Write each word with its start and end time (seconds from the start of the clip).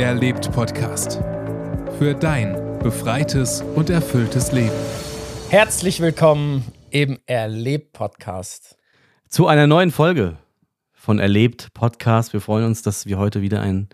Erlebt 0.00 0.50
Podcast. 0.52 1.20
Für 1.98 2.14
dein 2.14 2.78
befreites 2.78 3.62
und 3.74 3.90
erfülltes 3.90 4.50
Leben. 4.50 4.72
Herzlich 5.50 6.00
willkommen 6.00 6.64
im 6.88 7.18
Erlebt 7.26 7.92
Podcast. 7.92 8.78
Zu 9.28 9.46
einer 9.46 9.66
neuen 9.66 9.90
Folge 9.90 10.38
von 10.94 11.18
Erlebt 11.18 11.74
Podcast. 11.74 12.32
Wir 12.32 12.40
freuen 12.40 12.64
uns, 12.64 12.80
dass 12.80 13.04
wir 13.04 13.18
heute 13.18 13.42
wieder 13.42 13.60
einen 13.60 13.90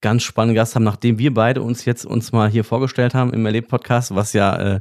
ganz 0.00 0.22
spannenden 0.22 0.54
Gast 0.54 0.76
haben, 0.76 0.84
nachdem 0.84 1.18
wir 1.18 1.34
beide 1.34 1.62
uns 1.62 1.84
jetzt 1.84 2.06
uns 2.06 2.30
mal 2.30 2.48
hier 2.48 2.62
vorgestellt 2.62 3.14
haben 3.14 3.34
im 3.34 3.44
Erlebt 3.44 3.66
Podcast, 3.66 4.14
was 4.14 4.32
ja, 4.32 4.76
äh, 4.76 4.80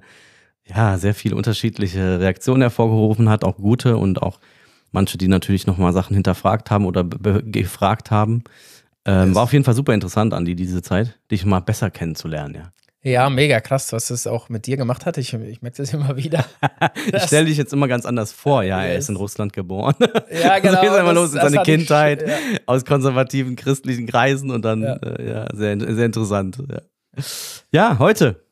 ja 0.66 1.00
sehr 1.00 1.16
viele 1.16 1.36
unterschiedliche 1.36 2.20
Reaktionen 2.20 2.62
hervorgerufen 2.62 3.28
hat, 3.28 3.44
auch 3.44 3.58
gute 3.58 3.98
und 3.98 4.22
auch 4.22 4.40
manche, 4.92 5.18
die 5.18 5.30
natürlich 5.30 5.66
nochmal 5.66 5.94
Sachen 5.94 6.14
hinterfragt 6.14 6.70
haben 6.70 6.86
oder 6.86 7.04
gefragt 7.04 8.12
haben. 8.12 8.44
Ähm, 9.10 9.34
war 9.34 9.44
auf 9.44 9.54
jeden 9.54 9.66
Fall 9.66 9.74
super 9.74 9.94
interessant, 9.94 10.34
Andi, 10.34 10.56
diese 10.56 10.84
Zeit, 10.84 11.20
dich 11.32 11.44
mal 11.44 11.62
besser 11.62 11.90
kennenzulernen, 11.90 12.56
ja. 12.56 12.72
Ja, 13.02 13.30
mega 13.30 13.62
krass, 13.62 13.94
was 13.94 14.10
es 14.10 14.28
auch 14.28 14.50
mit 14.50 14.68
dir 14.68 14.76
gemacht 14.76 15.06
hat. 15.06 15.18
Ich, 15.18 15.34
ich 15.34 15.62
merke 15.62 15.78
das 15.78 15.94
immer 15.94 16.18
wieder. 16.18 16.44
ich 17.14 17.24
stelle 17.24 17.46
dich 17.46 17.58
jetzt 17.58 17.72
immer 17.72 17.88
ganz 17.88 18.06
anders 18.06 18.34
vor. 18.34 18.62
Ja, 18.64 18.84
er 18.84 18.98
ist 18.98 19.08
in 19.08 19.16
Russland 19.16 19.54
geboren. 19.54 19.96
Ja, 20.30 20.60
genau. 20.60 20.76
so 20.76 20.82
geht 20.82 21.00
immer 21.00 21.14
los 21.14 21.34
in 21.34 21.40
seine 21.40 21.64
Kindheit 21.64 22.24
ich, 22.24 22.28
ja. 22.28 22.36
aus 22.66 22.84
konservativen 22.84 23.56
christlichen 23.56 24.06
Kreisen 24.06 24.52
und 24.52 24.66
dann, 24.66 24.84
ja, 24.84 24.96
äh, 24.96 25.30
ja 25.30 25.48
sehr, 25.56 25.80
sehr 25.80 26.06
interessant. 26.06 26.62
Ja. 26.70 27.24
ja, 27.72 28.00
heute. 28.00 28.44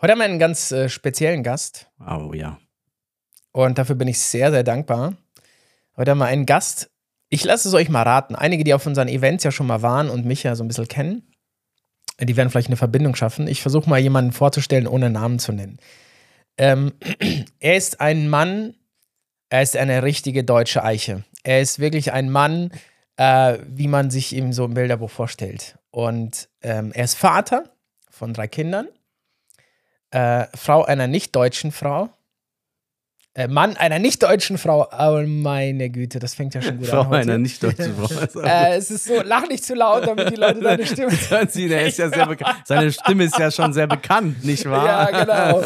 Heute 0.00 0.12
haben 0.12 0.18
wir 0.18 0.24
einen 0.24 0.40
ganz 0.40 0.72
äh, 0.72 0.88
speziellen 0.88 1.44
Gast. 1.44 1.86
Oh 2.00 2.32
ja. 2.34 2.58
Und 3.52 3.78
dafür 3.78 3.94
bin 3.94 4.08
ich 4.08 4.18
sehr, 4.18 4.50
sehr 4.50 4.64
dankbar. 4.64 5.14
Heute 5.96 6.10
haben 6.10 6.18
wir 6.18 6.26
einen 6.26 6.44
Gast. 6.44 6.90
Ich 7.34 7.42
lasse 7.42 7.66
es 7.66 7.74
euch 7.74 7.88
mal 7.88 8.02
raten. 8.02 8.36
Einige, 8.36 8.62
die 8.62 8.74
auf 8.74 8.86
unseren 8.86 9.08
Events 9.08 9.42
ja 9.42 9.50
schon 9.50 9.66
mal 9.66 9.82
waren 9.82 10.08
und 10.08 10.24
mich 10.24 10.44
ja 10.44 10.54
so 10.54 10.62
ein 10.62 10.68
bisschen 10.68 10.86
kennen, 10.86 11.34
die 12.20 12.36
werden 12.36 12.48
vielleicht 12.48 12.68
eine 12.68 12.76
Verbindung 12.76 13.16
schaffen. 13.16 13.48
Ich 13.48 13.60
versuche 13.60 13.90
mal 13.90 13.98
jemanden 13.98 14.30
vorzustellen, 14.30 14.86
ohne 14.86 15.10
Namen 15.10 15.40
zu 15.40 15.50
nennen. 15.50 15.80
Ähm, 16.58 16.92
er 17.58 17.76
ist 17.76 18.00
ein 18.00 18.28
Mann, 18.28 18.76
er 19.48 19.62
ist 19.62 19.76
eine 19.76 20.04
richtige 20.04 20.44
deutsche 20.44 20.84
Eiche. 20.84 21.24
Er 21.42 21.60
ist 21.60 21.80
wirklich 21.80 22.12
ein 22.12 22.30
Mann, 22.30 22.70
äh, 23.16 23.58
wie 23.66 23.88
man 23.88 24.12
sich 24.12 24.32
ihm 24.32 24.52
so 24.52 24.66
im 24.66 24.74
Bilderbuch 24.74 25.10
vorstellt. 25.10 25.76
Und 25.90 26.48
ähm, 26.62 26.92
er 26.94 27.02
ist 27.02 27.16
Vater 27.16 27.64
von 28.10 28.32
drei 28.32 28.46
Kindern, 28.46 28.86
äh, 30.12 30.46
Frau 30.54 30.84
einer 30.84 31.08
nicht-deutschen 31.08 31.72
Frau, 31.72 32.10
Mann 33.48 33.76
einer 33.76 33.98
nicht-deutschen 33.98 34.58
Frau. 34.58 34.88
Oh 34.96 35.22
meine 35.26 35.90
Güte, 35.90 36.20
das 36.20 36.34
fängt 36.34 36.54
ja 36.54 36.62
schon 36.62 36.78
gut 36.78 36.86
Frau 36.86 37.00
an. 37.00 37.08
Heute. 37.08 37.20
einer 37.22 37.38
nicht-deutschen 37.38 37.96
Frau. 37.96 38.40
äh, 38.42 38.76
es 38.76 38.92
ist 38.92 39.06
so, 39.06 39.22
lach 39.22 39.48
nicht 39.48 39.64
zu 39.64 39.74
laut, 39.74 40.06
damit 40.06 40.30
die 40.30 40.36
Leute 40.36 40.60
deine 40.60 40.86
Stimme. 40.86 41.10
Sie, 41.48 41.68
der 41.68 41.86
ist 41.86 41.98
ja 41.98 42.08
sehr 42.10 42.26
bekannt. 42.26 42.58
Seine 42.64 42.92
Stimme 42.92 43.24
ist 43.24 43.36
ja 43.36 43.50
schon 43.50 43.72
sehr 43.72 43.88
bekannt, 43.88 44.44
nicht 44.44 44.68
wahr? 44.70 44.86
Ja, 44.86 45.24
genau. 45.24 45.62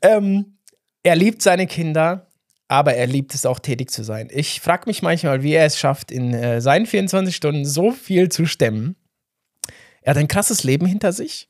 ähm, 0.00 0.58
er 1.02 1.14
liebt 1.14 1.42
seine 1.42 1.66
Kinder, 1.66 2.28
aber 2.68 2.94
er 2.94 3.06
liebt 3.06 3.34
es 3.34 3.44
auch 3.44 3.58
tätig 3.58 3.90
zu 3.90 4.02
sein. 4.02 4.28
Ich 4.30 4.60
frage 4.62 4.84
mich 4.86 5.02
manchmal, 5.02 5.42
wie 5.42 5.52
er 5.52 5.66
es 5.66 5.78
schafft, 5.78 6.10
in 6.10 6.32
äh, 6.32 6.62
seinen 6.62 6.86
24 6.86 7.36
Stunden 7.36 7.64
so 7.66 7.92
viel 7.92 8.30
zu 8.30 8.46
stemmen. 8.46 8.96
Er 10.00 10.10
hat 10.10 10.18
ein 10.18 10.28
krasses 10.28 10.64
Leben 10.64 10.86
hinter 10.86 11.12
sich. 11.12 11.47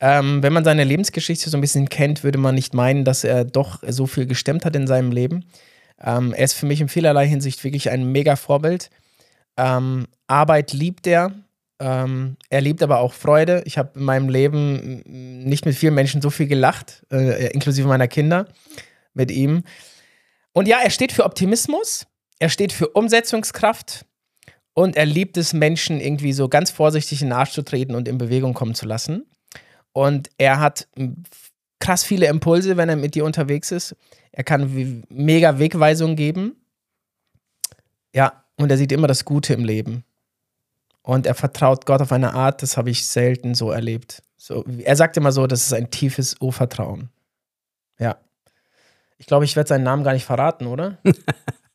Ähm, 0.00 0.42
wenn 0.42 0.52
man 0.52 0.64
seine 0.64 0.84
Lebensgeschichte 0.84 1.50
so 1.50 1.58
ein 1.58 1.60
bisschen 1.60 1.88
kennt, 1.88 2.24
würde 2.24 2.38
man 2.38 2.54
nicht 2.54 2.72
meinen, 2.72 3.04
dass 3.04 3.22
er 3.22 3.44
doch 3.44 3.82
so 3.86 4.06
viel 4.06 4.26
gestemmt 4.26 4.64
hat 4.64 4.74
in 4.74 4.86
seinem 4.86 5.12
Leben. 5.12 5.44
Ähm, 6.02 6.32
er 6.32 6.44
ist 6.44 6.54
für 6.54 6.66
mich 6.66 6.80
in 6.80 6.88
vielerlei 6.88 7.26
Hinsicht 7.28 7.62
wirklich 7.62 7.90
ein 7.90 8.10
mega 8.10 8.36
Vorbild. 8.36 8.90
Ähm, 9.58 10.06
Arbeit 10.26 10.72
liebt 10.72 11.06
er. 11.06 11.34
Ähm, 11.78 12.36
er 12.48 12.60
liebt 12.62 12.82
aber 12.82 13.00
auch 13.00 13.12
Freude. 13.12 13.62
Ich 13.66 13.76
habe 13.76 13.98
in 13.98 14.04
meinem 14.04 14.28
Leben 14.28 15.02
nicht 15.44 15.66
mit 15.66 15.74
vielen 15.74 15.94
Menschen 15.94 16.22
so 16.22 16.30
viel 16.30 16.46
gelacht, 16.46 17.04
äh, 17.10 17.52
inklusive 17.52 17.88
meiner 17.88 18.08
Kinder, 18.08 18.48
mit 19.12 19.30
ihm. 19.30 19.64
Und 20.52 20.66
ja, 20.66 20.78
er 20.82 20.90
steht 20.90 21.12
für 21.12 21.24
Optimismus, 21.24 22.06
er 22.38 22.48
steht 22.48 22.72
für 22.72 22.88
Umsetzungskraft 22.88 24.04
und 24.74 24.96
er 24.96 25.06
liebt 25.06 25.36
es, 25.36 25.52
Menschen 25.52 26.00
irgendwie 26.00 26.32
so 26.32 26.48
ganz 26.48 26.70
vorsichtig 26.70 27.22
in 27.22 27.28
den 27.28 27.32
Arsch 27.34 27.52
zu 27.52 27.62
treten 27.62 27.94
und 27.94 28.08
in 28.08 28.18
Bewegung 28.18 28.54
kommen 28.54 28.74
zu 28.74 28.86
lassen. 28.86 29.29
Und 29.92 30.30
er 30.38 30.60
hat 30.60 30.88
krass 31.78 32.04
viele 32.04 32.26
Impulse, 32.26 32.76
wenn 32.76 32.88
er 32.88 32.96
mit 32.96 33.14
dir 33.14 33.24
unterwegs 33.24 33.72
ist. 33.72 33.96
Er 34.32 34.44
kann 34.44 35.04
mega 35.08 35.58
Wegweisungen 35.58 36.16
geben. 36.16 36.56
Ja, 38.14 38.44
und 38.56 38.70
er 38.70 38.76
sieht 38.76 38.92
immer 38.92 39.06
das 39.06 39.24
Gute 39.24 39.54
im 39.54 39.64
Leben. 39.64 40.04
Und 41.02 41.26
er 41.26 41.34
vertraut 41.34 41.86
Gott 41.86 42.02
auf 42.02 42.12
eine 42.12 42.34
Art, 42.34 42.62
das 42.62 42.76
habe 42.76 42.90
ich 42.90 43.06
selten 43.06 43.54
so 43.54 43.70
erlebt. 43.70 44.22
So, 44.36 44.64
er 44.84 44.96
sagt 44.96 45.16
immer 45.16 45.32
so, 45.32 45.46
das 45.46 45.64
ist 45.64 45.72
ein 45.72 45.90
tiefes 45.90 46.36
Urvertrauen. 46.40 47.08
Ja. 47.98 48.18
Ich 49.18 49.26
glaube, 49.26 49.44
ich 49.44 49.56
werde 49.56 49.68
seinen 49.68 49.84
Namen 49.84 50.04
gar 50.04 50.12
nicht 50.12 50.24
verraten, 50.24 50.66
oder? 50.66 50.98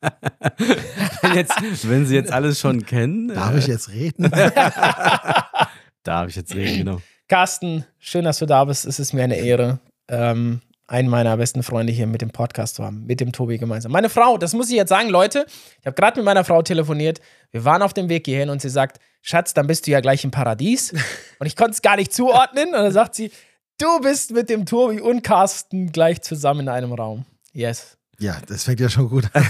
wenn, 0.00 1.34
jetzt, 1.34 1.88
wenn 1.88 2.06
Sie 2.06 2.14
jetzt 2.14 2.32
alles 2.32 2.60
schon 2.60 2.84
kennen. 2.84 3.28
Darf 3.28 3.54
äh, 3.54 3.58
ich 3.58 3.66
jetzt 3.66 3.88
reden? 3.90 4.30
Darf 6.02 6.28
ich 6.28 6.36
jetzt 6.36 6.54
reden, 6.54 6.78
genau. 6.78 7.00
Carsten, 7.28 7.84
schön, 7.98 8.24
dass 8.24 8.38
du 8.38 8.46
da 8.46 8.64
bist. 8.64 8.86
Es 8.86 9.00
ist 9.00 9.12
mir 9.12 9.24
eine 9.24 9.36
Ehre, 9.36 9.80
ähm, 10.08 10.60
einen 10.86 11.08
meiner 11.08 11.36
besten 11.36 11.64
Freunde 11.64 11.92
hier 11.92 12.06
mit 12.06 12.22
dem 12.22 12.30
Podcast 12.30 12.76
zu 12.76 12.84
haben, 12.84 13.04
mit 13.06 13.18
dem 13.18 13.32
Tobi 13.32 13.58
gemeinsam. 13.58 13.90
Meine 13.90 14.08
Frau, 14.08 14.38
das 14.38 14.52
muss 14.52 14.70
ich 14.70 14.76
jetzt 14.76 14.90
sagen, 14.90 15.08
Leute, 15.08 15.44
ich 15.80 15.86
habe 15.86 15.96
gerade 15.96 16.18
mit 16.18 16.24
meiner 16.24 16.44
Frau 16.44 16.62
telefoniert. 16.62 17.20
Wir 17.50 17.64
waren 17.64 17.82
auf 17.82 17.92
dem 17.92 18.08
Weg 18.08 18.26
hierhin 18.26 18.48
und 18.48 18.62
sie 18.62 18.68
sagt, 18.68 19.00
Schatz, 19.22 19.54
dann 19.54 19.66
bist 19.66 19.86
du 19.86 19.90
ja 19.90 20.00
gleich 20.00 20.22
im 20.22 20.30
Paradies. 20.30 20.92
Und 21.40 21.46
ich 21.46 21.56
konnte 21.56 21.72
es 21.72 21.82
gar 21.82 21.96
nicht 21.96 22.14
zuordnen. 22.14 22.68
Und 22.68 22.74
dann 22.74 22.92
sagt 22.92 23.16
sie, 23.16 23.32
du 23.78 24.00
bist 24.00 24.30
mit 24.30 24.48
dem 24.48 24.64
Tobi 24.64 25.00
und 25.00 25.22
Carsten 25.22 25.90
gleich 25.90 26.22
zusammen 26.22 26.60
in 26.60 26.68
einem 26.68 26.92
Raum. 26.92 27.26
Yes. 27.52 27.98
Ja, 28.20 28.36
das 28.46 28.64
fängt 28.64 28.78
ja 28.78 28.88
schon 28.88 29.10
gut 29.10 29.28
an. 29.32 29.44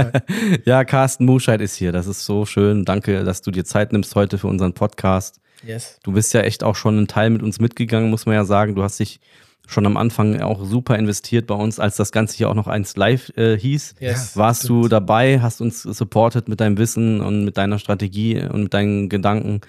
ja, 0.64 0.82
Carsten 0.84 1.26
Muscheid 1.26 1.60
ist 1.60 1.76
hier. 1.76 1.92
Das 1.92 2.06
ist 2.06 2.24
so 2.24 2.46
schön. 2.46 2.86
Danke, 2.86 3.22
dass 3.22 3.42
du 3.42 3.50
dir 3.50 3.64
Zeit 3.64 3.92
nimmst 3.92 4.14
heute 4.14 4.38
für 4.38 4.46
unseren 4.48 4.72
Podcast. 4.72 5.40
Yes. 5.66 5.98
Du 6.02 6.12
bist 6.12 6.32
ja 6.34 6.40
echt 6.42 6.62
auch 6.64 6.76
schon 6.76 6.96
einen 6.96 7.08
Teil 7.08 7.30
mit 7.30 7.42
uns 7.42 7.60
mitgegangen, 7.60 8.10
muss 8.10 8.26
man 8.26 8.34
ja 8.34 8.44
sagen. 8.44 8.74
Du 8.74 8.82
hast 8.82 8.98
dich 9.00 9.20
schon 9.66 9.84
am 9.84 9.96
Anfang 9.98 10.40
auch 10.40 10.64
super 10.64 10.96
investiert 10.98 11.46
bei 11.46 11.54
uns, 11.54 11.78
als 11.78 11.96
das 11.96 12.10
Ganze 12.10 12.36
hier 12.36 12.48
auch 12.48 12.54
noch 12.54 12.68
eins 12.68 12.96
live 12.96 13.30
äh, 13.36 13.58
hieß. 13.58 13.96
Yes. 14.00 14.36
Warst 14.36 14.68
du 14.68 14.88
dabei, 14.88 15.40
hast 15.42 15.60
uns 15.60 15.82
supportet 15.82 16.48
mit 16.48 16.60
deinem 16.60 16.78
Wissen 16.78 17.20
und 17.20 17.44
mit 17.44 17.58
deiner 17.58 17.78
Strategie 17.78 18.40
und 18.42 18.62
mit 18.64 18.74
deinen 18.74 19.08
Gedanken. 19.10 19.60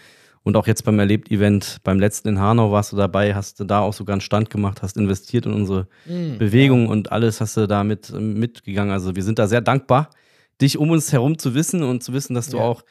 Und 0.43 0.55
auch 0.55 0.67
jetzt 0.67 0.85
beim 0.85 0.97
Erlebt-Event, 0.99 1.79
beim 1.83 1.99
letzten 1.99 2.29
in 2.29 2.39
Hanau 2.39 2.71
warst 2.71 2.93
du 2.93 2.95
dabei, 2.95 3.35
hast 3.35 3.59
du 3.59 3.65
da 3.65 3.81
auch 3.81 3.91
sogar 3.93 4.13
einen 4.13 4.21
Stand 4.21 4.49
gemacht, 4.49 4.81
hast 4.81 4.95
investiert 4.95 5.45
in 5.45 5.51
unsere 5.53 5.87
Mm, 6.05 6.37
Bewegung 6.37 6.87
und 6.87 7.11
alles 7.11 7.41
hast 7.41 7.57
du 7.57 7.67
da 7.67 7.83
mit, 7.83 8.09
mitgegangen. 8.13 8.93
Also 8.93 9.17
wir 9.17 9.23
sind 9.23 9.37
da 9.37 9.47
sehr 9.47 9.59
dankbar, 9.61 10.09
dich 10.61 10.77
um 10.77 10.91
uns 10.91 11.11
herum 11.11 11.37
zu 11.37 11.55
wissen 11.55 11.83
und 11.83 12.03
zu 12.03 12.13
wissen, 12.13 12.35
dass 12.35 12.47
du 12.49 12.57
Ja. 12.57 12.63
auch 12.63 12.83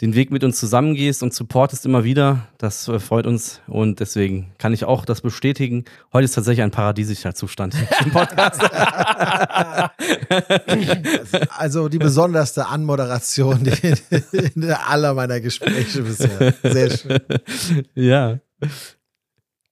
den 0.00 0.14
Weg 0.14 0.30
mit 0.30 0.44
uns 0.44 0.58
zusammengehst 0.58 1.22
und 1.22 1.34
supportest 1.34 1.84
immer 1.84 2.04
wieder. 2.04 2.46
Das 2.58 2.86
äh, 2.88 3.00
freut 3.00 3.26
uns 3.26 3.60
und 3.66 3.98
deswegen 4.00 4.52
kann 4.58 4.72
ich 4.72 4.84
auch 4.84 5.04
das 5.04 5.20
bestätigen. 5.20 5.84
Heute 6.12 6.26
ist 6.26 6.34
tatsächlich 6.34 6.62
ein 6.62 6.70
paradiesischer 6.70 7.34
Zustand 7.34 7.74
im 8.04 8.10
Podcast. 8.12 8.62
Also 11.50 11.88
die 11.88 11.98
besonderste 11.98 12.66
Anmoderation 12.66 13.64
die, 13.64 13.94
in 14.54 14.70
aller 14.70 15.14
meiner 15.14 15.40
Gespräche 15.40 16.02
bisher. 16.02 16.54
Sehr 16.62 16.90
schön. 16.90 17.20
ja. 17.94 18.38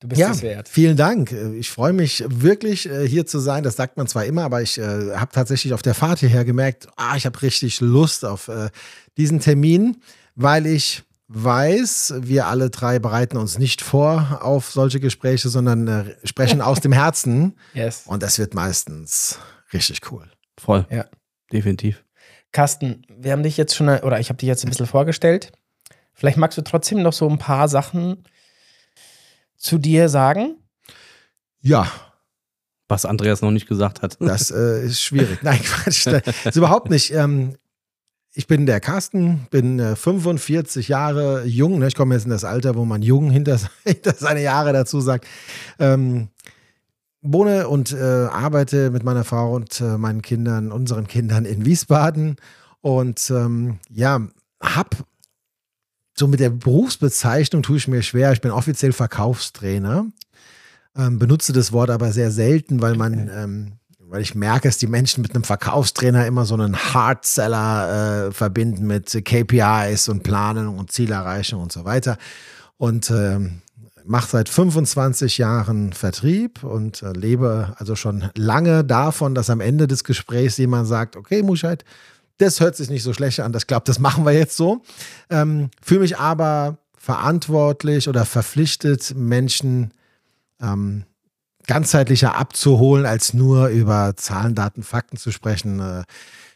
Du 0.06 0.10
bist 0.10 0.20
Ja, 0.20 0.30
es 0.30 0.42
wert. 0.42 0.68
vielen 0.68 0.96
Dank. 0.96 1.32
Ich 1.32 1.68
freue 1.70 1.92
mich 1.92 2.22
wirklich 2.28 2.88
äh, 2.88 3.08
hier 3.08 3.26
zu 3.26 3.40
sein. 3.40 3.64
Das 3.64 3.74
sagt 3.74 3.96
man 3.96 4.06
zwar 4.06 4.24
immer, 4.24 4.44
aber 4.44 4.62
ich 4.62 4.78
äh, 4.78 5.16
habe 5.16 5.32
tatsächlich 5.32 5.74
auf 5.74 5.82
der 5.82 5.94
Fahrt 5.94 6.20
hierher 6.20 6.44
gemerkt, 6.44 6.86
ah, 6.94 7.16
ich 7.16 7.26
habe 7.26 7.42
richtig 7.42 7.80
Lust 7.80 8.24
auf 8.24 8.46
äh, 8.46 8.68
diesen 9.16 9.40
Termin, 9.40 9.96
weil 10.36 10.66
ich 10.66 11.02
weiß, 11.26 12.14
wir 12.20 12.46
alle 12.46 12.70
drei 12.70 13.00
bereiten 13.00 13.36
uns 13.36 13.58
nicht 13.58 13.82
vor 13.82 14.38
auf 14.42 14.70
solche 14.70 15.00
Gespräche, 15.00 15.48
sondern 15.48 15.88
äh, 15.88 16.04
sprechen 16.22 16.60
aus 16.60 16.80
dem 16.80 16.92
Herzen. 16.92 17.56
Yes. 17.74 18.04
Und 18.06 18.22
das 18.22 18.38
wird 18.38 18.54
meistens 18.54 19.40
richtig 19.72 20.00
cool. 20.12 20.30
Voll. 20.56 20.86
Ja. 20.88 21.06
Definitiv. 21.52 22.04
Carsten, 22.52 23.02
wir 23.08 23.32
haben 23.32 23.42
dich 23.42 23.56
jetzt 23.56 23.74
schon, 23.74 23.88
oder 23.88 24.20
ich 24.20 24.28
habe 24.28 24.36
dich 24.38 24.46
jetzt 24.46 24.64
ein 24.64 24.68
bisschen 24.70 24.86
vorgestellt. 24.86 25.50
Vielleicht 26.14 26.38
magst 26.38 26.56
du 26.56 26.62
trotzdem 26.62 27.02
noch 27.02 27.12
so 27.12 27.28
ein 27.28 27.38
paar 27.38 27.66
Sachen 27.68 28.22
zu 29.66 29.78
dir 29.78 30.08
sagen. 30.08 30.56
Ja, 31.60 31.90
Was 32.88 33.04
Andreas 33.04 33.42
noch 33.42 33.50
nicht 33.50 33.66
gesagt 33.66 34.02
hat. 34.02 34.16
Das 34.20 34.52
äh, 34.52 34.84
ist 34.86 35.02
schwierig. 35.02 35.42
Nein, 35.42 35.60
Quatsch. 35.60 36.06
Das 36.06 36.22
ist 36.44 36.56
überhaupt 36.56 36.88
nicht. 36.88 37.12
Ähm, 37.12 37.56
ich 38.32 38.46
bin 38.46 38.66
der 38.66 38.80
Carsten, 38.80 39.46
bin 39.50 39.80
äh, 39.80 39.96
45 39.96 40.88
Jahre 40.88 41.44
jung. 41.46 41.78
Ne? 41.78 41.88
Ich 41.88 41.94
komme 41.96 42.14
jetzt 42.14 42.24
in 42.24 42.30
das 42.30 42.44
Alter, 42.44 42.76
wo 42.76 42.84
man 42.84 43.02
jung 43.02 43.30
hinter, 43.30 43.58
hinter 43.84 44.14
seine 44.14 44.42
Jahre 44.42 44.72
dazu 44.72 45.00
sagt. 45.00 45.26
Ähm, 45.78 46.28
wohne 47.22 47.66
und 47.68 47.92
äh, 47.92 47.96
arbeite 48.30 48.90
mit 48.90 49.02
meiner 49.02 49.24
Frau 49.24 49.54
und 49.54 49.80
äh, 49.80 49.98
meinen 49.98 50.22
Kindern, 50.22 50.70
unseren 50.70 51.08
Kindern 51.08 51.44
in 51.44 51.64
Wiesbaden. 51.64 52.36
Und 52.82 53.30
ähm, 53.30 53.80
ja, 53.90 54.20
hab 54.60 54.96
so 56.18 56.26
mit 56.26 56.40
der 56.40 56.50
Berufsbezeichnung 56.50 57.62
tue 57.62 57.76
ich 57.76 57.88
mir 57.88 58.02
schwer. 58.02 58.32
Ich 58.32 58.40
bin 58.40 58.50
offiziell 58.50 58.92
Verkaufstrainer, 58.92 60.06
ähm, 60.96 61.18
benutze 61.18 61.52
das 61.52 61.72
Wort 61.72 61.90
aber 61.90 62.12
sehr 62.12 62.30
selten, 62.30 62.80
weil 62.80 62.96
man, 62.96 63.30
ähm, 63.32 63.72
weil 63.98 64.22
ich 64.22 64.34
merke, 64.34 64.68
dass 64.68 64.78
die 64.78 64.86
Menschen 64.86 65.22
mit 65.22 65.34
einem 65.34 65.44
Verkaufstrainer 65.44 66.26
immer 66.26 66.46
so 66.46 66.54
einen 66.54 66.76
Hardseller 66.76 68.28
äh, 68.28 68.32
verbinden 68.32 68.86
mit 68.86 69.10
KPIs 69.24 70.08
und 70.08 70.22
Planung 70.22 70.78
und 70.78 70.90
Zielerreichung 70.90 71.62
und 71.62 71.72
so 71.72 71.84
weiter. 71.84 72.16
Und 72.78 73.10
ähm, 73.10 73.62
mache 74.06 74.28
seit 74.28 74.48
25 74.48 75.38
Jahren 75.38 75.92
Vertrieb 75.92 76.62
und 76.62 77.02
äh, 77.02 77.12
lebe 77.12 77.74
also 77.76 77.96
schon 77.96 78.30
lange 78.34 78.84
davon, 78.84 79.34
dass 79.34 79.50
am 79.50 79.60
Ende 79.60 79.86
des 79.86 80.04
Gesprächs 80.04 80.56
jemand 80.56 80.86
sagt, 80.88 81.16
okay, 81.16 81.42
Muscheid, 81.42 81.84
das 82.38 82.60
hört 82.60 82.76
sich 82.76 82.90
nicht 82.90 83.02
so 83.02 83.12
schlecht 83.12 83.40
an, 83.40 83.52
das 83.52 83.66
glaubt, 83.66 83.88
das 83.88 83.98
machen 83.98 84.24
wir 84.24 84.32
jetzt 84.32 84.56
so. 84.56 84.82
Ähm, 85.30 85.70
Fühle 85.82 86.00
mich 86.00 86.18
aber 86.18 86.78
verantwortlich 86.96 88.08
oder 88.08 88.24
verpflichtet, 88.24 89.14
Menschen 89.16 89.92
ähm, 90.60 91.04
ganzheitlicher 91.66 92.36
abzuholen, 92.36 93.06
als 93.06 93.34
nur 93.34 93.68
über 93.68 94.14
Zahlen, 94.16 94.54
Daten, 94.54 94.82
Fakten 94.82 95.16
zu 95.16 95.30
sprechen. 95.30 95.80
Äh, 95.80 96.04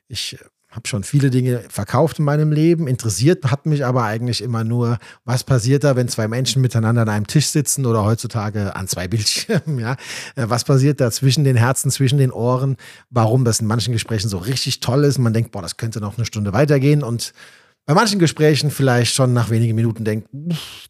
ich 0.09 0.39
habe 0.71 0.87
schon 0.87 1.03
viele 1.03 1.31
Dinge 1.31 1.65
verkauft 1.69 2.21
in 2.21 2.25
meinem 2.25 2.53
Leben. 2.53 2.87
Interessiert 2.87 3.51
hat 3.51 3.67
mich 3.67 3.85
aber 3.85 4.05
eigentlich 4.05 4.41
immer 4.41 4.63
nur, 4.63 4.99
was 5.25 5.43
passiert 5.43 5.83
da, 5.83 5.97
wenn 5.97 6.09
zwei 6.09 6.29
Menschen 6.29 6.63
miteinander 6.63 7.03
an 7.03 7.09
einem 7.09 7.27
Tisch 7.27 7.47
sitzen 7.49 7.87
oder 7.87 8.05
heutzutage 8.05 8.77
an 8.77 8.87
zwei 8.87 9.09
Bildschirmen. 9.09 9.79
Ja, 9.81 9.93
äh, 10.37 10.47
was 10.47 10.65
passiert 10.65 11.01
da 11.01 11.11
zwischen 11.11 11.45
den 11.45 11.57
Herzen, 11.57 11.91
zwischen 11.91 12.19
den 12.19 12.31
Ohren? 12.31 12.77
Warum 13.11 13.45
das 13.45 13.61
in 13.61 13.67
manchen 13.67 13.93
Gesprächen 13.93 14.29
so 14.29 14.39
richtig 14.39 14.81
toll 14.81 15.05
ist? 15.05 15.19
Man 15.19 15.33
denkt, 15.33 15.51
boah, 15.51 15.63
das 15.63 15.77
könnte 15.77 16.01
noch 16.01 16.17
eine 16.17 16.27
Stunde 16.27 16.53
weitergehen 16.53 17.03
und 17.03 17.33
bei 17.87 17.95
manchen 17.95 18.21
Gesprächen 18.21 18.71
vielleicht 18.71 19.15
schon 19.15 19.33
nach 19.33 19.51
wenigen 19.51 19.75
Minuten 19.75 20.05
denkt, 20.05 20.29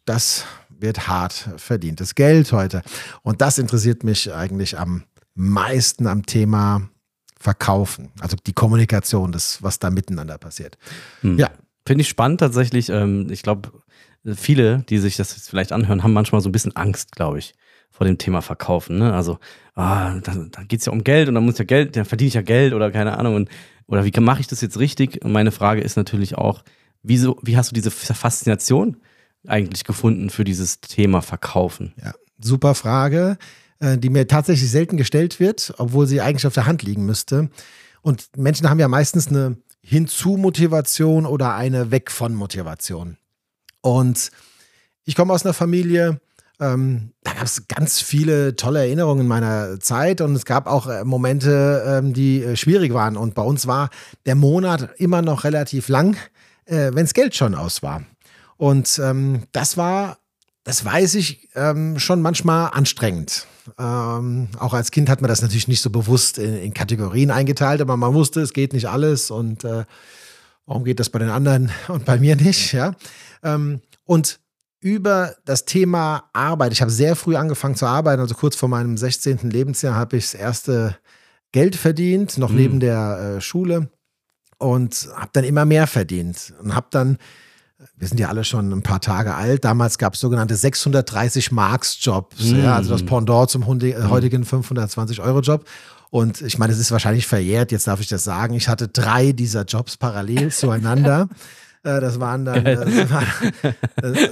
das 0.05 0.45
wird 0.69 1.07
hart 1.07 1.49
verdientes 1.57 2.13
Geld 2.13 2.51
heute. 2.51 2.83
Und 3.23 3.41
das 3.41 3.57
interessiert 3.57 4.03
mich 4.03 4.31
eigentlich 4.31 4.77
am 4.77 5.03
meisten 5.33 6.05
am 6.05 6.25
Thema 6.25 6.89
verkaufen. 7.41 8.11
Also 8.19 8.37
die 8.45 8.53
Kommunikation, 8.53 9.31
das, 9.31 9.63
was 9.63 9.79
da 9.79 9.89
miteinander 9.89 10.37
passiert. 10.37 10.77
Hm. 11.21 11.37
Ja. 11.37 11.49
Finde 11.85 12.03
ich 12.03 12.09
spannend 12.09 12.39
tatsächlich. 12.39 12.89
Ähm, 12.89 13.27
ich 13.31 13.41
glaube, 13.41 13.71
viele, 14.35 14.83
die 14.87 14.99
sich 14.99 15.17
das 15.17 15.35
jetzt 15.35 15.49
vielleicht 15.49 15.71
anhören, 15.71 16.03
haben 16.03 16.13
manchmal 16.13 16.41
so 16.41 16.49
ein 16.49 16.51
bisschen 16.51 16.75
Angst, 16.75 17.15
glaube 17.15 17.39
ich, 17.39 17.55
vor 17.89 18.05
dem 18.05 18.19
Thema 18.19 18.41
Verkaufen. 18.41 18.99
Ne? 18.99 19.13
Also, 19.13 19.39
ah, 19.73 20.13
da, 20.19 20.35
da 20.51 20.63
geht 20.63 20.81
es 20.81 20.85
ja 20.85 20.91
um 20.91 21.03
Geld 21.03 21.27
und 21.27 21.35
dann 21.35 21.43
muss 21.43 21.57
ja 21.57 21.65
Geld, 21.65 21.95
dann 21.95 22.05
verdiene 22.05 22.27
ich 22.27 22.33
ja 22.35 22.43
Geld 22.43 22.73
oder 22.73 22.91
keine 22.91 23.17
Ahnung. 23.17 23.35
Und, 23.35 23.49
oder 23.87 24.05
wie 24.05 24.19
mache 24.19 24.41
ich 24.41 24.47
das 24.47 24.61
jetzt 24.61 24.77
richtig? 24.77 25.25
Und 25.25 25.31
meine 25.31 25.51
Frage 25.51 25.81
ist 25.81 25.97
natürlich 25.97 26.37
auch, 26.37 26.63
wieso, 27.01 27.39
wie 27.41 27.57
hast 27.57 27.71
du 27.71 27.73
diese 27.73 27.89
Faszination 27.89 28.97
eigentlich 29.47 29.83
gefunden 29.83 30.29
für 30.29 30.43
dieses 30.43 30.81
Thema 30.81 31.23
Verkaufen? 31.23 31.93
Ja, 32.01 32.13
super 32.39 32.75
Frage. 32.75 33.37
Äh, 33.81 33.97
die 33.97 34.11
mir 34.11 34.27
tatsächlich 34.27 34.69
selten 34.69 34.95
gestellt 34.95 35.39
wird, 35.39 35.73
obwohl 35.79 36.05
sie 36.05 36.21
eigentlich 36.21 36.45
auf 36.45 36.53
der 36.53 36.67
Hand 36.67 36.83
liegen 36.83 37.03
müsste. 37.03 37.49
Und 38.03 38.29
Menschen 38.37 38.69
haben 38.69 38.79
ja 38.79 38.87
meistens 38.87 39.27
eine 39.27 39.57
Hinzu-Motivation 39.81 41.25
oder 41.25 41.55
eine 41.55 41.89
Weg 41.89 42.11
von 42.11 42.35
Motivation. 42.35 43.17
Und 43.81 44.29
ich 45.03 45.15
komme 45.15 45.33
aus 45.33 45.43
einer 45.43 45.55
Familie, 45.55 46.21
ähm, 46.59 47.13
da 47.23 47.33
gab 47.33 47.45
es 47.45 47.67
ganz 47.67 47.99
viele 47.99 48.55
tolle 48.55 48.81
Erinnerungen 48.81 49.21
in 49.21 49.27
meiner 49.27 49.79
Zeit 49.79 50.21
und 50.21 50.35
es 50.35 50.45
gab 50.45 50.67
auch 50.67 50.85
äh, 50.85 51.03
Momente, 51.03 51.83
ähm, 51.87 52.13
die 52.13 52.43
äh, 52.43 52.55
schwierig 52.55 52.93
waren. 52.93 53.17
Und 53.17 53.33
bei 53.33 53.41
uns 53.41 53.65
war 53.65 53.89
der 54.27 54.35
Monat 54.35 54.91
immer 54.97 55.23
noch 55.23 55.43
relativ 55.43 55.87
lang, 55.89 56.17
äh, 56.65 56.91
wenn 56.93 57.05
das 57.05 57.15
Geld 57.15 57.33
schon 57.35 57.55
aus 57.55 57.81
war. 57.81 58.03
Und 58.57 59.01
ähm, 59.03 59.41
das 59.53 59.75
war, 59.75 60.19
das 60.63 60.85
weiß 60.85 61.15
ich, 61.15 61.49
ähm, 61.55 61.97
schon 61.99 62.21
manchmal 62.21 62.71
anstrengend. 62.73 63.47
Ähm, 63.79 64.49
auch 64.59 64.73
als 64.73 64.91
Kind 64.91 65.09
hat 65.09 65.21
man 65.21 65.29
das 65.29 65.41
natürlich 65.41 65.67
nicht 65.67 65.81
so 65.81 65.89
bewusst 65.89 66.37
in, 66.37 66.55
in, 66.57 66.73
Kategorien 66.73 67.31
eingeteilt, 67.31 67.81
aber 67.81 67.97
man 67.97 68.13
wusste, 68.13 68.41
es 68.41 68.53
geht 68.53 68.73
nicht 68.73 68.87
alles 68.87 69.31
und 69.31 69.63
äh, 69.63 69.85
warum 70.65 70.83
geht 70.83 70.99
das 70.99 71.09
bei 71.09 71.19
den 71.19 71.29
anderen 71.29 71.71
und 71.87 72.05
bei 72.05 72.17
mir 72.17 72.35
nicht, 72.35 72.73
ja. 72.73 72.95
Ähm, 73.43 73.81
und 74.05 74.39
über 74.81 75.35
das 75.45 75.65
Thema 75.65 76.29
Arbeit, 76.33 76.73
ich 76.73 76.81
habe 76.81 76.91
sehr 76.91 77.15
früh 77.15 77.35
angefangen 77.35 77.75
zu 77.75 77.85
arbeiten, 77.85 78.21
also 78.21 78.33
kurz 78.33 78.55
vor 78.55 78.69
meinem 78.69 78.97
16. 78.97 79.49
Lebensjahr 79.49 79.95
habe 79.95 80.17
ich 80.17 80.31
das 80.31 80.33
erste 80.33 80.97
Geld 81.51 81.75
verdient, 81.75 82.37
noch 82.37 82.49
mhm. 82.49 82.55
neben 82.55 82.79
der 82.79 83.35
äh, 83.37 83.41
Schule 83.41 83.89
und 84.57 85.09
habe 85.15 85.29
dann 85.33 85.43
immer 85.43 85.65
mehr 85.65 85.85
verdient 85.87 86.53
und 86.61 86.73
habe 86.73 86.87
dann 86.89 87.17
wir 88.01 88.07
sind 88.07 88.19
ja 88.19 88.29
alle 88.29 88.43
schon 88.43 88.71
ein 88.71 88.81
paar 88.81 88.99
Tage 88.99 89.35
alt. 89.35 89.63
Damals 89.63 89.99
gab 89.99 90.15
es 90.15 90.19
sogenannte 90.19 90.55
630 90.55 91.51
Marks-Jobs, 91.51 92.49
mm. 92.49 92.63
ja, 92.63 92.75
also 92.75 92.89
das 92.89 93.05
Pendant 93.05 93.51
zum 93.51 93.61
äh, 93.61 93.93
heutigen 94.09 94.43
520-Euro-Job. 94.43 95.65
Und 96.09 96.41
ich 96.41 96.57
meine, 96.57 96.73
es 96.73 96.79
ist 96.79 96.91
wahrscheinlich 96.91 97.27
verjährt, 97.27 97.71
jetzt 97.71 97.85
darf 97.85 97.99
ich 97.99 98.07
das 98.07 98.23
sagen. 98.23 98.55
Ich 98.55 98.67
hatte 98.67 98.87
drei 98.87 99.33
dieser 99.33 99.65
Jobs 99.65 99.97
parallel 99.97 100.51
zueinander. 100.51 101.29
Äh, 101.83 102.01
das 102.01 102.19
waren 102.19 102.43
dann 102.43 102.65
äh, 102.65 102.75
das 102.75 103.11
war, 103.11 103.23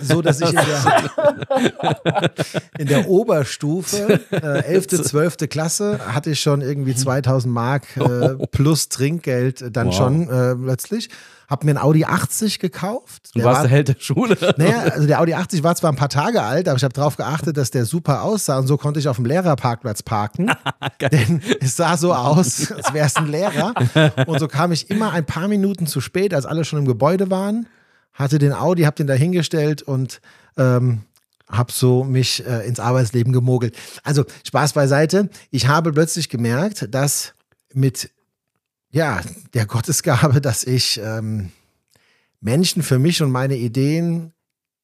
so, 0.01 0.23
dass 0.23 0.41
ich 0.41 0.49
in 0.49 0.55
der, 0.55 2.31
in 2.79 2.87
der 2.87 3.07
Oberstufe, 3.07 4.19
äh, 4.31 4.63
11., 4.63 4.87
12. 5.03 5.37
Klasse, 5.49 5.99
hatte 6.07 6.31
ich 6.31 6.39
schon 6.39 6.61
irgendwie 6.61 6.95
2000 6.95 7.53
Mark 7.53 7.85
äh, 7.97 8.35
plus 8.47 8.89
Trinkgeld 8.89 9.75
dann 9.77 9.87
wow. 9.87 9.95
schon 9.95 10.27
äh, 10.27 10.55
plötzlich 10.55 11.09
habe 11.49 11.65
mir 11.65 11.71
ein 11.71 11.77
Audi 11.77 12.05
80 12.05 12.59
gekauft. 12.59 13.31
Du 13.33 13.43
warst 13.43 13.57
war, 13.57 13.61
der 13.63 13.71
Held 13.71 13.87
der 13.87 13.95
Schule. 13.99 14.37
Naja, 14.57 14.79
also 14.93 15.07
der 15.07 15.19
Audi 15.19 15.33
80 15.33 15.63
war 15.63 15.75
zwar 15.75 15.91
ein 15.91 15.95
paar 15.95 16.09
Tage 16.09 16.43
alt, 16.43 16.67
aber 16.67 16.77
ich 16.77 16.83
habe 16.83 16.93
darauf 16.93 17.17
geachtet, 17.17 17.57
dass 17.57 17.71
der 17.71 17.85
super 17.85 18.23
aussah 18.23 18.59
und 18.59 18.67
so 18.67 18.77
konnte 18.77 18.99
ich 18.99 19.07
auf 19.07 19.15
dem 19.15 19.25
Lehrerparkplatz 19.25 20.03
parken. 20.03 20.51
denn 21.11 21.41
es 21.59 21.75
sah 21.75 21.97
so 21.97 22.13
aus, 22.13 22.71
als 22.71 22.93
wäre 22.93 23.07
es 23.07 23.15
ein 23.15 23.27
Lehrer. 23.27 23.73
Und 24.27 24.39
so 24.39 24.47
kam 24.47 24.71
ich 24.71 24.89
immer 24.89 25.11
ein 25.11 25.25
paar 25.25 25.47
Minuten 25.47 25.87
zu 25.87 26.01
spät, 26.01 26.33
als 26.33 26.45
alle 26.45 26.65
schon 26.65 26.79
im 26.79 26.85
Gebäude 26.85 27.31
waren, 27.31 27.67
hatte 28.13 28.37
den 28.37 28.53
Audi, 28.53 28.83
habe 28.83 28.95
den 28.95 29.07
da 29.07 29.13
hingestellt 29.13 29.81
und 29.81 30.21
ähm, 30.57 31.01
habe 31.49 31.71
so 31.71 32.03
mich 32.03 32.45
äh, 32.45 32.67
ins 32.67 32.79
Arbeitsleben 32.79 33.33
gemogelt. 33.33 33.75
Also 34.03 34.25
Spaß 34.45 34.73
beiseite. 34.73 35.29
Ich 35.49 35.67
habe 35.67 35.91
plötzlich 35.91 36.29
gemerkt, 36.29 36.93
dass 36.93 37.33
mit 37.73 38.11
ja, 38.91 39.21
der 39.53 39.65
Gottesgabe, 39.65 40.41
dass 40.41 40.63
ich 40.63 40.99
ähm, 41.03 41.51
Menschen 42.41 42.83
für 42.83 42.99
mich 42.99 43.21
und 43.21 43.31
meine 43.31 43.57
Ideen 43.57 44.33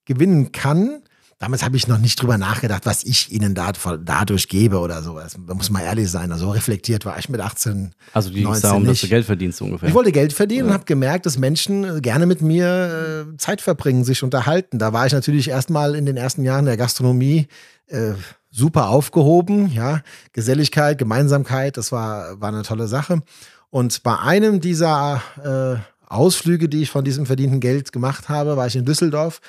gewinnen 0.05 0.51
kann. 0.51 1.01
Damals 1.37 1.63
habe 1.63 1.75
ich 1.75 1.87
noch 1.87 1.97
nicht 1.97 2.21
drüber 2.21 2.37
nachgedacht, 2.37 2.85
was 2.85 3.03
ich 3.03 3.29
ihnen 3.29 3.55
da, 3.55 3.73
dadurch 3.73 4.47
gebe 4.47 4.79
oder 4.79 5.03
sowas. 5.03 5.35
Da 5.45 5.53
muss 5.53 5.69
man 5.69 5.81
ehrlich 5.81 6.09
sein. 6.09 6.31
Also 6.31 6.49
reflektiert 6.51 7.05
war 7.05 7.19
ich 7.19 7.27
mit 7.27 7.41
18. 7.41 7.93
Also 8.13 8.29
die 8.29 8.41
19 8.41 8.61
darum, 8.61 8.83
nicht. 8.83 8.91
dass 8.91 9.01
du 9.01 9.07
Geld 9.09 9.25
verdienst 9.25 9.61
ungefähr. 9.61 9.89
Ich 9.89 9.95
wollte 9.95 10.13
Geld 10.13 10.31
verdienen 10.31 10.61
ja. 10.61 10.65
und 10.67 10.73
habe 10.73 10.85
gemerkt, 10.85 11.25
dass 11.25 11.37
Menschen 11.37 12.01
gerne 12.01 12.25
mit 12.25 12.41
mir 12.41 13.27
äh, 13.33 13.37
Zeit 13.37 13.59
verbringen, 13.59 14.05
sich 14.05 14.23
unterhalten. 14.23 14.79
Da 14.79 14.93
war 14.93 15.07
ich 15.07 15.13
natürlich 15.13 15.49
erstmal 15.49 15.95
in 15.95 16.05
den 16.05 16.15
ersten 16.15 16.45
Jahren 16.45 16.65
der 16.65 16.77
Gastronomie 16.77 17.47
äh, 17.87 18.13
super 18.49 18.87
aufgehoben. 18.87 19.69
Ja, 19.73 20.01
Geselligkeit, 20.31 20.97
Gemeinsamkeit, 20.97 21.75
das 21.75 21.91
war, 21.91 22.39
war 22.39 22.49
eine 22.49 22.63
tolle 22.63 22.87
Sache. 22.87 23.21
Und 23.75 24.03
bei 24.03 24.17
einem 24.17 24.61
dieser 24.61 25.21
äh, 25.43 26.09
Ausflüge, 26.09 26.69
die 26.69 26.83
ich 26.83 26.91
von 26.91 27.03
diesem 27.03 27.25
verdienten 27.25 27.59
Geld 27.59 27.91
gemacht 27.91 28.29
habe, 28.29 28.55
war 28.55 28.67
ich 28.67 28.77
in 28.77 28.85
Düsseldorf, 28.85 29.41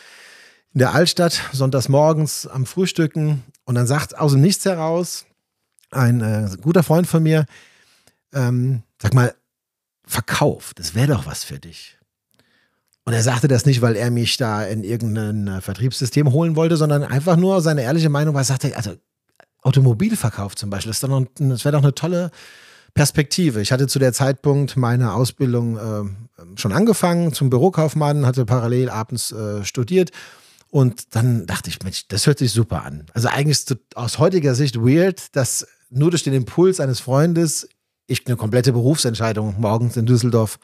in 0.74 0.80
der 0.80 0.96
Altstadt, 0.96 1.40
sonntags 1.52 1.88
morgens 1.88 2.44
am 2.44 2.66
Frühstücken. 2.66 3.44
Und 3.66 3.76
dann 3.76 3.86
sagt 3.86 4.18
aus 4.18 4.32
dem 4.32 4.40
Nichts 4.40 4.64
heraus 4.64 5.26
ein 5.92 6.22
äh, 6.22 6.48
guter 6.60 6.82
Freund 6.82 7.06
von 7.06 7.22
mir, 7.22 7.46
ähm, 8.34 8.82
sag 9.00 9.14
mal, 9.14 9.32
Verkauf, 10.04 10.74
das 10.74 10.96
wäre 10.96 11.12
doch 11.12 11.26
was 11.26 11.44
für 11.44 11.60
dich. 11.60 11.96
Und 13.04 13.12
er 13.12 13.22
sagte 13.22 13.46
das 13.46 13.64
nicht, 13.64 13.80
weil 13.80 13.94
er 13.94 14.10
mich 14.10 14.36
da 14.38 14.64
in 14.64 14.82
irgendein 14.82 15.46
äh, 15.46 15.60
Vertriebssystem 15.60 16.32
holen 16.32 16.56
wollte, 16.56 16.76
sondern 16.76 17.04
einfach 17.04 17.36
nur 17.36 17.60
seine 17.60 17.82
ehrliche 17.82 18.08
Meinung, 18.08 18.34
weil 18.34 18.42
er 18.42 18.46
sagte, 18.46 18.76
also 18.76 18.96
Automobilverkauf 19.62 20.56
zum 20.56 20.68
Beispiel, 20.68 20.90
das, 20.90 20.98
das 20.98 21.64
wäre 21.64 21.76
doch 21.76 21.82
eine 21.84 21.94
tolle 21.94 22.32
Perspektive. 22.96 23.60
Ich 23.60 23.72
hatte 23.72 23.88
zu 23.88 23.98
der 23.98 24.14
Zeitpunkt 24.14 24.78
meine 24.78 25.12
Ausbildung 25.12 25.76
äh, 25.76 26.58
schon 26.58 26.72
angefangen 26.72 27.34
zum 27.34 27.50
Bürokaufmann, 27.50 28.24
hatte 28.24 28.46
parallel 28.46 28.88
abends 28.88 29.32
äh, 29.32 29.62
studiert. 29.64 30.12
Und 30.70 31.14
dann 31.14 31.44
dachte 31.44 31.68
ich, 31.68 31.82
Mensch, 31.82 32.08
das 32.08 32.26
hört 32.26 32.38
sich 32.38 32.52
super 32.52 32.84
an. 32.84 33.04
Also 33.12 33.28
eigentlich 33.28 33.58
ist 33.58 33.76
aus 33.94 34.18
heutiger 34.18 34.54
Sicht 34.54 34.76
weird, 34.76 35.36
dass 35.36 35.66
nur 35.90 36.10
durch 36.10 36.22
den 36.22 36.32
Impuls 36.32 36.80
eines 36.80 37.00
Freundes 37.00 37.68
ich 38.06 38.26
eine 38.26 38.36
komplette 38.36 38.72
Berufsentscheidung 38.72 39.56
morgens 39.58 39.98
in 39.98 40.06
Düsseldorf 40.06 40.58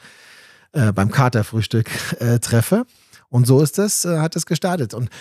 äh, 0.71 0.91
beim 0.91 1.11
Katerfrühstück 1.11 1.87
äh, 2.19 2.39
treffe. 2.39 2.87
Und 3.29 3.45
so 3.45 3.61
ist 3.61 3.77
das, 3.77 4.05
äh, 4.05 4.17
hat 4.17 4.35
es 4.35 4.47
gestartet. 4.47 4.95
Und 4.95 5.11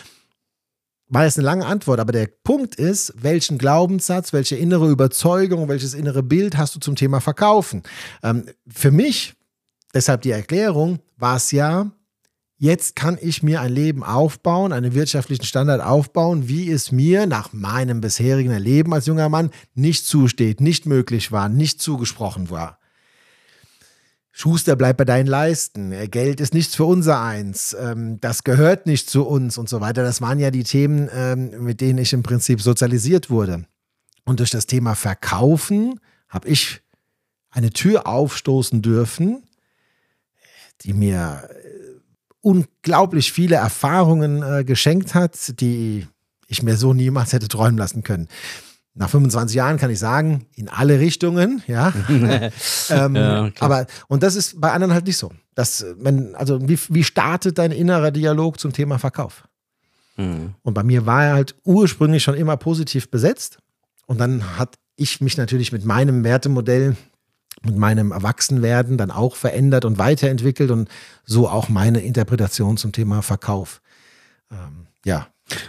war 1.13 1.25
jetzt 1.25 1.39
eine 1.39 1.45
lange 1.45 1.67
Antwort, 1.67 2.01
aber 2.01 2.11
der 2.11 2.27
Punkt 2.27 2.75
ist, 2.77 3.13
welchen 3.17 3.59
Glaubenssatz, 3.59 4.33
welche 4.33 4.57
innere 4.57 4.89
Überzeugung, 4.89 5.69
welches 5.69 5.93
innere 5.93 6.23
Bild 6.23 6.57
hast 6.57 6.75
du 6.75 6.81
zum 6.81 6.97
Thema 6.97 7.21
Verkaufen? 7.21 7.83
Ähm, 8.23 8.47
für 8.67 8.91
mich, 8.91 9.35
deshalb 9.93 10.23
die 10.23 10.31
Erklärung, 10.31 11.01
war 11.19 11.37
es 11.37 11.53
ja, 11.53 11.93
Jetzt 12.59 12.95
kann 12.95 13.19
ich 13.21 13.43
mir 13.43 13.61
ein 13.61 13.73
Leben 13.73 14.05
aufbauen, 14.05 14.73
einen 14.73 14.95
wirtschaftlichen 14.95 15.45
Standard 15.45 15.83
aufbauen, 15.83 16.47
wie 16.47 16.71
es 16.71 16.93
mir 16.93 17.27
nach 17.27 17.53
meinem 17.53 18.01
bisherigen 18.01 18.57
Leben 18.57 18.95
als 18.95 19.07
junger 19.07 19.29
Mann 19.29 19.51
nicht 19.75 20.07
zusteht, 20.07 20.61
nicht 20.61 20.87
möglich 20.87 21.33
war, 21.33 21.49
nicht 21.49 21.83
zugesprochen 21.83 22.51
war. 22.51 22.79
Schuster 24.35 24.77
bleibt 24.77 24.97
bei 24.97 25.05
deinen 25.05 25.27
Leisten, 25.27 25.93
äh, 25.93 26.09
Geld 26.09 26.41
ist 26.41 26.55
nichts 26.55 26.75
für 26.75 26.87
unser 26.87 27.21
eins, 27.21 27.77
ähm, 27.79 28.19
das 28.21 28.45
gehört 28.45 28.87
nicht 28.87 29.11
zu 29.11 29.27
uns 29.27 29.59
und 29.59 29.69
so 29.69 29.83
weiter. 29.83 30.03
Das 30.03 30.23
waren 30.23 30.39
ja 30.39 30.51
die 30.51 30.65
Themen, 30.65 31.11
ähm, 31.15 31.63
mit 31.63 31.83
denen 31.83 31.99
ich 31.99 32.15
im 32.15 32.23
Prinzip 32.23 32.63
sozialisiert 32.63 33.29
wurde. 33.29 33.67
Und 34.25 34.41
durch 34.41 34.51
das 34.51 34.67
Thema 34.67 34.95
Verkaufen 34.95 36.01
habe 36.29 36.49
ich 36.49 36.81
eine 37.51 37.71
Tür 37.71 38.07
aufstoßen 38.07 38.81
dürfen, 38.81 39.43
die 40.81 40.95
mir 40.95 41.49
äh, 41.51 41.55
unglaublich 42.41 43.33
viele 43.33 43.57
Erfahrungen 43.57 44.43
äh, 44.43 44.65
geschenkt 44.65 45.15
hat, 45.15 45.61
die 45.61 46.07
ich 46.49 46.63
mir 46.63 46.79
so 46.79 46.95
niemals 46.95 47.35
hätte 47.35 47.49
träumen 47.49 47.77
lassen 47.77 48.03
können. 48.03 48.29
Nach 48.95 49.09
25 49.09 49.57
Jahren 49.57 49.79
kann 49.79 49.91
ich 49.91 49.99
sagen, 49.99 50.47
in 50.55 50.69
alle 50.69 50.99
Richtungen, 50.99 51.63
ja. 51.67 51.93
ähm, 52.09 53.17
ja 53.17 53.51
aber, 53.61 53.87
und 54.09 54.23
das 54.23 54.37
ist 54.37 54.61
bei 54.61 54.71
anderen 54.71 54.93
halt 54.93 55.07
nicht 55.07 55.17
so. 55.17 55.33
Das, 55.55 55.85
wenn, 55.99 56.35
also, 56.35 56.67
wie, 56.69 56.79
wie 56.89 57.05
startet 57.05 57.59
dein 57.59 57.73
innerer 57.73 58.11
Dialog 58.11 58.59
zum 58.59 58.73
Thema 58.73 58.99
Verkauf? 58.99 59.45
Mhm. 60.17 60.55
Und 60.63 60.75
bei 60.75 60.83
mir 60.83 61.07
war 61.07 61.25
er 61.25 61.35
halt 61.35 61.55
ursprünglich 61.65 62.23
schon 62.23 62.35
immer 62.35 62.57
positiv 62.57 63.11
besetzt. 63.11 63.59
Und 64.07 64.19
dann 64.19 64.59
hat 64.59 64.77
ich 64.97 65.21
mich 65.21 65.37
natürlich 65.37 65.73
mit 65.73 65.85
meinem 65.85 66.25
Wertemodell, 66.25 66.97
mit 67.63 67.77
meinem 67.77 68.13
Erwachsenwerden 68.13 68.99
dann 68.99 69.11
auch 69.11 69.37
verändert 69.37 69.85
und 69.85 69.99
weiterentwickelt 69.99 70.71
und 70.71 70.89
so 71.25 71.49
auch 71.49 71.69
meine 71.69 72.01
Interpretation 72.01 72.77
zum 72.77 72.93
Thema 72.93 73.23
Verkauf. 73.23 73.81
Ähm, 74.51 74.87
ja, 75.05 75.29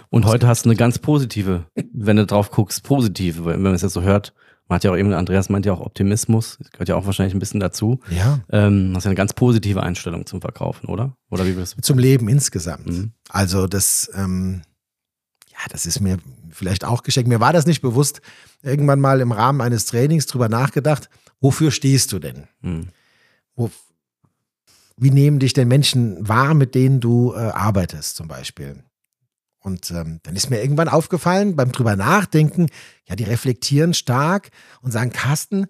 und 0.10 0.26
heute 0.26 0.48
hast 0.48 0.66
du 0.66 0.70
eine 0.70 0.78
ganz 0.78 1.00
positive, 1.00 1.66
wenn 1.94 2.18
du 2.18 2.26
drauf 2.26 2.52
guckst, 2.52 2.84
positive, 2.84 3.46
wenn 3.46 3.62
man 3.62 3.74
es 3.74 3.82
jetzt 3.82 3.94
so 3.94 4.02
hört. 4.02 4.34
Man 4.68 4.78
hat 4.78 4.84
ja 4.86 4.92
auch 4.92 4.98
eben, 4.98 5.12
Andreas 5.14 5.50
meint 5.50 5.66
ja 5.66 5.74
auch 5.74 5.82
Optimismus, 5.82 6.58
das 6.60 6.72
gehört 6.72 6.90
ja 6.90 6.96
auch 6.96 7.06
wahrscheinlich 7.06 7.34
ein 7.36 7.40
bisschen 7.40 7.60
dazu. 7.60 8.00
Ja. 8.10 8.40
Ähm, 8.50 8.94
hast 8.96 9.04
ja 9.04 9.10
eine 9.10 9.16
ganz 9.16 9.34
positive 9.34 9.84
Einstellung 9.84 10.26
zum 10.26 10.42
Verkaufen, 10.42 10.88
oder? 10.88 11.18
Oder 11.30 11.46
wie 11.46 11.56
wirst 11.58 11.84
Zum 11.84 12.00
Leben 12.00 12.30
insgesamt. 12.30 12.88
Mhm. 12.88 13.12
Also 13.30 13.68
das, 13.68 14.10
ähm, 14.16 14.62
ja, 15.52 15.60
das 15.70 15.86
ist 15.86 16.00
mir 16.00 16.18
vielleicht 16.50 16.86
auch 16.86 17.04
geschenkt. 17.04 17.28
Mir 17.28 17.40
war 17.40 17.54
das 17.54 17.66
nicht 17.66 17.82
bewusst. 17.82 18.22
Irgendwann 18.62 19.02
mal 19.02 19.20
im 19.20 19.32
Rahmen 19.32 19.62
eines 19.62 19.86
Trainings 19.86 20.28
drüber 20.28 20.48
nachgedacht, 20.48 21.10
wofür 21.42 21.72
stehst 21.72 22.14
du 22.14 22.20
denn? 22.20 22.48
Mhm. 22.62 22.88
Wo, 23.56 23.70
wie 24.98 25.12
nehmen 25.12 25.40
dich 25.40 25.54
denn 25.54 25.68
Menschen 25.68 26.28
wahr, 26.28 26.54
mit 26.54 26.76
denen 26.76 27.00
du 27.00 27.34
äh, 27.34 27.38
arbeitest, 27.38 28.16
zum 28.16 28.28
Beispiel? 28.28 28.84
Und 29.64 29.92
ähm, 29.92 30.20
dann 30.24 30.36
ist 30.36 30.50
mir 30.50 30.62
irgendwann 30.62 30.90
aufgefallen, 30.90 31.56
beim 31.56 31.72
drüber 31.72 31.96
nachdenken, 31.96 32.68
ja, 33.08 33.16
die 33.16 33.24
reflektieren 33.24 33.94
stark 33.94 34.50
und 34.82 34.92
sagen, 34.92 35.12
Carsten, 35.12 35.68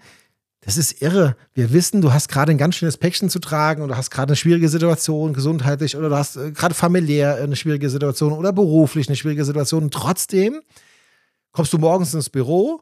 das 0.62 0.78
ist 0.78 1.02
irre. 1.02 1.36
Wir 1.54 1.74
wissen, 1.74 2.02
du 2.02 2.12
hast 2.12 2.28
gerade 2.28 2.52
ein 2.52 2.58
ganz 2.58 2.76
schönes 2.76 2.98
Päckchen 2.98 3.30
zu 3.30 3.40
tragen 3.40 3.84
und 3.84 3.90
du 3.90 3.98
hast 3.98 4.10
gerade 4.10 4.32
eine 4.32 4.36
schwierige 4.36 4.68
Situation, 4.68 5.34
gesundheitlich 5.34 5.96
oder 5.96 6.10
du 6.10 6.16
hast 6.16 6.38
äh, 6.38 6.52
gerade 6.52 6.74
familiär 6.74 7.36
eine 7.36 7.56
schwierige 7.56 7.90
Situation 7.90 8.34
oder 8.34 8.52
beruflich 8.52 9.08
eine 9.08 9.16
schwierige 9.16 9.46
Situation. 9.46 9.84
Und 9.84 9.94
trotzdem 9.94 10.62
kommst 11.52 11.72
du 11.72 11.78
morgens 11.78 12.16
ins 12.16 12.32
Büro 12.32 12.82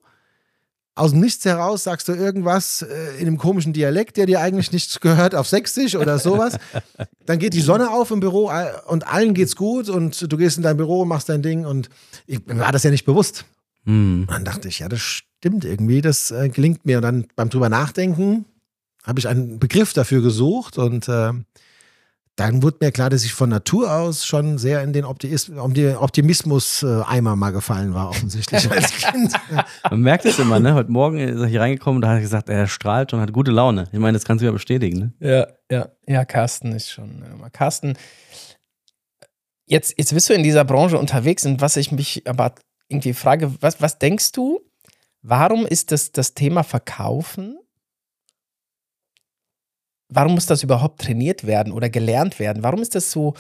aus 0.95 1.11
dem 1.11 1.21
Nichts 1.21 1.45
heraus 1.45 1.83
sagst 1.83 2.07
du 2.07 2.13
irgendwas 2.13 2.81
äh, 2.81 3.15
in 3.17 3.27
einem 3.27 3.37
komischen 3.37 3.73
Dialekt, 3.73 4.17
der 4.17 4.25
dir 4.25 4.41
eigentlich 4.41 4.71
nichts 4.71 4.99
gehört, 4.99 5.35
auf 5.35 5.47
Sächsisch 5.47 5.95
oder 5.95 6.19
sowas. 6.19 6.57
Dann 7.25 7.39
geht 7.39 7.53
die 7.53 7.61
Sonne 7.61 7.91
auf 7.91 8.11
im 8.11 8.19
Büro 8.19 8.51
und 8.87 9.07
allen 9.07 9.33
geht's 9.33 9.55
gut 9.55 9.89
und 9.89 10.31
du 10.31 10.37
gehst 10.37 10.57
in 10.57 10.63
dein 10.63 10.77
Büro, 10.77 11.05
machst 11.05 11.29
dein 11.29 11.41
Ding 11.41 11.65
und 11.65 11.89
ich, 12.27 12.45
mir 12.45 12.59
war 12.59 12.71
das 12.71 12.83
ja 12.83 12.91
nicht 12.91 13.05
bewusst. 13.05 13.45
Und 14.27 14.31
dann 14.31 14.45
dachte 14.45 14.67
ich, 14.67 14.79
ja, 14.79 14.89
das 14.89 15.01
stimmt 15.01 15.65
irgendwie, 15.65 16.01
das 16.01 16.29
äh, 16.31 16.49
gelingt 16.49 16.85
mir. 16.85 16.97
Und 16.97 17.03
dann 17.03 17.27
beim 17.35 17.49
drüber 17.49 17.69
nachdenken 17.69 18.45
habe 19.03 19.19
ich 19.19 19.27
einen 19.27 19.59
Begriff 19.59 19.93
dafür 19.93 20.21
gesucht 20.21 20.77
und 20.77 21.07
äh, 21.07 21.31
dann 22.37 22.63
wurde 22.63 22.77
mir 22.81 22.91
klar, 22.91 23.09
dass 23.09 23.23
ich 23.23 23.33
von 23.33 23.49
Natur 23.49 23.93
aus 23.93 24.25
schon 24.25 24.57
sehr 24.57 24.81
in 24.83 24.93
den 24.93 25.05
Optimismus-Eimer 25.05 27.35
mal 27.35 27.51
gefallen 27.51 27.93
war, 27.93 28.09
offensichtlich 28.09 28.69
als 28.71 28.91
Kind. 28.91 29.33
Man 29.89 30.01
merkt 30.01 30.25
es 30.25 30.39
immer, 30.39 30.59
ne? 30.59 30.73
Heute 30.73 30.91
Morgen 30.91 31.19
ist 31.19 31.39
er 31.39 31.47
hier 31.47 31.61
reingekommen 31.61 31.97
und 31.97 32.01
da 32.01 32.09
hat 32.09 32.15
er 32.15 32.21
gesagt, 32.21 32.49
er 32.49 32.67
strahlt 32.67 33.13
und 33.13 33.19
hat 33.19 33.33
gute 33.33 33.51
Laune. 33.51 33.87
Ich 33.91 33.99
meine, 33.99 34.17
das 34.17 34.25
kannst 34.25 34.41
du 34.41 34.45
ja 34.45 34.51
bestätigen, 34.51 34.97
ne? 34.97 35.13
Ja, 35.19 35.47
ja, 35.69 35.89
ja, 36.07 36.25
Carsten 36.25 36.71
ist 36.71 36.89
schon. 36.89 37.21
Äh, 37.21 37.49
Carsten, 37.51 37.97
jetzt, 39.65 39.95
jetzt 39.97 40.13
bist 40.13 40.29
du 40.29 40.33
in 40.33 40.43
dieser 40.43 40.63
Branche 40.63 40.97
unterwegs 40.97 41.45
und 41.45 41.61
was 41.61 41.75
ich 41.75 41.91
mich 41.91 42.27
aber 42.27 42.55
irgendwie 42.87 43.13
frage, 43.13 43.53
was, 43.59 43.81
was 43.81 43.99
denkst 43.99 44.31
du, 44.31 44.61
warum 45.21 45.65
ist 45.65 45.91
das, 45.91 46.11
das 46.11 46.33
Thema 46.33 46.63
Verkaufen 46.63 47.57
warum 50.11 50.35
muss 50.35 50.45
das 50.45 50.61
überhaupt 50.61 51.01
trainiert 51.01 51.47
werden 51.47 51.73
oder 51.73 51.89
gelernt 51.89 52.37
werden? 52.39 52.61
Warum 52.61 52.81
ist 52.81 52.93
das 52.93 53.09
so, 53.09 53.33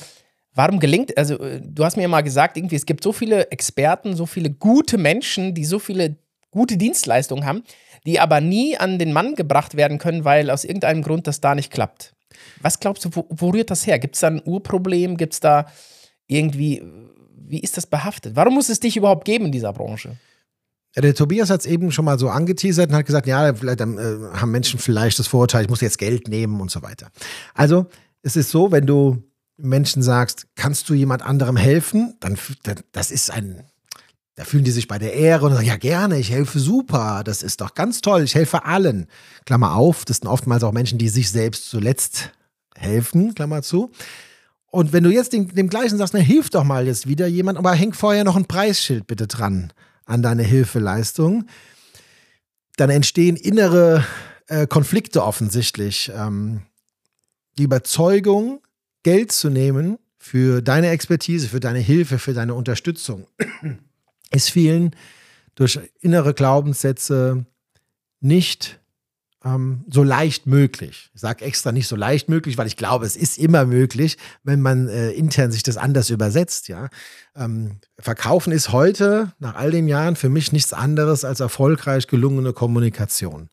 warum 0.55 0.79
gelingt, 0.79 1.15
also 1.17 1.37
äh, 1.39 1.61
du 1.63 1.85
hast 1.85 1.97
mir 1.97 2.03
ja 2.03 2.07
mal 2.07 2.21
gesagt, 2.21 2.57
irgendwie, 2.57 2.77
es 2.77 2.87
gibt 2.87 3.03
so 3.03 3.13
viele 3.13 3.51
Experten, 3.51 4.15
so 4.15 4.25
viele 4.25 4.49
gute 4.49 4.97
Menschen, 4.97 5.53
die 5.53 5.65
so 5.65 5.77
viele 5.77 6.15
gute 6.49 6.77
Dienstleistungen 6.77 7.45
haben, 7.45 7.63
die 8.05 8.19
aber 8.19 8.41
nie 8.41 8.77
an 8.77 8.97
den 8.97 9.13
Mann 9.13 9.35
gebracht 9.35 9.77
werden 9.77 9.99
können, 9.99 10.25
weil 10.25 10.49
aus 10.49 10.63
irgendeinem 10.63 11.03
Grund 11.03 11.27
das 11.27 11.39
da 11.39 11.53
nicht 11.53 11.71
klappt. 11.71 12.13
Was 12.61 12.79
glaubst 12.79 13.05
du, 13.05 13.09
wo, 13.13 13.25
wo 13.29 13.49
rührt 13.49 13.69
das 13.69 13.85
her? 13.85 13.99
Gibt 13.99 14.15
es 14.15 14.21
da 14.21 14.27
ein 14.27 14.41
Urproblem? 14.43 15.17
Gibt 15.17 15.33
es 15.33 15.39
da 15.39 15.67
irgendwie, 16.27 16.81
wie 17.35 17.59
ist 17.59 17.77
das 17.77 17.85
behaftet? 17.85 18.35
Warum 18.35 18.55
muss 18.55 18.69
es 18.69 18.79
dich 18.79 18.97
überhaupt 18.97 19.25
geben 19.25 19.45
in 19.45 19.51
dieser 19.51 19.73
Branche? 19.73 20.17
Der 20.95 21.15
Tobias 21.15 21.49
hat 21.49 21.61
es 21.61 21.65
eben 21.65 21.91
schon 21.91 22.05
mal 22.05 22.19
so 22.19 22.29
angeteasert 22.29 22.89
und 22.89 22.95
hat 22.95 23.05
gesagt, 23.05 23.27
ja, 23.27 23.53
vielleicht 23.53 23.79
äh, 23.79 23.85
haben 23.85 24.51
Menschen 24.51 24.79
vielleicht 24.79 25.19
das 25.19 25.27
Vorurteil, 25.27 25.63
ich 25.63 25.69
muss 25.69 25.81
jetzt 25.81 25.97
Geld 25.97 26.27
nehmen 26.27 26.59
und 26.59 26.69
so 26.69 26.81
weiter. 26.81 27.09
Also 27.53 27.87
es 28.23 28.35
ist 28.35 28.51
so, 28.51 28.71
wenn 28.71 28.85
du 28.85 29.23
Menschen 29.57 30.03
sagst, 30.03 30.47
kannst 30.55 30.89
du 30.89 30.93
jemand 30.93 31.21
anderem 31.21 31.55
helfen, 31.55 32.15
dann 32.19 32.37
das 32.91 33.09
ist 33.09 33.31
ein, 33.31 33.63
da 34.35 34.43
fühlen 34.43 34.65
die 34.65 34.71
sich 34.71 34.87
bei 34.87 34.99
der 34.99 35.13
Ehre 35.13 35.45
und 35.45 35.53
sagen, 35.53 35.65
ja 35.65 35.77
gerne, 35.77 36.19
ich 36.19 36.31
helfe 36.31 36.59
super, 36.59 37.21
das 37.23 37.41
ist 37.41 37.61
doch 37.61 37.73
ganz 37.73 38.01
toll, 38.01 38.23
ich 38.23 38.35
helfe 38.35 38.65
allen. 38.65 39.07
Klammer 39.45 39.75
auf, 39.75 40.03
das 40.03 40.17
sind 40.17 40.27
oftmals 40.27 40.63
auch 40.63 40.73
Menschen, 40.73 40.97
die 40.97 41.09
sich 41.09 41.31
selbst 41.31 41.69
zuletzt 41.69 42.31
helfen, 42.75 43.33
Klammer 43.33 43.61
zu. 43.61 43.91
Und 44.65 44.91
wenn 44.91 45.03
du 45.03 45.09
jetzt 45.11 45.31
dem, 45.31 45.53
dem 45.53 45.69
gleichen 45.69 45.97
sagst, 45.97 46.13
na 46.13 46.19
hilf 46.19 46.49
doch 46.49 46.63
mal 46.63 46.85
jetzt 46.85 47.07
wieder 47.07 47.27
jemand, 47.27 47.57
aber 47.57 47.71
häng 47.73 47.93
vorher 47.93 48.23
noch 48.25 48.35
ein 48.35 48.45
Preisschild 48.45 49.07
bitte 49.07 49.27
dran 49.27 49.71
an 50.11 50.21
deine 50.21 50.43
Hilfeleistung, 50.43 51.45
dann 52.75 52.89
entstehen 52.89 53.37
innere 53.37 54.05
äh, 54.47 54.67
Konflikte 54.67 55.23
offensichtlich. 55.23 56.11
Ähm, 56.13 56.63
die 57.57 57.63
Überzeugung, 57.63 58.61
Geld 59.03 59.31
zu 59.31 59.49
nehmen 59.49 59.97
für 60.17 60.61
deine 60.61 60.89
Expertise, 60.89 61.47
für 61.47 61.61
deine 61.61 61.79
Hilfe, 61.79 62.19
für 62.19 62.33
deine 62.33 62.53
Unterstützung, 62.53 63.27
ist 64.31 64.51
vielen 64.51 64.95
durch 65.55 65.79
innere 66.01 66.33
Glaubenssätze 66.33 67.45
nicht 68.19 68.80
ähm, 69.43 69.85
so 69.89 70.03
leicht 70.03 70.45
möglich. 70.45 71.09
Ich 71.13 71.21
sage 71.21 71.43
extra 71.45 71.71
nicht 71.71 71.87
so 71.87 71.95
leicht 71.95 72.29
möglich, 72.29 72.57
weil 72.57 72.67
ich 72.67 72.77
glaube, 72.77 73.05
es 73.05 73.15
ist 73.15 73.37
immer 73.37 73.65
möglich, 73.65 74.17
wenn 74.43 74.61
man 74.61 74.87
äh, 74.87 75.11
intern 75.11 75.51
sich 75.51 75.63
das 75.63 75.77
anders 75.77 76.09
übersetzt. 76.09 76.67
Ja, 76.67 76.89
ähm, 77.35 77.77
Verkaufen 77.97 78.51
ist 78.53 78.71
heute 78.71 79.31
nach 79.39 79.55
all 79.55 79.71
den 79.71 79.87
Jahren 79.87 80.15
für 80.15 80.29
mich 80.29 80.51
nichts 80.51 80.73
anderes 80.73 81.25
als 81.25 81.39
erfolgreich 81.39 82.07
gelungene 82.07 82.53
Kommunikation. 82.53 83.49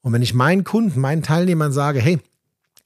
Und 0.00 0.12
wenn 0.12 0.22
ich 0.22 0.34
meinen 0.34 0.64
Kunden, 0.64 1.00
meinen 1.00 1.22
Teilnehmern 1.22 1.72
sage, 1.72 2.00
hey, 2.00 2.18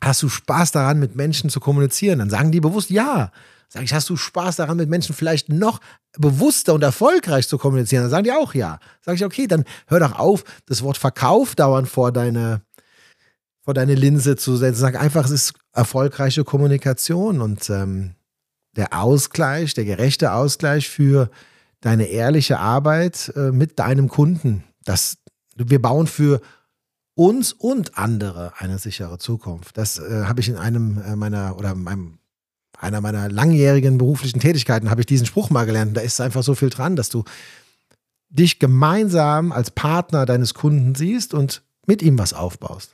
hast 0.02 0.23
du 0.23 0.28
Spaß 0.28 0.73
daran, 0.73 0.99
mit 0.99 1.16
Menschen 1.16 1.49
zu 1.49 1.61
kommunizieren, 1.61 2.19
dann 2.19 2.31
sagen 2.31 2.52
die 2.52 2.61
bewusst 2.61 2.90
ja. 2.90 3.33
Sag 3.68 3.82
ich, 3.82 3.92
hast 3.92 4.08
du 4.08 4.16
Spaß 4.16 4.56
daran, 4.56 4.76
mit 4.76 4.88
Menschen 4.88 5.14
vielleicht 5.14 5.49
noch 5.49 5.80
bewusster 6.16 6.75
und 6.75 6.82
erfolgreich 6.82 7.49
zu 7.49 7.58
kommunizieren? 7.58 8.04
Dann 8.04 8.11
sagen 8.11 8.25
die 8.25 8.32
auch 8.32 8.54
ja. 8.54 8.78
Sag 9.00 9.16
ich, 9.16 9.25
okay, 9.25 9.46
dann 9.46 9.64
hör 9.87 10.00
doch 10.00 10.18
auf, 10.18 10.44
das 10.66 10.82
Wort 10.82 10.96
Verkauf 10.96 11.54
dauernd 11.54 11.88
vor 11.88 12.12
deine, 12.12 12.62
vor 13.62 13.75
deine 13.75 13.94
Linse 13.94 14.37
zu 14.37 14.56
setzen. 14.56 14.80
Sag 14.80 15.00
einfach, 15.00 15.25
es 15.25 15.30
ist 15.30 15.54
erfolgreiche 15.73 16.44
Kommunikation 16.44 17.40
und 17.40 17.68
ähm, 17.70 18.14
der 18.76 18.92
Ausgleich, 18.92 19.75
der 19.75 19.85
gerechte 19.85 20.32
Ausgleich 20.32 20.88
für 20.88 21.30
deine 21.80 22.06
ehrliche 22.06 22.58
Arbeit 22.58 23.32
äh, 23.37 23.50
mit 23.50 23.78
deinem 23.78 24.08
Kunden. 24.08 24.64
Das, 24.85 25.18
wir 25.56 25.80
bauen 25.80 26.06
für 26.06 26.40
uns 27.14 27.52
und 27.52 27.99
andere 27.99 28.52
eine 28.58 28.78
sichere 28.78 29.18
Zukunft. 29.18 29.76
Das 29.76 29.99
äh, 29.99 30.25
habe 30.25 30.40
ich 30.40 30.49
in 30.49 30.56
einem 30.56 31.02
äh, 31.02 31.16
meiner 31.16 31.56
oder 31.56 31.75
meinem 31.75 32.18
einer 32.78 33.00
meiner 33.00 33.28
langjährigen 33.30 33.99
beruflichen 33.99 34.40
Tätigkeiten 34.40 34.90
habe 34.90 35.00
ich 35.00 35.06
diesen 35.06 35.26
Spruch 35.26 35.50
mal 35.50 35.64
gelernt. 35.66 35.97
Da 35.97 36.00
ist 36.00 36.21
einfach 36.21 36.42
so 36.42 36.54
viel 36.54 36.71
dran, 36.71 36.97
dass 36.97 37.09
du 37.09 37.25
dich 38.28 38.59
gemeinsam 38.59 39.52
als 39.52 39.71
Partner 39.71 40.26
deines 40.26 40.54
Kunden 40.54 40.95
siehst 40.95 41.35
und 41.35 41.62
mit 41.87 42.02
ihm 42.02 42.18
was 42.18 42.33
aufbaust. 42.33 42.92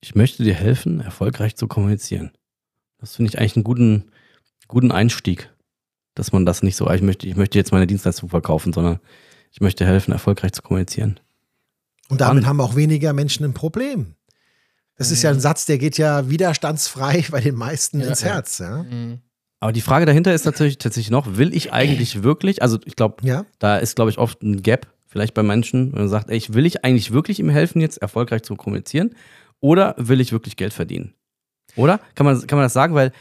Ich 0.00 0.14
möchte 0.14 0.44
dir 0.44 0.54
helfen, 0.54 1.00
erfolgreich 1.00 1.56
zu 1.56 1.66
kommunizieren. 1.66 2.30
Das 2.98 3.16
finde 3.16 3.30
ich 3.30 3.38
eigentlich 3.38 3.56
einen 3.56 3.64
guten, 3.64 4.04
guten 4.68 4.92
Einstieg, 4.92 5.50
dass 6.14 6.32
man 6.32 6.46
das 6.46 6.62
nicht 6.62 6.76
so, 6.76 6.90
ich 6.90 7.02
möchte, 7.02 7.26
ich 7.26 7.36
möchte 7.36 7.58
jetzt 7.58 7.72
meine 7.72 7.86
Dienstleistung 7.86 8.28
verkaufen, 8.28 8.72
sondern 8.72 9.00
ich 9.52 9.60
möchte 9.60 9.84
helfen, 9.86 10.12
erfolgreich 10.12 10.52
zu 10.52 10.62
kommunizieren. 10.62 11.20
Und 12.08 12.20
damit 12.20 12.44
Spannend. 12.44 12.46
haben 12.46 12.60
auch 12.60 12.76
weniger 12.76 13.12
Menschen 13.12 13.44
ein 13.44 13.54
Problem. 13.54 14.14
Das 14.98 15.10
ist 15.12 15.22
ja 15.22 15.30
ein 15.30 15.40
Satz, 15.40 15.64
der 15.64 15.78
geht 15.78 15.96
ja 15.96 16.28
widerstandsfrei 16.28 17.24
bei 17.30 17.40
den 17.40 17.54
meisten 17.54 18.00
ins 18.00 18.20
ja. 18.20 18.34
Herz. 18.34 18.58
Ja? 18.58 18.82
Mhm. 18.82 19.20
Aber 19.60 19.72
die 19.72 19.80
Frage 19.80 20.06
dahinter 20.06 20.34
ist 20.34 20.44
natürlich 20.44 20.78
tatsächlich 20.78 21.10
noch, 21.10 21.36
will 21.36 21.54
ich 21.54 21.72
eigentlich 21.72 22.22
wirklich, 22.22 22.62
also 22.62 22.78
ich 22.84 22.96
glaube, 22.96 23.26
ja? 23.26 23.44
da 23.58 23.78
ist, 23.78 23.96
glaube 23.96 24.10
ich, 24.10 24.18
oft 24.18 24.42
ein 24.42 24.62
Gap 24.62 24.86
vielleicht 25.06 25.34
bei 25.34 25.42
Menschen, 25.42 25.92
wenn 25.92 26.00
man 26.00 26.08
sagt, 26.08 26.30
ey, 26.30 26.36
ich 26.36 26.52
will 26.52 26.66
ich 26.66 26.84
eigentlich 26.84 27.12
wirklich 27.12 27.40
ihm 27.40 27.48
helfen, 27.48 27.80
jetzt 27.80 27.98
erfolgreich 27.98 28.42
zu 28.42 28.56
kommunizieren 28.56 29.14
oder 29.60 29.94
will 29.98 30.20
ich 30.20 30.32
wirklich 30.32 30.56
Geld 30.56 30.72
verdienen? 30.72 31.14
Oder? 31.76 32.00
Kann 32.14 32.26
man, 32.26 32.46
kann 32.46 32.58
man 32.58 32.64
das 32.64 32.72
sagen? 32.72 32.94
Weil 32.94 33.12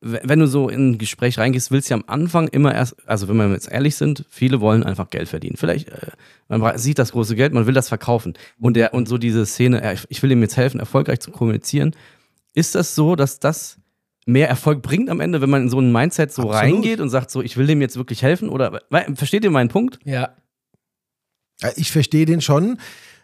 wenn 0.00 0.38
du 0.38 0.46
so 0.46 0.68
in 0.68 0.90
ein 0.92 0.98
Gespräch 0.98 1.38
reingehst, 1.38 1.70
willst 1.70 1.88
du 1.90 1.94
ja 1.94 1.98
am 1.98 2.04
Anfang 2.06 2.48
immer 2.48 2.74
erst, 2.74 2.96
also 3.08 3.28
wenn 3.28 3.36
wir 3.36 3.48
jetzt 3.50 3.70
ehrlich 3.70 3.96
sind, 3.96 4.24
viele 4.28 4.60
wollen 4.60 4.82
einfach 4.84 5.08
Geld 5.10 5.28
verdienen. 5.28 5.56
Vielleicht, 5.56 5.88
äh, 5.88 6.10
man 6.48 6.76
sieht 6.78 6.98
das 6.98 7.12
große 7.12 7.34
Geld, 7.34 7.52
man 7.54 7.66
will 7.66 7.74
das 7.74 7.88
verkaufen. 7.88 8.34
Und, 8.60 8.76
der, 8.76 8.92
und 8.94 9.08
so 9.08 9.16
diese 9.18 9.46
Szene, 9.46 9.82
äh, 9.82 9.96
ich- 10.08 10.22
will 10.22 10.30
ihm 10.30 10.42
jetzt 10.42 10.56
helfen, 10.56 10.78
erfolgreich 10.80 11.20
zu 11.20 11.30
kommunizieren. 11.30 11.94
Ist 12.54 12.74
das 12.74 12.94
so, 12.94 13.16
dass 13.16 13.40
das 13.40 13.78
mehr 14.26 14.48
Erfolg 14.48 14.82
bringt 14.82 15.08
am 15.08 15.20
Ende, 15.20 15.40
wenn 15.40 15.50
man 15.50 15.62
in 15.62 15.68
so 15.70 15.80
ein 15.80 15.92
Mindset 15.92 16.32
so 16.32 16.42
Absolut. 16.50 16.56
reingeht 16.74 17.00
und 17.00 17.08
sagt 17.10 17.30
so, 17.30 17.42
ich 17.42 17.56
will 17.56 17.66
dem 17.66 17.80
jetzt 17.80 17.96
wirklich 17.96 18.22
helfen? 18.22 18.48
Oder 18.48 18.80
versteht 19.14 19.44
ihr 19.44 19.50
meinen 19.50 19.68
Punkt? 19.68 19.98
Ja, 20.04 20.36
Ich 21.76 21.90
verstehe 21.90 22.26
den 22.26 22.40
schon. 22.42 22.78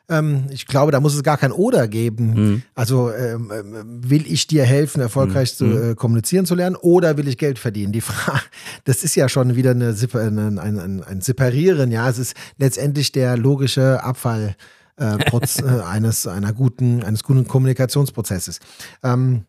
Ähm, 0.08 0.46
ich 0.50 0.66
glaube, 0.66 0.92
da 0.92 1.00
muss 1.00 1.14
es 1.14 1.22
gar 1.22 1.38
kein 1.38 1.52
Oder 1.52 1.88
geben. 1.88 2.34
Mhm. 2.34 2.62
Also 2.74 3.10
ähm, 3.12 3.52
ähm, 3.54 4.00
will 4.10 4.24
ich 4.26 4.46
dir 4.46 4.64
helfen, 4.64 5.00
erfolgreich 5.00 5.56
zu 5.56 5.64
Mhm. 5.64 5.90
äh, 5.90 5.94
kommunizieren 5.94 6.44
zu 6.46 6.54
lernen, 6.54 6.76
oder 6.76 7.16
will 7.16 7.28
ich 7.28 7.38
Geld 7.38 7.58
verdienen? 7.58 7.92
Die 7.92 8.00
Frage, 8.02 8.42
das 8.84 9.04
ist 9.04 9.14
ja 9.14 9.28
schon 9.28 9.56
wieder 9.56 9.70
eine, 9.70 9.94
ein, 9.94 10.58
ein, 10.58 11.02
ein, 11.02 11.20
Separieren. 11.20 11.90
Ja, 11.90 12.08
es 12.08 12.18
ist 12.18 12.34
letztendlich 12.58 13.12
der 13.12 13.36
logische 13.36 14.02
Abfall 14.02 14.56
äh, 14.96 15.16
äh, 15.16 15.80
eines 15.86 16.26
einer 16.26 16.52
guten 16.52 17.02
eines 17.02 17.22
guten 17.22 17.46
Kommunikationsprozesses. 17.46 18.58
Ähm, 19.02 19.44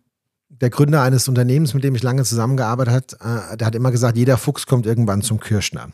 der 0.50 0.70
Gründer 0.70 1.02
eines 1.02 1.28
Unternehmens, 1.28 1.74
mit 1.74 1.84
dem 1.84 1.96
ich 1.96 2.04
lange 2.04 2.24
zusammengearbeitet 2.24 3.20
habe, 3.20 3.54
äh, 3.54 3.58
der 3.58 3.68
hat 3.68 3.76
immer 3.76 3.92
gesagt, 3.92 4.18
jeder 4.18 4.38
Fuchs 4.38 4.66
kommt 4.68 4.86
irgendwann 4.86 5.22
zum 5.22 5.40
Kirschner. 5.40 5.90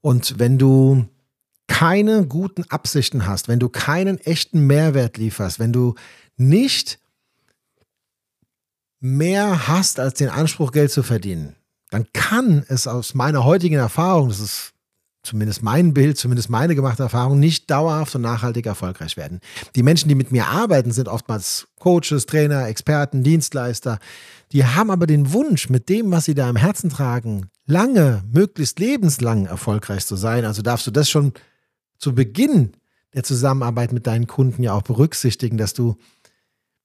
Und 0.00 0.38
wenn 0.38 0.56
du 0.56 1.06
keine 1.68 2.26
guten 2.26 2.64
Absichten 2.64 3.26
hast, 3.26 3.46
wenn 3.46 3.60
du 3.60 3.68
keinen 3.68 4.18
echten 4.18 4.66
Mehrwert 4.66 5.16
lieferst, 5.16 5.60
wenn 5.60 5.72
du 5.72 5.94
nicht 6.36 6.98
mehr 9.00 9.68
hast 9.68 10.00
als 10.00 10.14
den 10.14 10.28
Anspruch, 10.28 10.72
Geld 10.72 10.90
zu 10.90 11.02
verdienen, 11.02 11.54
dann 11.90 12.06
kann 12.12 12.64
es 12.68 12.86
aus 12.86 13.14
meiner 13.14 13.44
heutigen 13.44 13.76
Erfahrung, 13.76 14.28
das 14.28 14.40
ist 14.40 14.72
zumindest 15.22 15.62
mein 15.62 15.94
Bild, 15.94 16.16
zumindest 16.16 16.48
meine 16.48 16.74
gemachte 16.74 17.02
Erfahrung, 17.02 17.38
nicht 17.38 17.70
dauerhaft 17.70 18.14
und 18.14 18.22
nachhaltig 18.22 18.66
erfolgreich 18.66 19.16
werden. 19.16 19.40
Die 19.76 19.82
Menschen, 19.82 20.08
die 20.08 20.14
mit 20.14 20.32
mir 20.32 20.46
arbeiten, 20.46 20.90
sind 20.90 21.08
oftmals 21.08 21.68
Coaches, 21.78 22.26
Trainer, 22.26 22.66
Experten, 22.66 23.22
Dienstleister. 23.22 23.98
Die 24.52 24.64
haben 24.64 24.90
aber 24.90 25.06
den 25.06 25.32
Wunsch, 25.32 25.68
mit 25.68 25.88
dem, 25.88 26.10
was 26.10 26.24
sie 26.24 26.34
da 26.34 26.48
im 26.48 26.56
Herzen 26.56 26.88
tragen, 26.88 27.50
lange, 27.66 28.22
möglichst 28.32 28.78
lebenslang 28.78 29.46
erfolgreich 29.46 30.06
zu 30.06 30.16
sein. 30.16 30.44
Also 30.44 30.62
darfst 30.62 30.86
du 30.86 30.90
das 30.90 31.10
schon 31.10 31.34
zu 31.98 32.14
Beginn 32.14 32.72
der 33.14 33.24
Zusammenarbeit 33.24 33.92
mit 33.92 34.06
deinen 34.06 34.26
Kunden 34.26 34.62
ja 34.62 34.72
auch 34.72 34.82
berücksichtigen, 34.82 35.56
dass 35.56 35.74
du 35.74 35.96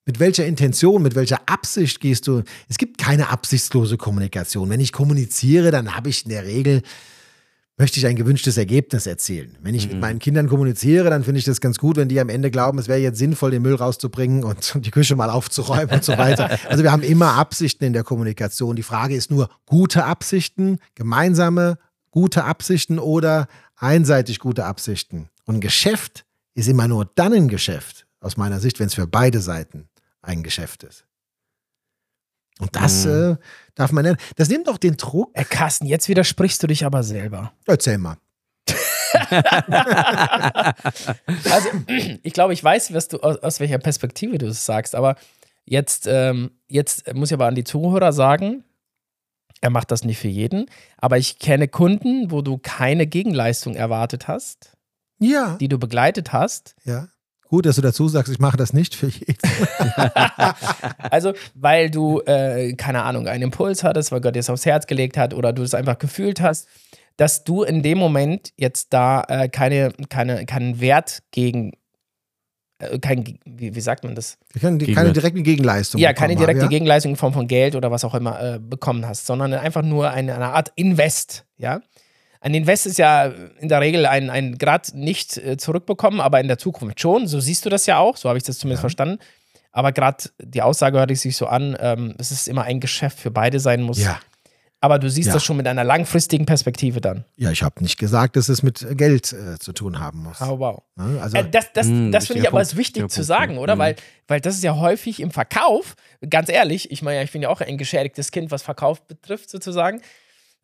mit 0.06 0.20
welcher 0.20 0.44
Intention, 0.44 1.02
mit 1.02 1.14
welcher 1.14 1.40
Absicht 1.48 2.00
gehst 2.00 2.26
du. 2.26 2.42
Es 2.68 2.76
gibt 2.76 2.98
keine 2.98 3.30
absichtslose 3.30 3.96
Kommunikation. 3.96 4.68
Wenn 4.68 4.80
ich 4.80 4.92
kommuniziere, 4.92 5.70
dann 5.70 5.96
habe 5.96 6.10
ich 6.10 6.24
in 6.24 6.30
der 6.30 6.44
Regel, 6.44 6.82
möchte 7.78 7.98
ich 7.98 8.06
ein 8.06 8.16
gewünschtes 8.16 8.58
Ergebnis 8.58 9.06
erzielen. 9.06 9.56
Wenn 9.62 9.74
ich 9.74 9.88
mit 9.88 10.00
meinen 10.00 10.18
Kindern 10.18 10.48
kommuniziere, 10.48 11.08
dann 11.08 11.24
finde 11.24 11.38
ich 11.38 11.44
das 11.44 11.60
ganz 11.60 11.78
gut, 11.78 11.96
wenn 11.96 12.08
die 12.08 12.20
am 12.20 12.28
Ende 12.28 12.50
glauben, 12.50 12.78
es 12.78 12.86
wäre 12.86 12.98
jetzt 12.98 13.18
sinnvoll, 13.18 13.50
den 13.50 13.62
Müll 13.62 13.74
rauszubringen 13.74 14.44
und 14.44 14.74
die 14.84 14.90
Küche 14.90 15.16
mal 15.16 15.30
aufzuräumen 15.30 15.90
und 15.90 16.04
so 16.04 16.16
weiter. 16.18 16.58
Also 16.68 16.82
wir 16.82 16.92
haben 16.92 17.02
immer 17.02 17.34
Absichten 17.34 17.84
in 17.84 17.92
der 17.92 18.04
Kommunikation. 18.04 18.76
Die 18.76 18.82
Frage 18.82 19.14
ist 19.14 19.30
nur, 19.30 19.48
gute 19.66 20.04
Absichten, 20.04 20.78
gemeinsame 20.94 21.78
gute 22.14 22.44
Absichten 22.44 23.00
oder 23.00 23.48
einseitig 23.84 24.38
gute 24.40 24.64
Absichten. 24.64 25.28
Und 25.46 25.56
ein 25.56 25.60
Geschäft 25.60 26.24
ist 26.54 26.68
immer 26.68 26.88
nur 26.88 27.04
dann 27.14 27.32
ein 27.32 27.48
Geschäft, 27.48 28.06
aus 28.20 28.36
meiner 28.36 28.58
Sicht, 28.60 28.80
wenn 28.80 28.86
es 28.86 28.94
für 28.94 29.06
beide 29.06 29.40
Seiten 29.40 29.88
ein 30.22 30.42
Geschäft 30.42 30.82
ist. 30.84 31.04
Und 32.60 32.74
das 32.76 33.04
Mhm. 33.04 33.10
äh, 33.32 33.36
darf 33.74 33.90
man 33.92 34.04
nennen. 34.04 34.16
Das 34.36 34.48
nimmt 34.48 34.68
auch 34.68 34.78
den 34.78 34.96
Druck. 34.96 35.30
Äh, 35.34 35.44
Carsten, 35.44 35.86
jetzt 35.86 36.08
widersprichst 36.08 36.62
du 36.62 36.66
dich 36.68 36.84
aber 36.86 37.02
selber. 37.02 37.52
Erzähl 37.66 37.98
mal. 37.98 38.16
Also, 41.50 41.68
ich 42.22 42.32
glaube, 42.32 42.52
ich 42.52 42.62
weiß, 42.64 42.92
was 42.94 43.08
du, 43.08 43.18
aus, 43.20 43.38
aus 43.38 43.60
welcher 43.60 43.78
Perspektive 43.78 44.38
du 44.38 44.46
es 44.46 44.64
sagst, 44.64 44.94
aber 44.94 45.16
jetzt, 45.64 46.06
ähm, 46.08 46.50
jetzt 46.68 47.12
muss 47.14 47.30
ich 47.30 47.34
aber 47.34 47.46
an 47.46 47.54
die 47.54 47.64
Zuhörer 47.64 48.12
sagen, 48.12 48.64
er 49.60 49.70
macht 49.70 49.90
das 49.90 50.04
nicht 50.04 50.18
für 50.18 50.28
jeden, 50.28 50.66
aber 50.98 51.16
ich 51.18 51.38
kenne 51.38 51.68
Kunden, 51.68 52.30
wo 52.30 52.42
du 52.42 52.58
keine 52.58 53.06
Gegenleistung 53.06 53.74
erwartet 53.76 54.28
hast, 54.28 54.76
Ja, 55.18 55.56
die 55.56 55.68
du 55.68 55.78
begleitet 55.78 56.32
hast. 56.32 56.74
ja. 56.84 57.08
Gut, 57.48 57.66
dass 57.66 57.76
du 57.76 57.82
dazu 57.82 58.08
sagst, 58.08 58.32
ich 58.32 58.40
mache 58.40 58.56
das 58.56 58.72
nicht 58.72 58.96
für 58.96 59.06
jeden. 59.06 59.36
Also, 61.10 61.34
weil 61.54 61.90
du, 61.90 62.20
äh, 62.22 62.72
keine 62.74 63.02
Ahnung, 63.04 63.28
einen 63.28 63.44
Impuls 63.44 63.84
hattest, 63.84 64.10
weil 64.10 64.20
Gott 64.20 64.34
dir 64.34 64.40
es 64.40 64.50
aufs 64.50 64.66
Herz 64.66 64.86
gelegt 64.86 65.16
hat 65.16 65.34
oder 65.34 65.52
du 65.52 65.62
es 65.62 65.74
einfach 65.74 65.98
gefühlt 65.98 66.40
hast, 66.40 66.66
dass 67.16 67.44
du 67.44 67.62
in 67.62 67.82
dem 67.82 67.98
Moment 67.98 68.52
jetzt 68.56 68.92
da 68.92 69.22
äh, 69.28 69.48
keine, 69.48 69.92
keine, 70.08 70.46
keinen 70.46 70.80
Wert 70.80 71.22
gegen, 71.30 71.72
kein, 73.00 73.38
wie, 73.44 73.74
wie 73.74 73.80
sagt 73.80 74.04
man 74.04 74.14
das? 74.14 74.36
Keine 74.60 74.78
Gegenwert. 74.78 75.16
direkte 75.16 75.42
Gegenleistung. 75.42 76.00
Ja, 76.00 76.12
keine 76.12 76.36
direkte 76.36 76.62
haben, 76.64 76.70
ja? 76.72 76.76
Gegenleistung 76.78 77.12
in 77.12 77.16
Form 77.16 77.32
von 77.32 77.46
Geld 77.46 77.76
oder 77.76 77.90
was 77.90 78.04
auch 78.04 78.14
immer 78.14 78.40
äh, 78.40 78.58
bekommen 78.58 79.06
hast, 79.06 79.26
sondern 79.26 79.52
einfach 79.54 79.82
nur 79.82 80.10
eine, 80.10 80.34
eine 80.34 80.46
Art 80.46 80.72
Invest, 80.76 81.44
ja. 81.56 81.80
Ein 82.40 82.52
Invest 82.52 82.86
ist 82.86 82.98
ja 82.98 83.32
in 83.58 83.68
der 83.70 83.80
Regel 83.80 84.04
ein, 84.04 84.28
ein 84.28 84.58
Grad 84.58 84.92
nicht 84.94 85.38
äh, 85.38 85.56
zurückbekommen, 85.56 86.20
aber 86.20 86.40
in 86.40 86.48
der 86.48 86.58
Zukunft 86.58 87.00
schon. 87.00 87.26
So 87.26 87.40
siehst 87.40 87.64
du 87.64 87.70
das 87.70 87.86
ja 87.86 87.98
auch, 87.98 88.18
so 88.18 88.28
habe 88.28 88.36
ich 88.36 88.44
das 88.44 88.58
zumindest 88.58 88.80
Ja. 88.80 88.82
verstanden. 88.82 89.18
Aber 89.72 89.92
gerade 89.92 90.24
die 90.40 90.60
Aussage 90.60 90.98
hörte 90.98 91.16
sich 91.16 91.36
so 91.38 91.46
an, 91.46 91.74
ähm, 91.80 92.14
dass 92.18 92.30
es 92.30 92.46
immer 92.46 92.62
ein 92.64 92.80
Geschäft 92.80 93.18
für 93.18 93.30
beide 93.30 93.60
sein 93.60 93.80
muss. 93.82 93.98
Ja, 93.98 94.20
Aber 94.84 94.98
du 94.98 95.08
siehst 95.08 95.28
Ja. 95.28 95.32
das 95.32 95.42
schon 95.42 95.56
mit 95.56 95.66
einer 95.66 95.82
langfristigen 95.82 96.44
Perspektive 96.44 97.00
dann. 97.00 97.24
ja 97.36 97.50
ich 97.50 97.62
habe 97.62 97.82
nicht 97.82 97.98
gesagt, 97.98 98.36
dass 98.36 98.50
es 98.50 98.62
mit 98.62 98.86
Geld 98.98 99.32
äh, 99.32 99.58
zu 99.58 99.72
tun 99.72 99.98
haben 99.98 100.22
muss. 100.24 100.42
Oh, 100.42 100.58
wow. 100.58 100.82
Ne? 100.96 101.18
Also, 101.22 101.38
Äh, 101.38 101.48
das 101.50 101.72
das, 101.72 101.86
Hm, 101.86 102.12
das 102.12 102.26
finde 102.26 102.42
ich 102.42 102.48
aber 102.48 102.58
Punkt, 102.58 102.76
wichtig 102.76 103.02
wichtiger 103.02 103.08
zu 103.08 103.20
Punkt, 103.20 103.26
sagen, 103.26 103.56
oder? 103.56 103.72
Hm. 103.72 103.78
Weil, 103.78 103.96
weil 104.28 104.40
das 104.42 104.56
ist 104.56 104.62
ja 104.62 104.76
häufig 104.76 105.20
im 105.20 105.30
Verkauf, 105.30 105.94
ganz 106.28 106.50
ehrlich, 106.50 106.90
ich 106.90 107.00
meine, 107.00 107.16
ja, 107.16 107.22
ich 107.22 107.32
bin 107.32 107.40
ja 107.40 107.48
auch 107.48 107.62
ein 107.62 107.78
geschädigtes 107.78 108.30
Kind, 108.30 108.50
was 108.50 108.62
Verkauf 108.62 109.00
betrifft, 109.06 109.48
sozusagen. 109.48 110.02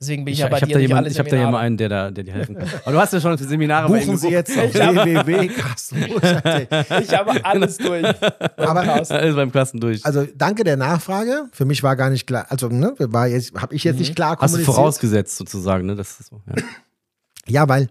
Deswegen 0.00 0.24
bin 0.24 0.32
ich, 0.32 0.38
Ich, 0.38 0.42
ja 0.42 0.48
bei 0.48 0.56
ich 0.56 0.62
habe 0.62 0.68
dir 0.72 0.74
da, 0.74 0.80
jemand, 0.80 0.98
alle 1.04 1.10
ich 1.12 1.18
hab 1.18 1.28
da 1.28 1.50
mal 1.50 1.58
einen, 1.58 1.76
der, 1.76 1.90
da, 1.90 2.10
der 2.10 2.24
dir 2.24 2.32
helfen 2.32 2.54
kann. 2.56 2.66
Aber 2.84 2.92
du 2.92 2.98
hast 2.98 3.12
ja 3.12 3.20
schon 3.20 3.36
Seminare 3.36 3.86
buchen 3.86 4.16
Sie 4.16 4.28
jetzt 4.30 4.56
auf 4.58 4.72
www.carstenbusch.de. 4.74 6.66
Ich 7.02 7.12
habe 7.14 7.44
alles 7.44 7.76
durch. 7.76 8.04
Aber- 8.56 8.80
Alles 9.10 9.36
beim 9.36 9.52
Kasten 9.52 9.78
durch. 9.78 10.04
Also 10.06 10.26
danke 10.34 10.64
der 10.64 10.76
Nachfrage. 10.78 11.44
Für 11.52 11.64
mich 11.66 11.82
war 11.82 11.96
gar 11.96 12.08
nicht 12.10 12.26
klar, 12.26 12.46
also 12.48 12.68
ne, 12.68 12.94
war 12.98 13.26
jetzt, 13.26 13.52
habe 13.60 13.74
ich 13.74 13.84
jetzt 13.84 13.98
nicht 13.98 14.14
klar 14.16 14.36
Mhm. 14.36 14.40
Hast 14.40 14.52
du 14.54 14.56
kommuniziert. 14.56 14.74
vorausgesetzt 14.74 15.36
sozusagen, 15.36 15.86
ne? 15.86 15.96
Das 15.96 16.18
ist 16.20 16.30
so, 16.30 16.40
ja. 16.46 16.62
Ja, 17.46 17.68
weil, 17.68 17.88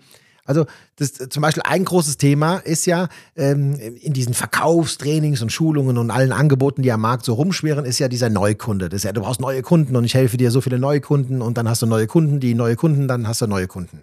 also 0.49 0.65
das, 0.95 1.13
zum 1.13 1.41
Beispiel 1.41 1.61
ein 1.63 1.85
großes 1.85 2.17
Thema 2.17 2.57
ist 2.57 2.87
ja 2.87 3.07
ähm, 3.35 3.75
in 3.75 4.13
diesen 4.13 4.33
Verkaufstrainings 4.33 5.43
und 5.43 5.51
Schulungen 5.51 5.99
und 5.99 6.09
allen 6.09 6.31
Angeboten, 6.31 6.81
die 6.81 6.91
am 6.91 7.01
Markt 7.01 7.23
so 7.23 7.35
rumschwirren, 7.35 7.85
ist 7.85 7.99
ja 7.99 8.07
dieser 8.07 8.31
Neukunde. 8.31 8.89
Das 8.89 8.97
ist 8.97 9.03
ja, 9.03 9.11
du 9.11 9.21
brauchst 9.21 9.41
neue 9.41 9.61
Kunden 9.61 9.95
und 9.95 10.05
ich 10.05 10.15
helfe 10.15 10.37
dir 10.37 10.49
so 10.49 10.59
viele 10.59 10.79
neue 10.79 11.01
Kunden 11.01 11.43
und 11.43 11.59
dann 11.59 11.69
hast 11.69 11.83
du 11.83 11.85
neue 11.85 12.07
Kunden, 12.07 12.39
die 12.39 12.55
neue 12.55 12.75
Kunden, 12.75 13.07
dann 13.07 13.27
hast 13.27 13.43
du 13.43 13.47
neue 13.47 13.67
Kunden. 13.67 14.01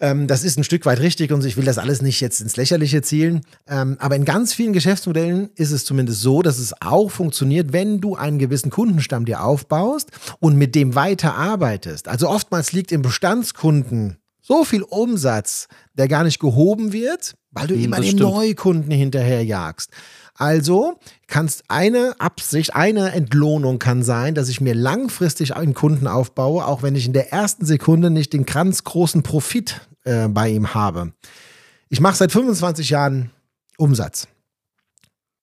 Ähm, 0.00 0.26
das 0.26 0.42
ist 0.42 0.58
ein 0.58 0.64
Stück 0.64 0.84
weit 0.84 0.98
richtig 0.98 1.30
und 1.30 1.44
ich 1.44 1.56
will 1.56 1.64
das 1.64 1.78
alles 1.78 2.02
nicht 2.02 2.20
jetzt 2.20 2.40
ins 2.40 2.56
Lächerliche 2.56 3.02
zielen. 3.02 3.42
Ähm, 3.68 3.98
aber 4.00 4.16
in 4.16 4.24
ganz 4.24 4.52
vielen 4.52 4.72
Geschäftsmodellen 4.72 5.50
ist 5.54 5.70
es 5.70 5.84
zumindest 5.84 6.22
so, 6.22 6.42
dass 6.42 6.58
es 6.58 6.74
auch 6.82 7.08
funktioniert, 7.08 7.72
wenn 7.72 8.00
du 8.00 8.16
einen 8.16 8.40
gewissen 8.40 8.70
Kundenstamm 8.70 9.24
dir 9.24 9.44
aufbaust 9.44 10.10
und 10.40 10.56
mit 10.56 10.74
dem 10.74 10.96
weiter 10.96 11.36
arbeitest. 11.36 12.08
Also 12.08 12.28
oftmals 12.28 12.72
liegt 12.72 12.90
im 12.90 13.02
Bestandskunden 13.02 14.16
so 14.46 14.64
viel 14.64 14.82
Umsatz, 14.82 15.66
der 15.94 16.06
gar 16.06 16.22
nicht 16.22 16.38
gehoben 16.38 16.92
wird, 16.92 17.34
weil 17.50 17.66
du 17.66 17.74
Hm, 17.74 17.84
immer 17.84 17.96
dem 17.96 18.04
stimmt. 18.04 18.20
Neukunden 18.20 18.92
hinterherjagst. 18.92 19.90
Also 20.34 21.00
kannst 21.26 21.64
eine 21.68 22.14
Absicht, 22.20 22.76
eine 22.76 23.10
Entlohnung 23.12 23.78
kann 23.78 24.02
sein, 24.04 24.34
dass 24.34 24.48
ich 24.48 24.60
mir 24.60 24.74
langfristig 24.74 25.56
einen 25.56 25.74
Kunden 25.74 26.06
aufbaue, 26.06 26.64
auch 26.64 26.82
wenn 26.82 26.94
ich 26.94 27.06
in 27.06 27.12
der 27.12 27.32
ersten 27.32 27.64
Sekunde 27.64 28.10
nicht 28.10 28.32
den 28.34 28.44
ganz 28.46 28.84
großen 28.84 29.22
Profit 29.24 29.80
äh, 30.04 30.28
bei 30.28 30.50
ihm 30.50 30.74
habe. 30.74 31.12
Ich 31.88 32.00
mache 32.00 32.16
seit 32.16 32.30
25 32.30 32.90
Jahren 32.90 33.30
Umsatz. 33.78 34.28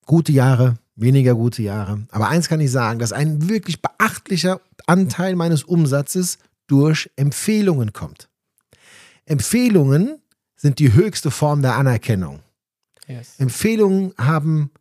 Gute 0.05 0.31
Jahre, 0.31 0.75
weniger 0.95 1.33
gute 1.35 1.63
Jahre. 1.63 2.03
Aber 2.11 2.29
eins 2.29 2.47
kann 2.47 2.61
ich 2.61 2.71
sagen, 2.71 2.99
dass 2.99 3.11
ein 3.11 3.49
wirklich 3.49 3.81
beachtlicher 3.81 4.61
Anteil 4.85 5.35
meines 5.35 5.63
Umsatzes 5.63 6.37
durch 6.67 7.09
Empfehlungen 7.15 7.91
kommt. 7.91 8.29
Empfehlungen 9.25 10.19
sind 10.55 10.79
die 10.79 10.93
höchste 10.93 11.31
Form 11.31 11.61
der 11.61 11.75
Anerkennung. 11.75 12.39
Yes. 13.07 13.35
Empfehlungen 13.37 14.13
haben 14.17 14.71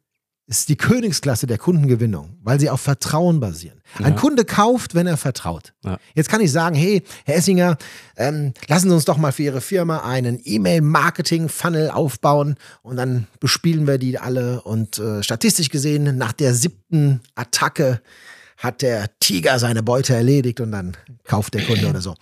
ist 0.49 0.69
die 0.69 0.77
Königsklasse 0.77 1.47
der 1.47 1.57
Kundengewinnung, 1.57 2.37
weil 2.43 2.61
sie 2.61 2.69
auf 2.69 2.81
Vertrauen 2.81 3.41
basieren. 3.41 3.81
Ein 3.99 4.13
Ja. 4.15 4.19
Kunde 4.21 4.45
kauft, 4.45 4.95
wenn 4.95 5.07
er 5.07 5.17
vertraut. 5.17 5.73
Ja. 5.85 5.99
Jetzt 6.15 6.29
kann 6.29 6.41
ich 6.41 6.53
sagen, 6.53 6.75
hey, 6.77 7.03
Herr 7.25 7.37
Essinger, 7.37 7.79
ähm, 8.17 8.53
lassen 8.67 8.89
Sie 8.91 8.95
uns 8.95 9.05
doch 9.05 9.17
mal 9.17 9.33
für 9.33 9.45
Ihre 9.45 9.61
Firma 9.61 10.01
einen 10.05 10.41
E-Mail-Marketing-Funnel 10.45 11.91
aufbauen 11.91 12.57
und 12.83 12.97
dann 12.97 13.29
bespielen 13.41 13.87
wir 13.87 13.99
die 13.99 14.19
alle. 14.19 14.63
Und 14.63 14.99
äh, 14.99 15.23
statistisch 15.23 15.71
gesehen, 15.71 16.19
nach 16.19 16.33
der 16.33 16.55
siebten 16.55 17.21
Attacke 17.35 18.03
hat 18.63 18.81
der 18.81 19.19
Tiger 19.19 19.59
seine 19.59 19.83
Beute 19.83 20.15
erledigt 20.15 20.61
und 20.61 20.71
dann 20.71 20.97
kauft 21.25 21.55
der 21.55 21.67
Kunde 21.67 21.89
oder 21.89 22.01
so. 22.01 22.15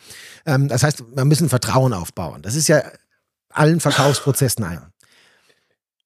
Ähm, 0.46 0.68
das 0.68 0.82
heißt, 0.82 1.04
wir 1.14 1.24
müssen 1.26 1.50
Vertrauen 1.50 1.92
aufbauen. 1.92 2.40
Das 2.40 2.54
ist 2.54 2.66
ja 2.66 2.82
allen 3.50 3.78
Verkaufsprozessen 3.78 4.64
ein. 4.64 4.80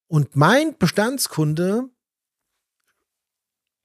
Und 0.09 0.35
mein 0.35 0.77
Bestandskunde 0.77 1.88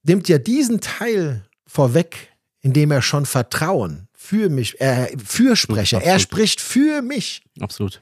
nimmt 0.02 0.28
ja 0.28 0.40
diesen 0.40 0.82
Teil 0.82 1.46
vorweg, 1.68 2.34
indem 2.62 2.90
er 2.90 3.04
schon 3.04 3.28
Vertrauen 3.28 4.08
für 4.14 4.50
mich, 4.50 4.82
äh, 4.82 5.16
fürspreche. 5.24 5.98
Er 5.98 6.16
Absolut. 6.16 6.22
spricht 6.22 6.62
für 6.62 7.04
mich. 7.04 7.44
Absolut. 7.60 8.02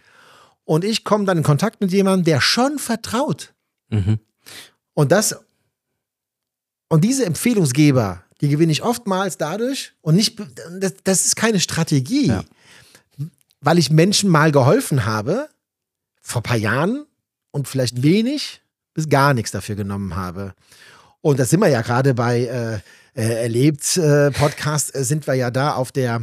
Und 0.63 0.86
ich 0.86 1.03
komme 1.03 1.25
dann 1.25 1.38
in 1.38 1.43
Kontakt 1.43 1.81
mit 1.81 1.91
jemandem, 1.91 2.23
der 2.23 2.39
schon 2.39 2.79
vertraut. 2.79 3.53
Mhm. 3.89 4.19
Und 4.93 5.12
das 5.12 5.36
und 6.89 7.03
diese 7.03 7.25
Empfehlungsgeber, 7.25 8.23
die 8.41 8.50
gewinne 8.50 8.71
ich 8.71 8.84
oftmals 8.84 9.38
dadurch 9.38 9.93
und 10.02 10.15
nicht 10.15 10.39
das, 10.80 10.93
das 11.04 11.26
ist 11.26 11.36
keine 11.36 11.60
Strategie, 11.60 12.28
Ja. 12.28 12.43
weil 13.62 13.78
ich 13.78 13.89
Menschen 13.89 14.30
mal 14.30 14.52
geholfen 14.52 15.06
habe 15.06 15.50
vor 16.21 16.41
ein 16.41 16.43
paar 16.43 16.58
Jahren 16.58 17.06
und 17.52 17.67
vielleicht 17.67 18.04
wenig 18.04 18.62
bis 18.93 19.10
gar 19.10 19.34
nichts 19.34 19.52
dafür 19.52 19.76
genommen 19.76 20.15
habe. 20.15 20.54
Und 21.21 21.39
das 21.39 21.50
sind 21.50 21.60
wir 21.62 21.67
ja 21.69 21.82
gerade 21.82 22.13
bei 22.13 22.41
äh, 22.45 22.76
äh, 23.19 23.41
erlebt 23.43 23.97
äh, 23.97 24.32
Podcast 24.32 24.93
äh, 24.95 25.04
sind 25.04 25.26
wir 25.28 25.34
ja 25.34 25.50
da 25.52 25.73
auf 25.73 25.91
der 25.91 26.21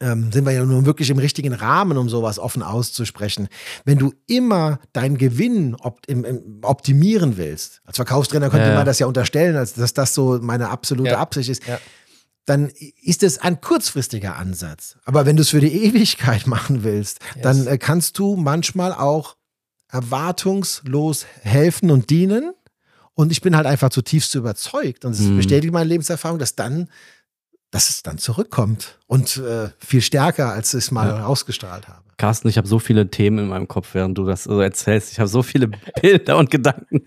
ähm, 0.00 0.32
sind 0.32 0.44
wir 0.44 0.52
ja 0.52 0.64
nun 0.64 0.86
wirklich 0.86 1.08
im 1.10 1.18
richtigen 1.18 1.52
Rahmen, 1.54 1.96
um 1.96 2.08
sowas 2.08 2.38
offen 2.38 2.62
auszusprechen. 2.62 3.48
Wenn 3.84 3.98
du 3.98 4.12
immer 4.26 4.80
deinen 4.92 5.16
Gewinn 5.18 5.74
opt 5.76 6.06
im, 6.06 6.24
im, 6.24 6.58
optimieren 6.62 7.36
willst, 7.36 7.80
als 7.84 7.96
Verkaufstrainer 7.96 8.50
könnte 8.50 8.68
Ja, 8.68 8.74
man 8.74 8.86
das 8.86 8.98
ja 8.98 9.06
unterstellen, 9.06 9.56
als 9.56 9.74
dass 9.74 9.94
das 9.94 10.12
so 10.14 10.38
meine 10.42 10.68
absolute 10.70 11.10
Ja. 11.12 11.18
Absicht 11.20 11.48
ist, 11.48 11.66
Ja. 11.66 11.78
dann 12.46 12.70
ist 13.02 13.22
es 13.22 13.38
ein 13.38 13.60
kurzfristiger 13.60 14.36
Ansatz. 14.36 14.96
Aber 15.04 15.26
wenn 15.26 15.36
du 15.36 15.42
es 15.42 15.50
für 15.50 15.60
die 15.60 15.84
Ewigkeit 15.84 16.46
machen 16.46 16.82
willst, 16.84 17.20
dann 17.40 17.58
Yes. 17.58 17.66
äh, 17.66 17.78
kannst 17.78 18.18
du 18.18 18.36
manchmal 18.36 18.92
auch 18.92 19.36
erwartungslos 20.18 21.26
helfen 21.42 21.90
und 21.90 22.10
dienen. 22.10 22.52
Und 23.16 23.30
ich 23.30 23.40
bin 23.42 23.54
halt 23.56 23.66
einfach 23.66 23.90
zutiefst 23.90 24.34
überzeugt, 24.34 25.04
und 25.04 25.12
es 25.12 25.20
Mhm. 25.20 25.36
bestätigt 25.36 25.72
meine 25.72 25.88
Lebenserfahrung, 25.88 26.38
dass 26.40 26.56
dann, 26.56 26.88
dass 27.74 27.90
es 27.90 28.04
dann 28.04 28.18
zurückkommt 28.18 29.00
und 29.08 29.36
äh, 29.38 29.68
viel 29.80 30.00
stärker, 30.00 30.52
als 30.52 30.72
ich 30.74 30.84
es 30.84 30.90
mal 30.92 31.08
Ja. 31.08 31.26
ausgestrahlt 31.26 31.88
habe. 31.88 32.02
Carsten, 32.18 32.46
ich 32.46 32.56
habe 32.56 32.68
so 32.68 32.78
viele 32.78 33.10
Themen 33.10 33.38
in 33.40 33.48
meinem 33.48 33.66
Kopf, 33.66 33.94
während 33.94 34.16
du 34.16 34.24
das 34.24 34.44
so 34.44 34.60
erzählst. 34.60 35.10
Ich 35.10 35.18
habe 35.18 35.26
so 35.26 35.42
viele 35.42 35.66
Bilder 36.00 36.38
und 36.38 36.52
Gedanken. 36.52 37.02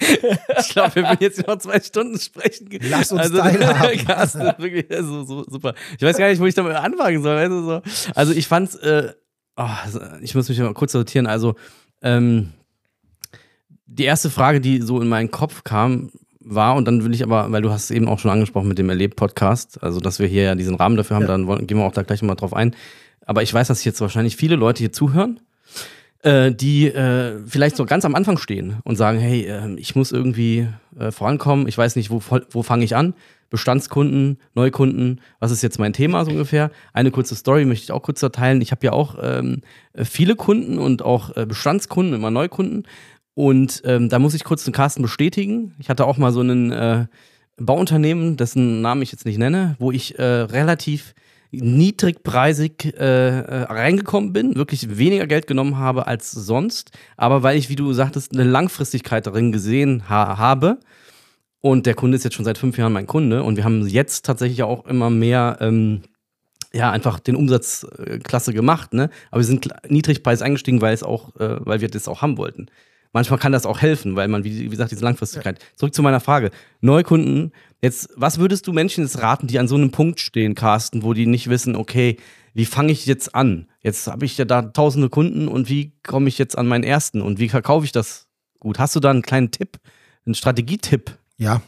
Ich 0.60 0.68
glaube, 0.68 0.96
wir 0.96 1.04
würden 1.04 1.20
jetzt 1.22 1.48
noch 1.48 1.58
zwei 1.60 1.80
Stunden 1.80 2.20
sprechen. 2.20 2.68
Lass 2.82 3.14
uns 3.14 3.22
also, 3.22 3.38
teilhaben. 3.38 3.98
Carsten, 4.06 4.42
wirklich 4.58 4.88
so, 5.00 5.24
so 5.24 5.46
super. 5.46 5.74
Ich 5.98 6.04
weiß 6.04 6.18
gar 6.18 6.28
nicht, 6.28 6.42
wo 6.42 6.46
ich 6.46 6.54
damit 6.56 6.76
anfangen 6.76 7.24
soll. 7.24 7.38
Weißt 7.38 7.50
du, 7.52 7.64
so. 7.64 7.82
Also 8.14 8.34
ich 8.34 8.46
fand's, 8.50 8.76
äh, 8.76 9.14
oh, 9.56 9.70
ich 10.22 10.36
muss 10.36 10.50
mich 10.50 10.60
mal 10.60 10.74
kurz 10.74 10.92
sortieren. 10.92 11.28
Also 11.28 11.56
ähm, 12.02 12.52
die 13.86 14.04
erste 14.04 14.30
Frage, 14.30 14.60
die 14.60 14.82
so 14.82 15.00
in 15.02 15.08
meinen 15.08 15.32
Kopf 15.32 15.64
kam, 15.64 16.12
war, 16.50 16.76
und 16.76 16.86
dann 16.88 17.04
will 17.04 17.14
ich 17.14 17.24
aber, 17.24 17.52
weil 17.52 17.62
du 17.62 17.72
hast 17.72 17.86
es 17.86 17.92
eben 17.92 18.08
auch 18.08 18.20
schon 18.20 18.32
angesprochen 18.32 18.68
mit 18.68 18.78
dem 18.78 18.90
Erlebt-Podcast, 18.90 19.84
also 19.84 20.00
dass 20.00 20.20
wir 20.20 20.28
hier 20.28 20.44
ja 20.44 20.56
diesen 20.56 20.76
Rahmen 20.76 20.98
dafür 20.98 21.16
haben, 21.18 21.24
Ja. 21.24 21.28
dann 21.30 21.48
wollen, 21.48 21.68
gehen 21.68 21.78
wir 21.78 21.86
auch 21.86 21.92
da 21.94 22.04
gleich 22.04 22.22
nochmal 22.22 22.36
drauf 22.36 22.54
ein. 22.54 22.76
Aber 23.26 23.44
ich 23.44 23.54
weiß, 23.54 23.68
dass 23.68 23.84
jetzt 23.84 24.00
wahrscheinlich 24.02 24.36
viele 24.38 24.56
Leute 24.56 24.80
hier 24.80 24.92
zuhören, 24.92 25.40
äh, 26.24 26.52
die 26.52 26.88
äh, 26.88 27.40
vielleicht 27.46 27.76
so 27.76 27.86
ganz 27.86 28.06
am 28.06 28.16
Anfang 28.16 28.38
stehen 28.38 28.78
und 28.84 28.96
sagen, 28.96 29.20
hey, 29.20 29.46
äh, 29.46 29.76
ich 29.76 29.96
muss 29.96 30.12
irgendwie 30.12 30.68
äh, 30.98 31.12
vorankommen, 31.12 31.68
ich 31.68 31.78
weiß 31.78 31.96
nicht, 31.96 32.10
wo, 32.10 32.22
wo 32.50 32.64
fange 32.64 32.86
ich 32.86 32.96
an? 32.96 33.14
Bestandskunden, 33.50 34.40
Neukunden, 34.56 35.22
was 35.40 35.52
ist 35.52 35.62
jetzt 35.62 35.80
mein 35.80 35.94
Thema 35.94 36.26
so 36.26 36.32
ungefähr? 36.32 36.70
Eine 36.92 37.12
kurze 37.12 37.34
Story 37.36 37.64
möchte 37.64 37.84
ich 37.86 37.92
auch 37.94 38.02
kurz 38.02 38.20
teilen. 38.20 38.60
Ich 38.62 38.72
habe 38.72 38.86
ja 38.86 38.92
auch 38.92 39.16
ähm, 39.22 39.62
äh, 39.94 40.04
viele 40.04 40.36
Kunden 40.36 40.78
und 40.78 41.02
auch 41.02 41.36
äh, 41.38 41.46
Bestandskunden, 41.46 42.14
immer 42.14 42.30
Neukunden. 42.32 42.84
Und 43.38 43.84
ähm, 43.86 44.10
da 44.10 44.18
muss 44.18 44.34
ich 44.34 44.44
kurz 44.44 44.64
den 44.64 44.74
Carsten 44.74 45.04
bestätigen. 45.04 45.76
Ich 45.78 45.90
hatte 45.90 46.08
auch 46.08 46.18
mal 46.18 46.32
so 46.32 46.40
einen 46.40 46.72
äh, 46.72 47.06
Bauunternehmen, 47.58 48.36
dessen 48.36 48.82
Namen 48.82 49.04
ich 49.04 49.12
jetzt 49.12 49.28
nicht 49.28 49.38
nenne, 49.38 49.76
wo 49.78 49.92
ich 49.92 50.18
äh, 50.18 50.24
relativ 50.24 51.14
niedrigpreisig 51.52 52.96
äh, 52.98 53.40
äh, 53.42 53.62
reingekommen 53.66 54.34
bin, 54.34 54.56
wirklich 54.56 54.98
weniger 54.98 55.28
Geld 55.28 55.46
genommen 55.46 55.78
habe 55.78 56.08
als 56.08 56.32
sonst, 56.32 56.98
aber 57.16 57.44
weil 57.44 57.60
ich, 57.60 57.70
wie 57.70 57.76
du 57.76 57.94
sagtest, 57.94 58.34
eine 58.34 58.44
Langfristigkeit 58.44 59.28
darin 59.28 59.52
gesehen 59.52 60.10
ha 60.10 60.40
habe. 60.40 60.80
Und 61.62 61.86
der 61.86 61.94
Kunde 61.94 62.18
ist 62.18 62.24
jetzt 62.24 62.34
schon 62.34 62.46
seit 62.46 62.58
fünf 62.58 62.76
Jahren 62.80 62.94
mein 62.94 63.06
Kunde 63.06 63.44
und 63.44 63.56
wir 63.56 63.66
haben 63.66 63.86
jetzt 63.88 64.26
tatsächlich 64.26 64.64
auch 64.64 64.88
immer 64.88 65.12
mehr, 65.12 65.58
ähm, 65.62 66.02
ja, 66.74 66.90
einfach 66.90 67.20
den 67.20 67.36
Umsatz 67.36 67.86
äh, 68.00 68.18
klasse 68.18 68.52
gemacht, 68.52 68.96
ne? 68.96 69.12
Aber 69.30 69.42
wir 69.42 69.46
sind 69.46 69.70
niedrigpreis 69.90 70.42
eingestiegen, 70.42 70.82
weil 70.82 70.96
es 70.96 71.04
auch, 71.04 71.36
äh, 71.36 71.58
weil 71.60 71.82
wir 71.82 71.88
das 71.88 72.08
auch 72.08 72.24
haben 72.24 72.40
wollten. 72.40 72.68
Manchmal 73.14 73.40
kann 73.40 73.52
das 73.52 73.66
auch 73.66 73.82
helfen, 73.82 74.16
weil 74.16 74.28
man, 74.28 74.44
wie, 74.44 74.60
wie 74.60 74.70
gesagt, 74.70 74.92
diese 74.92 75.04
Langfristigkeit. 75.04 75.60
Zurück 75.76 75.94
zu 75.94 76.02
meiner 76.02 76.20
Frage. 76.20 76.52
Neukunden, 76.82 77.52
jetzt, 77.82 78.10
was 78.16 78.40
würdest 78.40 78.68
du 78.68 78.74
Menschen 78.74 79.04
jetzt 79.04 79.22
raten, 79.22 79.48
die 79.48 79.60
an 79.60 79.68
so 79.68 79.76
einem 79.76 79.92
Punkt 79.92 80.20
stehen, 80.20 80.56
Carsten, 80.56 81.04
wo 81.04 81.14
die 81.14 81.26
nicht 81.26 81.50
wissen, 81.50 81.76
okay, 81.76 82.18
wie 82.54 82.66
fange 82.66 82.92
ich 82.92 83.06
jetzt 83.06 83.36
an? 83.36 83.68
Jetzt 83.82 84.08
habe 84.08 84.26
ich 84.26 84.38
ja 84.38 84.46
da 84.46 84.64
tausende 84.64 85.10
Kunden 85.10 85.48
und 85.48 85.70
wie 85.70 85.94
komme 86.04 86.28
ich 86.28 86.38
jetzt 86.38 86.58
an 86.58 86.68
meinen 86.68 86.84
ersten 86.84 87.22
und 87.22 87.40
wie 87.40 87.50
verkaufe 87.50 87.86
ich 87.86 87.92
das 87.92 88.28
gut? 88.60 88.80
Hast 88.80 88.96
du 88.96 89.00
da 89.00 89.12
einen 89.12 89.22
kleinen 89.22 89.52
Tipp, 89.52 89.78
einen 90.26 90.36
Strategietipp? 90.36 91.18
Ja. 91.38 91.62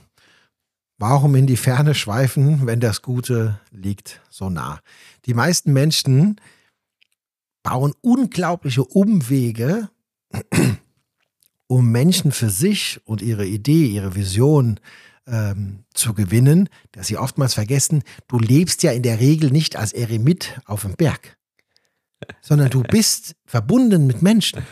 Warum 0.97 1.36
in 1.36 1.47
die 1.47 1.58
Ferne 1.58 1.95
schweifen, 1.95 2.65
wenn 2.65 2.82
das 2.82 3.02
Gute 3.02 3.60
liegt 3.71 4.19
so 4.30 4.49
nah? 4.49 4.80
Die 5.25 5.34
meisten 5.34 5.71
Menschen 5.71 6.41
bauen 7.63 7.93
unglaubliche 8.02 8.84
Umwege, 8.84 9.89
um 11.69 11.91
Menschen 11.91 12.32
für 12.32 12.49
sich 12.49 12.99
und 13.05 13.21
ihre 13.21 13.45
Idee, 13.45 13.86
ihre 13.86 14.15
Vision 14.15 14.79
ähm, 15.27 15.84
zu 15.93 16.15
gewinnen, 16.15 16.67
dass 16.93 17.05
sie 17.08 17.17
oftmals 17.17 17.53
vergessen, 17.53 18.01
du 18.27 18.39
lebst 18.39 18.82
ja 18.82 18.91
in 18.91 19.03
der 19.03 19.19
Regel 19.19 19.51
nicht 19.51 19.75
als 19.75 19.93
Eremit 19.93 20.60
auf 20.65 20.82
dem 20.82 20.95
Berg, 20.95 21.38
sondern 22.41 22.71
du 22.71 22.82
bist 22.82 23.36
verbunden 23.45 24.08
mit 24.08 24.23
Menschen. 24.23 24.63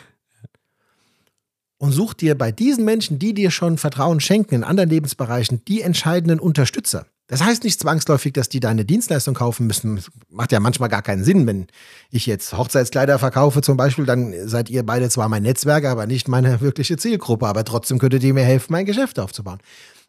Und 1.78 1.92
such 1.92 2.16
dir 2.16 2.36
bei 2.36 2.52
diesen 2.52 2.84
Menschen, 2.84 3.20
die 3.20 3.36
dir 3.36 3.52
schon 3.52 3.78
Vertrauen 3.78 4.20
schenken 4.20 4.56
in 4.56 4.64
anderen 4.64 4.90
Lebensbereichen, 4.90 5.64
die 5.66 5.82
entscheidenden 5.82 6.40
Unterstützer. 6.40 7.06
Das 7.28 7.44
heißt 7.44 7.66
nicht 7.66 7.80
zwangsläufig, 7.80 8.32
dass 8.32 8.48
die 8.48 8.62
deine 8.62 8.86
Dienstleistung 8.86 9.34
kaufen 9.34 9.68
müssen. 9.68 9.98
Das 9.98 10.10
macht 10.30 10.54
ja 10.54 10.62
manchmal 10.62 10.88
gar 10.88 11.02
keinen 11.02 11.26
Sinn. 11.26 11.46
Wenn 11.46 11.68
ich 12.10 12.26
jetzt 12.26 12.58
Hochzeitskleider 12.58 13.20
verkaufe 13.20 13.62
zum 13.62 13.76
Beispiel, 13.76 14.06
dann 14.06 14.34
seid 14.48 14.70
ihr 14.70 14.84
beide 14.84 15.10
zwar 15.10 15.28
mein 15.28 15.44
Netzwerk, 15.44 15.84
aber 15.86 16.08
nicht 16.08 16.30
meine 16.30 16.62
wirkliche 16.62 16.96
Zielgruppe. 16.96 17.46
Aber 17.46 17.66
trotzdem 17.66 18.00
könntet 18.00 18.24
ihr 18.24 18.34
mir 18.34 18.46
helfen, 18.46 18.72
mein 18.72 18.86
Geschäft 18.86 19.20
aufzubauen. 19.20 19.60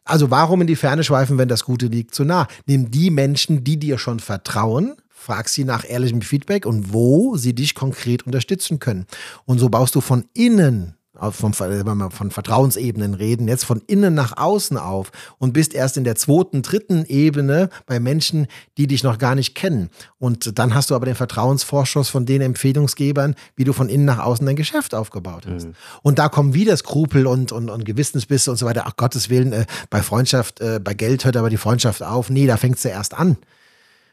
Also 0.05 0.31
warum 0.31 0.61
in 0.61 0.67
die 0.67 0.77
Ferne 0.77 1.03
schweifen, 1.03 1.37
wenn 1.37 1.49
das 1.49 1.65
Gute 1.65 1.87
liegt 1.87 2.15
zu 2.15 2.23
nah? 2.23 2.47
Nimm 2.65 2.89
die 2.89 3.11
Menschen, 3.11 3.65
die 3.65 3.77
dir 3.77 3.97
schon 3.97 4.21
vertrauen, 4.21 4.95
frag 5.09 5.49
sie 5.49 5.65
nach 5.65 5.87
ehrlichem 5.87 6.21
Feedback 6.21 6.65
und 6.65 6.93
wo 6.93 7.35
sie 7.35 7.53
dich 7.53 7.75
konkret 7.75 8.25
unterstützen 8.25 8.79
können. 8.79 9.05
Und 9.45 9.59
so 9.59 9.67
baust 9.67 9.93
du 9.93 10.01
von 10.01 10.23
innen 10.33 10.95
vom, 11.31 11.53
wenn 11.59 11.97
wir 11.97 12.11
von 12.11 12.31
Vertrauensebenen 12.31 13.13
reden, 13.13 13.47
jetzt 13.47 13.65
von 13.65 13.81
innen 13.87 14.13
nach 14.13 14.37
außen 14.37 14.77
auf 14.77 15.11
und 15.37 15.53
bist 15.53 15.73
erst 15.73 15.97
in 15.97 16.03
der 16.03 16.15
zweiten, 16.15 16.61
dritten 16.61 17.05
Ebene 17.05 17.69
bei 17.85 17.99
Menschen, 17.99 18.47
die 18.77 18.87
dich 18.87 19.03
noch 19.03 19.17
gar 19.17 19.35
nicht 19.35 19.55
kennen. 19.55 19.89
Und 20.17 20.57
dann 20.57 20.73
hast 20.73 20.89
du 20.89 20.95
aber 20.95 21.05
den 21.05 21.15
Vertrauensvorschuss 21.15 22.09
von 22.09 22.25
den 22.25 22.41
Empfehlungsgebern, 22.41 23.35
wie 23.55 23.63
du 23.63 23.73
von 23.73 23.89
innen 23.89 24.05
nach 24.05 24.19
außen 24.19 24.45
dein 24.45 24.55
Geschäft 24.55 24.95
aufgebaut 24.95 25.45
hast. 25.47 25.67
Und 26.01 26.19
da 26.19 26.29
kommen 26.29 26.53
wieder 26.53 26.75
Skrupel 26.77 27.27
und, 27.27 27.51
und, 27.51 27.69
und 27.69 27.85
Gewissensbisse 27.85 28.51
und 28.51 28.57
so 28.57 28.65
weiter. 28.65 28.83
Ach 28.85 28.95
Gottes 28.95 29.29
Willen, 29.29 29.53
äh, 29.53 29.65
bei 29.89 30.01
Freundschaft, 30.01 30.61
äh, 30.61 30.79
bei 30.83 30.93
Geld 30.93 31.25
hört 31.25 31.37
aber 31.37 31.49
die 31.49 31.57
Freundschaft 31.57 32.03
auf. 32.03 32.29
Nee, 32.29 32.47
da 32.47 32.57
fängst 32.57 32.85
du 32.85 32.89
erst 32.89 33.13
an. 33.13 33.37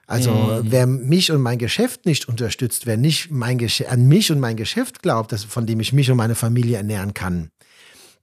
Also 0.09 0.61
wer 0.63 0.87
mich 0.87 1.33
und 1.33 1.43
mein 1.43 1.59
Geschäft 1.59 2.07
nicht 2.07 2.29
unterstützt, 2.29 2.87
wer 2.87 2.97
nicht 2.97 3.31
mein 3.31 3.59
an 3.89 4.07
mich 4.07 4.31
und 4.31 4.39
mein 4.39 4.57
Geschäft 4.57 5.03
glaubt, 5.03 5.33
das, 5.33 5.45
von 5.45 5.67
dem 5.67 5.81
ich 5.81 5.93
mich 5.93 6.11
und 6.11 6.17
meine 6.17 6.37
Familie 6.37 6.77
ernähren 6.77 7.13
kann, 7.13 7.51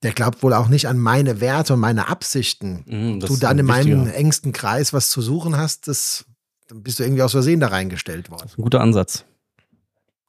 Der 0.01 0.13
glaubt 0.13 0.43
wohl 0.43 0.53
auch 0.53 0.69
nicht 0.69 0.87
an 0.87 0.97
meine 0.97 1.41
Werte 1.41 1.73
und 1.73 1.79
meine 1.81 2.07
Absichten. 2.07 2.83
Mhm, 2.87 3.19
das 3.19 3.27
du 3.27 3.33
ist 3.33 3.43
dann 3.43 3.59
in 3.59 3.65
meinem 3.65 4.07
engsten 4.07 4.53
Kreis 4.53 4.93
was 4.93 5.09
zu 5.09 5.21
suchen 5.21 5.57
hast, 5.57 5.87
das 5.87 6.25
dann 6.67 6.83
bist 6.83 6.99
du 6.99 7.03
irgendwie 7.03 7.21
aus 7.21 7.31
Versehen 7.33 7.59
da 7.59 7.67
reingestellt 7.67 8.29
worden. 8.29 8.49
Ein 8.57 8.63
guter 8.63 8.79
Ansatz. 8.81 9.25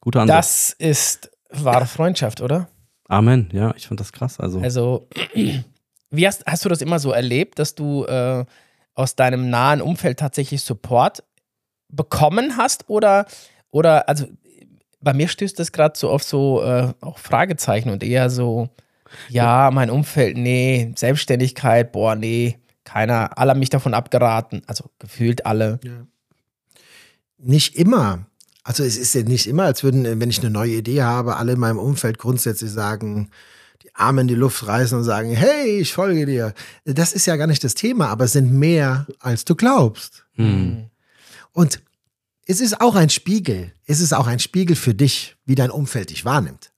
Guter 0.00 0.22
Ansatz. 0.22 0.74
Das 0.76 0.88
ist 0.88 1.30
wahre 1.50 1.86
Freundschaft, 1.86 2.40
oder? 2.40 2.68
Amen. 3.08 3.48
Ja, 3.52 3.74
ich 3.76 3.86
fand 3.86 4.00
das 4.00 4.12
krass. 4.12 4.40
Also, 4.40 4.60
Also, 4.60 5.08
wie 6.10 6.26
hast, 6.26 6.44
hast 6.46 6.64
du 6.64 6.68
das 6.68 6.80
immer 6.80 6.98
so 6.98 7.12
erlebt, 7.12 7.58
dass 7.58 7.74
du 7.74 8.04
äh, 8.06 8.44
aus 8.94 9.14
deinem 9.16 9.50
nahen 9.50 9.80
Umfeld 9.80 10.18
tatsächlich 10.18 10.62
Support 10.62 11.22
bekommen 11.94 12.57
hast? 12.57 12.88
Oder, 12.88 13.26
oder 13.70 14.09
also 14.09 14.26
bei 15.00 15.12
mir 15.12 15.28
stößt 15.28 15.59
das 15.59 15.72
gerade 15.72 15.98
so 15.98 16.11
auf 16.11 16.22
so 16.22 16.62
äh, 16.62 16.92
auch 17.00 17.18
Fragezeichen 17.18 17.90
und 17.90 18.02
eher 18.02 18.30
so, 18.30 18.68
ja, 19.28 19.70
mein 19.72 19.90
Umfeld, 19.90 20.37
nee, 20.37 20.92
Selbstständigkeit, 20.96 21.92
boah, 21.92 22.16
nee, 22.16 22.59
keiner, 22.85 23.38
alle 23.38 23.50
haben 23.50 23.61
mich 23.61 23.70
davon 23.70 23.94
abgeraten. 23.94 24.62
Also 24.66 24.90
gefühlt 24.98 25.46
alle. 25.46 25.80
Nicht 27.38 27.76
immer. 27.76 28.26
Also 28.62 28.83
es 28.83 28.96
ist 28.96 29.14
ja 29.14 29.22
nicht 29.22 29.46
immer, 29.46 29.64
als 29.64 29.83
würden, 29.83 30.20
wenn 30.20 30.30
ich 30.30 30.40
eine 30.40 30.50
neue 30.50 30.76
Idee 30.76 31.02
habe, 31.02 31.37
alle 31.37 31.52
in 31.52 31.61
meinem 31.61 31.78
Umfeld 31.78 32.18
grundsätzlich 32.18 32.70
sagen, 32.70 33.30
die 33.83 33.94
Arme 33.94 34.22
in 34.22 34.28
die 34.28 34.35
Luft 34.35 34.66
reißen 34.66 34.96
und 34.96 35.04
sagen, 35.04 35.30
hey, 35.30 35.78
ich 35.80 35.92
folge 35.92 36.24
dir. 36.24 36.54
Das 36.85 37.12
ist 37.12 37.26
ja 37.26 37.37
gar 37.37 37.46
nicht 37.46 37.62
das 37.62 37.74
Thema, 37.74 38.09
aber 38.09 38.24
es 38.24 38.33
sind 38.33 38.52
mehr, 38.52 39.07
als 39.18 39.44
du 39.44 39.54
glaubst. 39.54 40.24
hm. 40.37 40.90
Und 41.54 41.80
es 42.46 42.60
ist 42.60 42.80
auch 42.80 42.94
ein 42.94 43.08
Spiegel. 43.08 43.72
Es 43.86 44.00
ist 44.00 44.12
auch 44.12 44.26
ein 44.26 44.38
Spiegel 44.38 44.76
für 44.76 44.94
dich, 44.94 45.36
wie 45.46 45.54
dein 45.54 45.70
Umfeld 45.70 46.10
dich 46.10 46.26
wahrnimmt. 46.26 46.72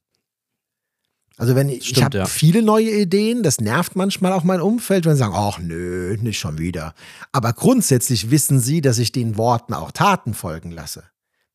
Also 1.38 1.54
wenn 1.54 1.68
ich, 1.68 1.92
ich 1.92 2.02
habe 2.02 2.18
ja. 2.18 2.26
viele 2.26 2.62
neue 2.62 2.90
Ideen, 2.90 3.42
das 3.42 3.60
nervt 3.60 3.94
manchmal 3.94 4.32
auch 4.32 4.44
mein 4.44 4.60
Umfeld, 4.60 5.04
wenn 5.04 5.12
sie 5.12 5.18
sagen, 5.18 5.34
ach 5.36 5.58
nö, 5.58 6.16
nicht 6.20 6.38
schon 6.38 6.58
wieder. 6.58 6.94
Aber 7.32 7.52
grundsätzlich 7.52 8.30
wissen 8.30 8.58
sie, 8.58 8.80
dass 8.80 8.98
ich 8.98 9.12
den 9.12 9.36
Worten 9.36 9.74
auch 9.74 9.90
Taten 9.90 10.32
folgen 10.32 10.70
lasse. 10.70 11.04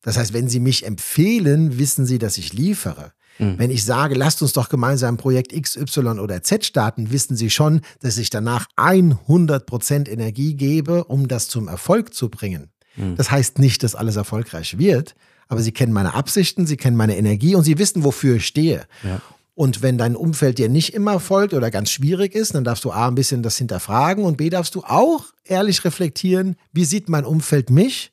Das 0.02 0.16
heißt, 0.16 0.34
wenn 0.34 0.48
sie 0.48 0.60
mich 0.60 0.84
empfehlen, 0.84 1.78
wissen 1.78 2.06
sie, 2.06 2.18
dass 2.18 2.38
ich 2.38 2.52
liefere. 2.52 3.12
Mhm. 3.38 3.58
Wenn 3.58 3.70
ich 3.70 3.84
sage, 3.84 4.14
lasst 4.14 4.42
uns 4.42 4.52
doch 4.52 4.68
gemeinsam 4.68 5.16
Projekt 5.16 5.52
X, 5.52 5.76
Y 5.76 6.18
oder 6.20 6.42
Z 6.42 6.64
starten, 6.64 7.10
wissen 7.10 7.36
sie 7.36 7.50
schon, 7.50 7.80
dass 8.00 8.18
ich 8.18 8.30
danach 8.30 8.66
100% 8.76 10.08
Energie 10.08 10.54
gebe, 10.54 11.04
um 11.04 11.26
das 11.26 11.48
zum 11.48 11.66
Erfolg 11.66 12.14
zu 12.14 12.28
bringen. 12.28 12.71
Mhm. 12.96 13.16
Das 13.16 13.30
heißt 13.30 13.58
nicht, 13.58 13.82
dass 13.82 13.94
alles 13.94 14.16
erfolgreich 14.16 14.78
wird, 14.78 15.14
aber 15.48 15.62
sie 15.62 15.72
kennen 15.72 15.92
meine 15.92 16.14
Absichten, 16.14 16.66
sie 16.66 16.76
kennen 16.76 16.96
meine 16.96 17.16
Energie 17.16 17.54
und 17.54 17.64
sie 17.64 17.78
wissen, 17.78 18.04
wofür 18.04 18.36
ich 18.36 18.46
stehe. 18.46 18.86
Ja. 19.02 19.20
Und 19.54 19.82
wenn 19.82 19.98
dein 19.98 20.16
Umfeld 20.16 20.58
dir 20.58 20.68
nicht 20.68 20.94
immer 20.94 21.20
folgt 21.20 21.52
oder 21.52 21.70
ganz 21.70 21.90
schwierig 21.90 22.34
ist, 22.34 22.54
dann 22.54 22.64
darfst 22.64 22.84
du 22.84 22.90
A, 22.90 23.08
ein 23.08 23.14
bisschen 23.14 23.42
das 23.42 23.58
hinterfragen 23.58 24.24
und 24.24 24.38
B, 24.38 24.48
darfst 24.48 24.74
du 24.74 24.82
auch 24.82 25.26
ehrlich 25.44 25.84
reflektieren, 25.84 26.56
wie 26.72 26.86
sieht 26.86 27.08
mein 27.08 27.24
Umfeld 27.24 27.68
mich, 27.68 28.12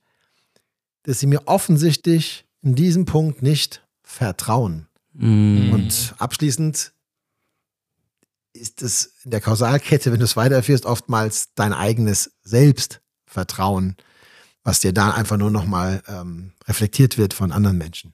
dass 1.04 1.20
sie 1.20 1.28
mir 1.28 1.48
offensichtlich 1.48 2.46
in 2.62 2.76
diesem 2.76 3.06
Punkt 3.06 3.42
nicht 3.42 3.86
vertrauen. 4.04 4.88
Mhm. 5.14 5.72
Und 5.72 6.14
abschließend 6.18 6.92
ist 8.54 8.82
es 8.82 9.14
in 9.24 9.32
der 9.32 9.42
Kausalkette, 9.42 10.12
wenn 10.12 10.20
du 10.20 10.26
es 10.26 10.36
weiterführst, 10.36 10.86
oftmals 10.86 11.54
dein 11.56 11.74
eigenes 11.74 12.32
Selbstvertrauen, 12.44 13.96
was 14.64 14.80
dir 14.80 14.94
da 14.94 15.12
einfach 15.12 15.38
nur 15.38 15.52
nochmal 15.52 16.02
ähm, 16.08 16.52
reflektiert 16.68 17.18
wird 17.18 17.34
von 17.34 17.52
anderen 17.52 17.78
Menschen. 17.78 18.14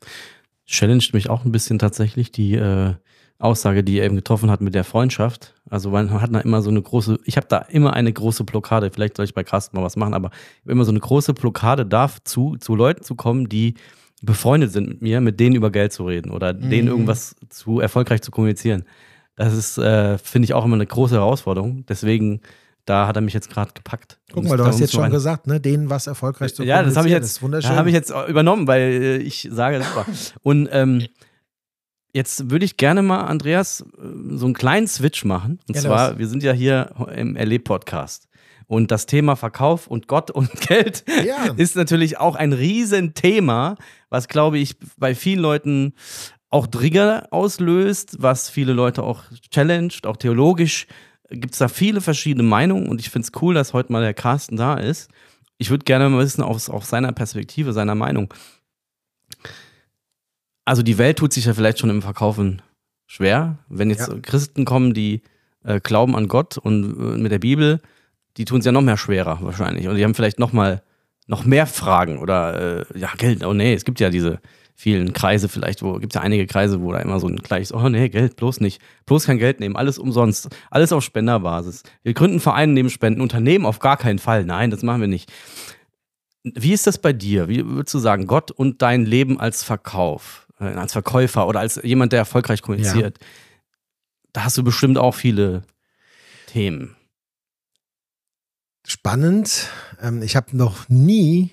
challenged 0.65 1.13
mich 1.13 1.29
auch 1.29 1.45
ein 1.45 1.51
bisschen 1.51 1.79
tatsächlich 1.79 2.31
die 2.31 2.55
äh, 2.55 2.93
Aussage, 3.37 3.83
die 3.83 3.99
er 3.99 4.05
eben 4.05 4.15
getroffen 4.15 4.49
hat 4.49 4.61
mit 4.61 4.73
der 4.75 4.83
Freundschaft. 4.83 5.53
Also 5.69 5.89
man 5.89 6.09
hat 6.09 6.33
da 6.33 6.39
immer 6.39 6.61
so 6.61 6.69
eine 6.69 6.81
große, 6.81 7.19
ich 7.25 7.37
habe 7.37 7.47
da 7.47 7.59
immer 7.59 7.93
eine 7.93 8.11
große 8.11 8.43
Blockade, 8.45 8.89
vielleicht 8.91 9.17
soll 9.17 9.25
ich 9.25 9.33
bei 9.33 9.43
Carsten 9.43 9.75
mal 9.75 9.83
was 9.83 9.97
machen, 9.97 10.13
aber 10.13 10.29
ich 10.29 10.61
habe 10.61 10.71
immer 10.71 10.85
so 10.85 10.91
eine 10.91 11.01
große 11.01 11.33
Blockade 11.33 11.85
dazu, 11.85 12.55
zu 12.57 12.75
Leuten 12.75 13.03
zu 13.03 13.15
kommen, 13.15 13.49
die 13.49 13.75
befreundet 14.21 14.71
sind 14.71 14.87
mit 14.87 15.01
mir, 15.01 15.21
mit 15.21 15.39
denen 15.39 15.55
über 15.55 15.69
Geld 15.69 15.91
zu 15.91 16.05
reden 16.05 16.31
oder 16.31 16.53
denen 16.53 16.87
irgendwas 16.87 17.35
zu 17.49 17.79
erfolgreich 17.79 18.21
zu 18.21 18.31
kommunizieren. 18.31 18.85
Das 19.35 19.53
ist, 19.53 19.77
äh, 19.77 20.17
finde 20.17 20.45
ich, 20.45 20.53
auch 20.53 20.63
immer 20.63 20.75
eine 20.75 20.85
große 20.85 21.15
Herausforderung. 21.15 21.85
Deswegen, 21.87 22.39
da 22.85 23.07
hat 23.07 23.15
er 23.15 23.21
mich 23.21 23.33
jetzt 23.33 23.49
gerade 23.49 23.71
gepackt. 23.73 24.19
Guck 24.31 24.45
mal, 24.45 24.57
du 24.57 24.65
hast 24.65 24.79
jetzt 24.79 24.93
schon 24.93 25.09
gesagt, 25.09 25.47
ne, 25.47 25.59
denen 25.59 25.89
was 25.89 26.07
erfolgreich 26.07 26.53
zu 26.53 26.63
ja, 26.63 26.83
das 26.83 26.95
habe 26.97 27.07
ich 27.07 27.13
jetzt, 27.13 27.41
wunderschön. 27.41 27.75
habe 27.75 27.89
ich 27.89 27.95
jetzt 27.95 28.13
übernommen, 28.27 28.67
weil 28.67 28.81
äh, 28.81 29.17
ich 29.17 29.47
sage 29.51 29.79
das 29.79 29.95
war. 29.95 30.05
Und 30.43 30.69
ähm, 30.71 31.05
jetzt 32.13 32.49
würde 32.49 32.65
ich 32.65 32.77
gerne 32.77 33.01
mal, 33.01 33.21
Andreas, 33.25 33.81
äh, 33.81 34.35
so 34.35 34.45
einen 34.45 34.53
kleinen 34.53 34.87
Switch 34.87 35.25
machen. 35.25 35.59
Und 35.67 35.75
Ja, 35.75 35.81
zwar, 35.81 36.09
los. 36.11 36.19
wir 36.19 36.27
sind 36.27 36.43
ja 36.43 36.53
hier 36.53 36.91
im 37.15 37.35
Erleb-Podcast. 37.35 38.27
Und 38.67 38.89
das 38.91 39.05
Thema 39.05 39.35
Verkauf 39.35 39.87
und 39.87 40.07
Gott 40.07 40.31
und 40.31 40.49
Geld 40.67 41.03
Ja. 41.25 41.53
ist 41.55 41.75
natürlich 41.75 42.17
auch 42.19 42.35
ein 42.35 42.53
Riesenthema, 42.53 43.75
was, 44.09 44.27
glaube 44.27 44.57
ich, 44.57 44.75
bei 44.97 45.13
vielen 45.15 45.39
Leuten 45.39 45.93
auch 46.49 46.67
Trigger 46.67 47.27
auslöst, 47.31 48.17
was 48.19 48.49
viele 48.49 48.73
Leute 48.73 49.03
auch 49.03 49.23
challenged, 49.51 50.05
auch 50.07 50.17
theologisch 50.17 50.87
gibt 51.35 51.53
es 51.53 51.59
da 51.59 51.67
viele 51.67 52.01
verschiedene 52.01 52.43
Meinungen 52.43 52.87
und 52.87 52.99
ich 52.99 53.09
finde 53.09 53.27
es 53.27 53.41
cool, 53.41 53.53
dass 53.53 53.73
heute 53.73 53.91
mal 53.91 54.01
der 54.01 54.13
Carsten 54.13 54.57
da 54.57 54.75
ist. 54.75 55.09
Ich 55.57 55.69
würde 55.69 55.85
gerne 55.85 56.09
mal 56.09 56.23
wissen, 56.23 56.41
aus, 56.43 56.69
aus 56.69 56.89
seiner 56.89 57.11
Perspektive, 57.11 57.73
seiner 57.73 57.95
Meinung. 57.95 58.33
Also 60.65 60.81
die 60.81 60.97
Welt 60.97 61.17
tut 61.17 61.31
sich 61.33 61.45
ja 61.45 61.53
vielleicht 61.53 61.79
schon 61.79 61.89
im 61.89 62.01
Verkaufen 62.01 62.61
schwer. 63.05 63.59
Wenn 63.69 63.89
jetzt 63.89 64.07
Ja. 64.07 64.19
Christen 64.21 64.65
kommen, 64.65 64.93
die 64.93 65.21
äh, 65.63 65.79
glauben 65.79 66.15
an 66.15 66.27
Gott 66.27 66.57
und 66.57 66.83
äh, 66.83 67.17
mit 67.17 67.31
der 67.31 67.39
Bibel, 67.39 67.81
die 68.37 68.45
tun 68.45 68.59
es 68.59 68.65
ja 68.65 68.71
noch 68.71 68.81
mehr 68.81 68.97
schwerer 68.97 69.39
wahrscheinlich. 69.41 69.87
Und 69.87 69.95
die 69.95 70.03
haben 70.03 70.15
vielleicht 70.15 70.39
noch 70.39 70.53
mal 70.53 70.81
noch 71.27 71.45
mehr 71.45 71.65
Fragen 71.67 72.19
oder 72.19 72.81
äh, 72.91 72.99
ja, 72.99 73.09
Geld, 73.17 73.43
oh 73.43 73.53
nee, 73.53 73.73
es 73.73 73.85
gibt 73.85 73.99
ja 73.99 74.09
diese 74.09 74.39
vielen 74.75 75.13
Kreise 75.13 75.47
vielleicht, 75.47 75.81
wo 75.81 75.93
gibt 75.93 76.13
ja 76.15 76.21
einige 76.21 76.45
Kreise, 76.45 76.81
wo 76.81 76.91
da 76.91 76.99
immer 76.99 77.19
so 77.19 77.27
ein 77.27 77.37
gleiches, 77.37 77.73
oh 77.73 77.87
nee, 77.89 78.09
Geld, 78.09 78.35
bloß 78.35 78.59
nicht, 78.59 78.81
bloß 79.05 79.25
kein 79.25 79.37
Geld 79.37 79.61
nehmen, 79.61 79.77
alles 79.77 79.97
umsonst, 79.97 80.49
alles 80.69 80.91
auf 80.91 81.03
Spenderbasis. 81.03 81.83
Wir 82.03 82.13
gründen 82.13 82.41
Vereine, 82.41 82.73
nehmen 82.73 82.89
Spenden, 82.89 83.21
Unternehmen 83.21 83.65
auf 83.65 83.79
gar 83.79 83.97
keinen 83.97 84.19
Fall, 84.19 84.43
nein, 84.43 84.71
das 84.71 84.83
machen 84.83 85.01
wir 85.01 85.07
nicht. 85.07 85.31
Wie 86.43 86.73
ist 86.73 86.85
das 86.85 86.99
bei 86.99 87.13
dir? 87.13 87.47
Wie 87.47 87.65
würdest 87.65 87.93
du 87.93 87.99
sagen, 87.99 88.27
Gott 88.27 88.51
und 88.51 88.81
dein 88.81 89.05
Leben 89.05 89.39
als 89.39 89.63
Verkauf, 89.63 90.47
äh, 90.59 90.65
als 90.65 90.91
Verkäufer 90.91 91.47
oder 91.47 91.61
als 91.61 91.79
jemand, 91.81 92.11
der 92.11 92.19
erfolgreich 92.19 92.61
kommuniziert? 92.61 93.17
Da 94.33 94.43
hast 94.43 94.57
du 94.57 94.63
bestimmt 94.63 94.97
auch 94.97 95.15
viele 95.15 95.63
Themen. 96.47 96.95
Spannend. 98.85 99.69
Ähm, 100.01 100.21
ich 100.21 100.35
habe 100.35 100.55
noch 100.55 100.89
nie 100.89 101.51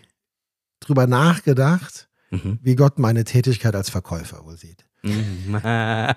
drüber 0.81 1.07
nachgedacht, 1.07 2.09
Mhm. 2.33 2.59
wie 2.63 2.75
Gott 2.77 2.99
meine 2.99 3.25
Tätigkeit 3.25 3.75
als 3.77 3.91
Verkäufer 3.91 4.45
wohl 4.45 4.57
sieht. 4.57 4.85
Mhm. 5.03 5.53
Be- 5.63 6.17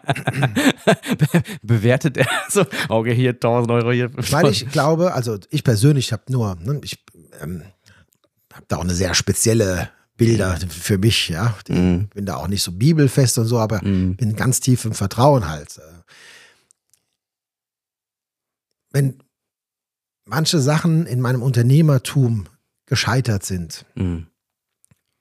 Bewertet 1.61 2.17
er 2.17 2.27
so, 2.49 2.65
okay, 2.89 3.13
hier 3.13 3.31
1000 3.31 3.71
Euro 3.71 3.91
hier. 3.91 4.11
Weil 4.31 4.49
ich 4.49 4.69
glaube, 4.69 5.13
also 5.13 5.37
ich 5.49 5.63
persönlich 5.63 6.11
habe 6.13 6.23
nur, 6.31 6.55
ne, 6.55 6.79
ich 6.83 7.03
ähm, 7.41 7.63
habe 8.53 8.65
da 8.67 8.77
auch 8.77 8.83
eine 8.83 8.93
sehr 8.93 9.13
spezielle 9.13 9.89
Bilder 10.17 10.57
für 10.69 10.97
mich, 10.97 11.27
ja. 11.29 11.53
Mhm. 11.67 12.07
Bin 12.13 12.25
da 12.25 12.37
auch 12.37 12.47
nicht 12.47 12.63
so 12.63 12.71
bibelfest 12.71 13.37
und 13.37 13.45
so, 13.47 13.59
aber 13.59 13.83
Mhm. 13.83 14.15
bin 14.15 14.35
ganz 14.37 14.61
tief 14.61 14.85
im 14.85 14.93
Vertrauen 14.93 15.49
halt. 15.49 15.79
Wenn 18.91 19.21
manche 20.25 20.59
Sachen 20.59 21.05
in 21.05 21.19
meinem 21.21 21.41
Unternehmertum 21.43 22.45
gescheitert 22.85 23.43
sind, 23.43 23.85
Mhm. 23.95 24.27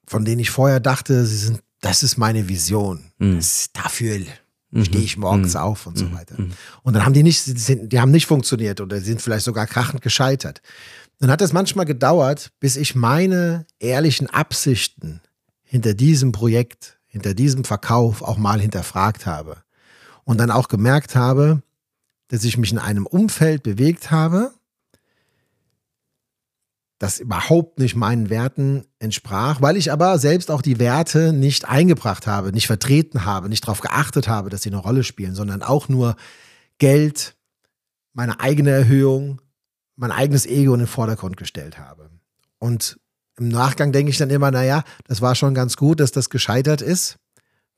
Von 0.06 0.24
denen 0.24 0.40
ich 0.40 0.50
vorher 0.50 0.80
dachte, 0.80 1.24
sie 1.26 1.36
sind, 1.36 1.60
das 1.80 2.02
ist 2.02 2.16
meine 2.16 2.48
Vision. 2.48 3.12
Mhm. 3.18 3.36
Das, 3.36 3.70
dafür 3.72 4.18
Mhm. 4.70 4.84
stehe 4.84 5.04
ich 5.04 5.16
morgens 5.16 5.54
Mhm. 5.54 5.60
auf 5.60 5.86
und 5.86 5.96
so 5.98 6.06
Mhm. 6.06 6.14
weiter. 6.14 6.40
Mhm. 6.40 6.52
Und 6.82 6.94
dann 6.94 7.04
haben 7.04 7.12
die 7.12 7.22
nicht, 7.22 7.44
die 7.46 8.00
haben 8.00 8.10
nicht 8.10 8.26
funktioniert 8.26 8.80
oder 8.80 9.00
sind 9.00 9.22
vielleicht 9.22 9.44
sogar 9.44 9.66
krachend 9.66 10.02
gescheitert. 10.02 10.62
Dann 11.20 11.30
hat 11.30 11.40
es 11.42 11.52
manchmal 11.52 11.86
gedauert, 11.86 12.50
bis 12.58 12.76
ich 12.76 12.94
meine 12.94 13.66
ehrlichen 13.78 14.28
Absichten 14.28 15.20
hinter 15.62 15.94
diesem 15.94 16.32
Projekt, 16.32 16.98
hinter 17.06 17.34
diesem 17.34 17.64
Verkauf 17.64 18.22
auch 18.22 18.36
mal 18.36 18.60
hinterfragt 18.60 19.26
habe. 19.26 19.58
Und 20.24 20.38
dann 20.38 20.50
auch 20.50 20.68
gemerkt 20.68 21.14
habe, 21.14 21.62
dass 22.28 22.42
ich 22.44 22.56
mich 22.56 22.72
in 22.72 22.78
einem 22.78 23.06
Umfeld 23.06 23.62
bewegt 23.62 24.10
habe, 24.10 24.52
das 27.04 27.20
überhaupt 27.20 27.78
nicht 27.78 27.96
meinen 27.96 28.30
Werten 28.30 28.86
entsprach, 28.98 29.60
weil 29.60 29.76
ich 29.76 29.92
aber 29.92 30.18
selbst 30.18 30.50
auch 30.50 30.62
die 30.62 30.78
Werte 30.78 31.34
nicht 31.34 31.68
eingebracht 31.68 32.26
habe, 32.26 32.50
nicht 32.50 32.66
vertreten 32.66 33.26
habe, 33.26 33.50
nicht 33.50 33.64
darauf 33.64 33.82
geachtet 33.82 34.26
habe, 34.26 34.48
dass 34.48 34.62
sie 34.62 34.70
eine 34.70 34.78
Rolle 34.78 35.04
spielen, 35.04 35.34
sondern 35.34 35.62
auch 35.62 35.90
nur 35.90 36.16
Geld, 36.78 37.36
meine 38.14 38.40
eigene 38.40 38.70
Erhöhung, 38.70 39.42
mein 39.96 40.12
eigenes 40.12 40.46
Ego 40.46 40.72
in 40.72 40.80
den 40.80 40.86
Vordergrund 40.86 41.36
gestellt 41.36 41.78
habe. 41.78 42.08
Und 42.58 42.98
im 43.38 43.48
Nachgang 43.48 43.92
denke 43.92 44.08
ich 44.08 44.16
dann 44.16 44.30
immer, 44.30 44.50
naja, 44.50 44.82
das 45.06 45.20
war 45.20 45.34
schon 45.34 45.52
ganz 45.52 45.76
gut, 45.76 46.00
dass 46.00 46.10
das 46.10 46.30
gescheitert 46.30 46.80
ist, 46.80 47.18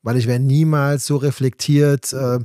weil 0.03 0.15
ich 0.15 0.27
wäre 0.27 0.39
niemals 0.39 1.05
so 1.05 1.17
reflektiert, 1.17 2.13
äh, 2.13 2.39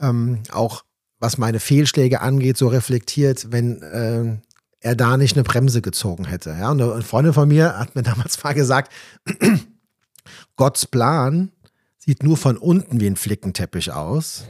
ähm, 0.00 0.42
auch 0.50 0.82
was 1.20 1.38
meine 1.38 1.60
Fehlschläge 1.60 2.22
angeht, 2.22 2.56
so 2.56 2.66
reflektiert, 2.66 3.52
wenn 3.52 3.82
äh, 3.82 4.36
er 4.84 4.94
da 4.94 5.16
nicht 5.16 5.34
eine 5.34 5.44
Bremse 5.44 5.80
gezogen 5.80 6.26
hätte. 6.26 6.50
Ja? 6.50 6.70
Und 6.70 6.82
eine 6.82 7.02
Freundin 7.02 7.32
von 7.32 7.48
mir 7.48 7.78
hat 7.78 7.94
mir 7.94 8.02
damals 8.02 8.42
mal 8.44 8.52
gesagt, 8.52 8.92
Gottes 10.56 10.86
Plan 10.86 11.50
sieht 11.96 12.22
nur 12.22 12.36
von 12.36 12.58
unten 12.58 13.00
wie 13.00 13.06
ein 13.06 13.16
Flickenteppich 13.16 13.92
aus. 13.92 14.44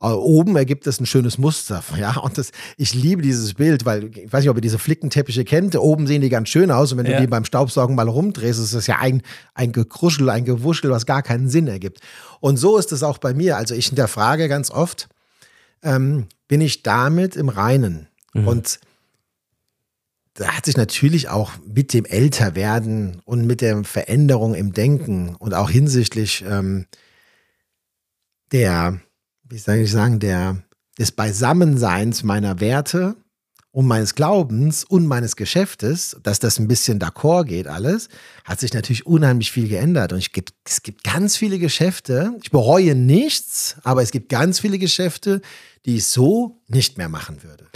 Oben 0.00 0.54
ergibt 0.56 0.86
es 0.86 1.00
ein 1.00 1.06
schönes 1.06 1.38
Muster. 1.38 1.82
Ja, 1.98 2.18
und 2.18 2.36
das, 2.38 2.52
ich 2.76 2.94
liebe 2.94 3.22
dieses 3.22 3.54
Bild, 3.54 3.86
weil 3.86 4.10
ich 4.16 4.32
weiß 4.32 4.42
nicht, 4.42 4.50
ob 4.50 4.58
ihr 4.58 4.62
diese 4.62 4.78
Flickenteppiche 4.78 5.44
kennt. 5.44 5.74
Oben 5.74 6.06
sehen 6.06 6.20
die 6.20 6.28
ganz 6.28 6.50
schön 6.50 6.70
aus 6.70 6.92
und 6.92 6.98
wenn 6.98 7.06
ja. 7.06 7.14
du 7.14 7.22
die 7.22 7.26
beim 7.26 7.46
Staubsaugen 7.46 7.96
mal 7.96 8.08
rumdrehst, 8.08 8.60
ist 8.60 8.74
das 8.74 8.86
ja 8.86 8.98
ein, 8.98 9.22
ein 9.54 9.72
Gekruschel, 9.72 10.28
ein 10.28 10.44
Gewuschel, 10.44 10.90
was 10.90 11.06
gar 11.06 11.22
keinen 11.22 11.48
Sinn 11.48 11.66
ergibt. 11.66 12.00
Und 12.40 12.58
so 12.58 12.76
ist 12.76 12.92
es 12.92 13.02
auch 13.02 13.18
bei 13.18 13.32
mir. 13.32 13.56
Also 13.56 13.74
ich 13.74 13.86
hinterfrage 13.86 14.48
ganz 14.48 14.70
oft, 14.70 15.08
ähm, 15.82 16.26
bin 16.46 16.60
ich 16.60 16.82
damit 16.82 17.36
im 17.36 17.48
Reinen? 17.48 18.08
Mhm. 18.34 18.48
Und 18.48 18.80
da 20.38 20.56
hat 20.56 20.66
sich 20.66 20.76
natürlich 20.76 21.28
auch 21.28 21.52
mit 21.66 21.92
dem 21.92 22.04
Älterwerden 22.04 23.20
und 23.24 23.46
mit 23.46 23.60
der 23.60 23.84
Veränderung 23.84 24.54
im 24.54 24.72
Denken 24.72 25.34
und 25.34 25.54
auch 25.54 25.70
hinsichtlich 25.70 26.44
ähm, 26.48 26.86
der 28.52 29.00
wie 29.48 29.58
soll 29.58 29.76
ich 29.76 29.90
sagen, 29.90 30.20
der, 30.20 30.62
des 30.98 31.12
Beisammenseins 31.12 32.22
meiner 32.22 32.60
Werte 32.60 33.16
und 33.70 33.86
meines 33.86 34.14
Glaubens 34.14 34.84
und 34.84 35.06
meines 35.06 35.36
Geschäftes, 35.36 36.16
dass 36.22 36.38
das 36.38 36.58
ein 36.58 36.68
bisschen 36.68 36.98
d'accord 36.98 37.44
geht 37.44 37.66
alles, 37.66 38.08
hat 38.44 38.60
sich 38.60 38.74
natürlich 38.74 39.06
unheimlich 39.06 39.52
viel 39.52 39.68
geändert. 39.68 40.12
Und 40.12 40.18
ich 40.18 40.32
gibt, 40.32 40.54
es 40.64 40.82
gibt 40.82 41.04
ganz 41.04 41.36
viele 41.36 41.58
Geschäfte, 41.58 42.32
ich 42.42 42.50
bereue 42.50 42.94
nichts, 42.94 43.76
aber 43.84 44.02
es 44.02 44.10
gibt 44.10 44.28
ganz 44.28 44.60
viele 44.60 44.78
Geschäfte, 44.78 45.40
die 45.86 45.96
ich 45.96 46.06
so 46.06 46.60
nicht 46.66 46.98
mehr 46.98 47.08
machen 47.08 47.42
würde. 47.42 47.66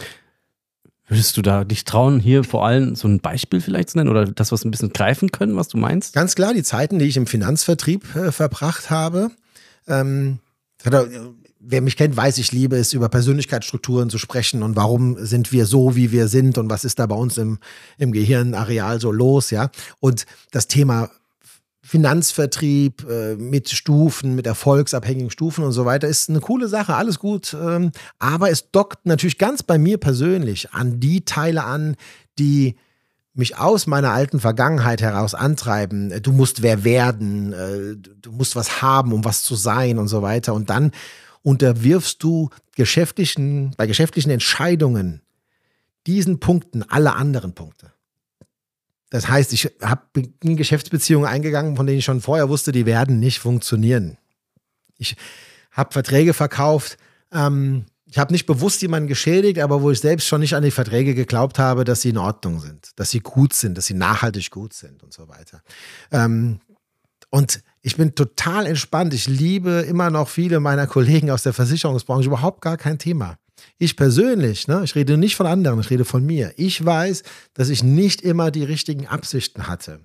Würdest 1.08 1.36
du 1.36 1.42
da 1.42 1.64
dich 1.64 1.84
trauen, 1.84 2.20
hier 2.20 2.44
vor 2.44 2.64
allem 2.64 2.94
so 2.94 3.08
ein 3.08 3.20
Beispiel 3.20 3.60
vielleicht 3.60 3.90
zu 3.90 3.98
nennen 3.98 4.10
oder 4.10 4.26
das, 4.26 4.52
was 4.52 4.64
ein 4.64 4.70
bisschen 4.70 4.92
greifen 4.92 5.32
können, 5.32 5.56
was 5.56 5.68
du 5.68 5.76
meinst? 5.76 6.14
Ganz 6.14 6.34
klar, 6.34 6.54
die 6.54 6.62
Zeiten, 6.62 6.98
die 6.98 7.06
ich 7.06 7.16
im 7.16 7.26
Finanzvertrieb 7.26 8.14
äh, 8.16 8.32
verbracht 8.32 8.90
habe. 8.90 9.30
Ähm, 9.88 10.38
wer 11.58 11.80
mich 11.80 11.96
kennt, 11.96 12.16
weiß, 12.16 12.38
ich 12.38 12.52
liebe 12.52 12.76
es, 12.76 12.92
über 12.92 13.08
Persönlichkeitsstrukturen 13.08 14.10
zu 14.10 14.18
sprechen 14.18 14.62
und 14.62 14.76
warum 14.76 15.16
sind 15.24 15.52
wir 15.52 15.66
so, 15.66 15.96
wie 15.96 16.12
wir 16.12 16.28
sind 16.28 16.58
und 16.58 16.70
was 16.70 16.84
ist 16.84 16.98
da 16.98 17.06
bei 17.06 17.14
uns 17.14 17.36
im, 17.36 17.58
im 17.98 18.12
Gehirnareal 18.12 19.00
so 19.00 19.12
los, 19.12 19.50
ja. 19.50 19.70
Und 20.00 20.26
das 20.50 20.66
Thema 20.66 21.10
Finanzvertrieb 21.92 23.06
äh, 23.06 23.36
mit 23.36 23.68
Stufen, 23.68 24.34
mit 24.34 24.46
erfolgsabhängigen 24.46 25.30
Stufen 25.30 25.62
und 25.62 25.72
so 25.72 25.84
weiter 25.84 26.08
ist 26.08 26.30
eine 26.30 26.40
coole 26.40 26.66
Sache, 26.66 26.94
alles 26.94 27.18
gut. 27.18 27.52
Ähm, 27.52 27.92
aber 28.18 28.48
es 28.48 28.70
dockt 28.70 29.04
natürlich 29.04 29.36
ganz 29.36 29.62
bei 29.62 29.76
mir 29.76 29.98
persönlich 29.98 30.72
an 30.72 31.00
die 31.00 31.26
Teile 31.26 31.64
an, 31.64 31.96
die 32.38 32.76
mich 33.34 33.58
aus 33.58 33.86
meiner 33.86 34.10
alten 34.10 34.40
Vergangenheit 34.40 35.02
heraus 35.02 35.34
antreiben. 35.34 36.18
Du 36.22 36.32
musst 36.32 36.62
wer 36.62 36.82
werden, 36.82 37.52
äh, 37.52 37.96
du 38.22 38.32
musst 38.32 38.56
was 38.56 38.80
haben, 38.80 39.12
um 39.12 39.26
was 39.26 39.42
zu 39.42 39.54
sein 39.54 39.98
und 39.98 40.08
so 40.08 40.22
weiter. 40.22 40.54
Und 40.54 40.70
dann 40.70 40.92
unterwirfst 41.42 42.16
du 42.20 42.48
geschäftlichen, 42.74 43.74
bei 43.76 43.86
geschäftlichen 43.86 44.30
Entscheidungen 44.30 45.20
diesen 46.06 46.40
Punkten 46.40 46.84
alle 46.84 47.12
anderen 47.16 47.52
Punkte. 47.52 47.92
Das 49.12 49.28
heißt, 49.28 49.52
ich 49.52 49.70
habe 49.82 50.00
in 50.42 50.56
Geschäftsbeziehungen 50.56 51.28
eingegangen, 51.28 51.76
von 51.76 51.86
denen 51.86 51.98
ich 51.98 52.04
schon 52.06 52.22
vorher 52.22 52.48
wusste, 52.48 52.72
die 52.72 52.86
werden 52.86 53.20
nicht 53.20 53.40
funktionieren. 53.40 54.16
Ich 54.96 55.16
habe 55.70 55.92
Verträge 55.92 56.32
verkauft. 56.32 56.96
Ähm, 57.30 57.84
ich 58.06 58.16
habe 58.16 58.32
nicht 58.32 58.46
bewusst 58.46 58.80
jemanden 58.80 59.08
geschädigt, 59.08 59.58
aber 59.58 59.82
wo 59.82 59.90
ich 59.90 60.00
selbst 60.00 60.26
schon 60.26 60.40
nicht 60.40 60.54
an 60.54 60.62
die 60.62 60.70
Verträge 60.70 61.14
geglaubt 61.14 61.58
habe, 61.58 61.84
dass 61.84 62.00
sie 62.00 62.08
in 62.08 62.16
Ordnung 62.16 62.58
sind, 62.60 62.88
dass 62.96 63.10
sie 63.10 63.20
gut 63.20 63.52
sind, 63.52 63.76
dass 63.76 63.84
sie 63.84 63.92
nachhaltig 63.92 64.50
gut 64.50 64.72
sind 64.72 65.02
und 65.02 65.12
so 65.12 65.28
weiter. 65.28 65.60
Ähm, 66.10 66.60
und 67.28 67.62
ich 67.82 67.98
bin 67.98 68.14
total 68.14 68.64
entspannt. 68.64 69.12
Ich 69.12 69.26
liebe 69.26 69.84
immer 69.86 70.08
noch 70.08 70.30
viele 70.30 70.58
meiner 70.58 70.86
Kollegen 70.86 71.30
aus 71.30 71.42
der 71.42 71.52
Versicherungsbranche. 71.52 72.28
Überhaupt 72.28 72.62
gar 72.62 72.78
kein 72.78 72.98
Thema. 72.98 73.36
Ich 73.78 73.96
persönlich, 73.96 74.68
ne, 74.68 74.82
ich 74.84 74.94
rede 74.94 75.16
nicht 75.16 75.36
von 75.36 75.46
anderen, 75.46 75.80
ich 75.80 75.90
rede 75.90 76.04
von 76.04 76.24
mir. 76.24 76.52
Ich 76.56 76.84
weiß, 76.84 77.22
dass 77.54 77.68
ich 77.68 77.82
nicht 77.82 78.22
immer 78.22 78.50
die 78.50 78.64
richtigen 78.64 79.06
Absichten 79.06 79.66
hatte. 79.66 80.00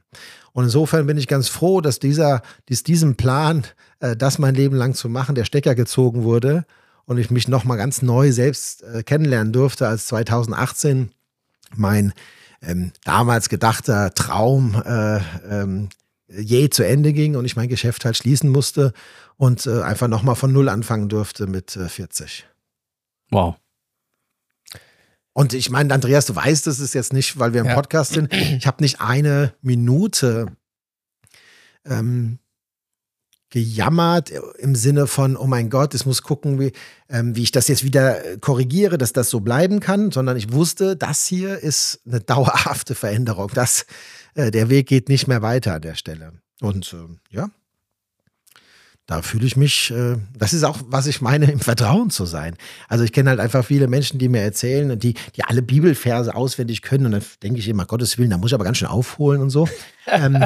Und 0.53 0.63
insofern 0.63 1.05
bin 1.05 1.17
ich 1.17 1.27
ganz 1.27 1.47
froh, 1.47 1.81
dass 1.81 1.99
dieser, 1.99 2.41
dies, 2.69 2.83
diesem 2.83 3.15
Plan, 3.15 3.65
äh, 3.99 4.15
das 4.15 4.39
mein 4.39 4.55
Leben 4.55 4.75
lang 4.75 4.95
zu 4.95 5.09
machen, 5.09 5.35
der 5.35 5.45
Stecker 5.45 5.75
gezogen 5.75 6.23
wurde 6.23 6.65
und 7.05 7.17
ich 7.17 7.29
mich 7.29 7.47
nochmal 7.47 7.77
ganz 7.77 8.01
neu 8.01 8.31
selbst 8.31 8.83
äh, 8.83 9.03
kennenlernen 9.03 9.53
durfte, 9.53 9.87
als 9.87 10.07
2018 10.07 11.11
mein 11.75 12.13
ähm, 12.61 12.91
damals 13.03 13.49
gedachter 13.49 14.13
Traum 14.13 14.81
äh, 14.83 15.19
ähm, 15.49 15.89
je 16.27 16.69
zu 16.69 16.83
Ende 16.83 17.13
ging 17.13 17.35
und 17.35 17.45
ich 17.45 17.55
mein 17.55 17.69
Geschäft 17.69 18.05
halt 18.05 18.17
schließen 18.17 18.49
musste 18.49 18.93
und 19.37 19.65
äh, 19.65 19.81
einfach 19.81 20.07
nochmal 20.07 20.35
von 20.35 20.51
Null 20.51 20.69
anfangen 20.69 21.09
durfte 21.09 21.47
mit 21.47 21.75
äh, 21.75 21.87
40. 21.87 22.45
Wow. 23.29 23.55
Und 25.33 25.53
ich 25.53 25.69
meine, 25.69 25.93
Andreas, 25.93 26.25
du 26.25 26.35
weißt, 26.35 26.65
das 26.65 26.79
ist 26.79 26.93
jetzt 26.93 27.13
nicht, 27.13 27.37
weil 27.37 27.53
wir 27.53 27.61
im 27.61 27.67
ja. 27.67 27.75
Podcast 27.75 28.13
sind. 28.13 28.33
Ich 28.33 28.65
habe 28.65 28.81
nicht 28.81 29.01
eine 29.01 29.53
Minute 29.61 30.47
ähm, 31.85 32.39
gejammert 33.49 34.31
im 34.57 34.75
Sinne 34.75 35.07
von, 35.07 35.37
oh 35.37 35.45
mein 35.45 35.69
Gott, 35.69 35.93
es 35.93 36.05
muss 36.05 36.21
gucken, 36.21 36.59
wie, 36.59 36.71
ähm, 37.09 37.35
wie 37.35 37.43
ich 37.43 37.51
das 37.51 37.67
jetzt 37.67 37.83
wieder 37.83 38.37
korrigiere, 38.37 38.97
dass 38.97 39.13
das 39.13 39.29
so 39.29 39.39
bleiben 39.39 39.79
kann, 39.79 40.11
sondern 40.11 40.37
ich 40.37 40.51
wusste, 40.51 40.97
das 40.97 41.25
hier 41.25 41.59
ist 41.59 42.01
eine 42.05 42.19
dauerhafte 42.19 42.95
Veränderung. 42.95 43.51
Das, 43.53 43.85
äh, 44.35 44.51
der 44.51 44.69
Weg 44.69 44.87
geht 44.87 45.07
nicht 45.07 45.27
mehr 45.27 45.41
weiter 45.41 45.75
an 45.75 45.81
der 45.81 45.95
Stelle. 45.95 46.33
Und 46.61 46.93
äh, 46.93 47.35
ja, 47.35 47.49
da 49.07 49.21
fühle 49.21 49.47
ich 49.47 49.55
mich, 49.55 49.89
äh, 49.91 50.17
das 50.37 50.53
ist 50.53 50.65
auch, 50.65 50.79
was 50.87 51.07
ich 51.07 51.21
meine, 51.21 51.49
im 51.49 51.61
Vertrauen 51.61 52.09
zu 52.09 52.25
sein. 52.25 52.55
Also 52.89 53.05
ich 53.05 53.13
kenne 53.13 53.29
halt 53.29 53.39
einfach 53.39 53.65
viele 53.65 53.87
Menschen, 53.87 54.19
die 54.19 54.27
mir 54.27 54.41
erzählen, 54.41 54.99
die, 54.99 55.13
die 55.35 55.43
alle 55.45 55.61
Bibelverse 55.61 56.35
auswendig 56.35 56.81
können 56.81 57.05
und 57.05 57.13
dann 57.13 57.23
denke 57.41 57.59
ich 57.59 57.69
immer, 57.69 57.85
Gottes 57.85 58.17
Willen, 58.17 58.29
da 58.29 58.37
muss 58.37 58.51
ich 58.51 58.53
aber 58.53 58.65
ganz 58.65 58.77
schön 58.77 58.89
aufholen 58.89 59.41
und 59.41 59.49
so. 59.49 59.67
ähm, 60.07 60.43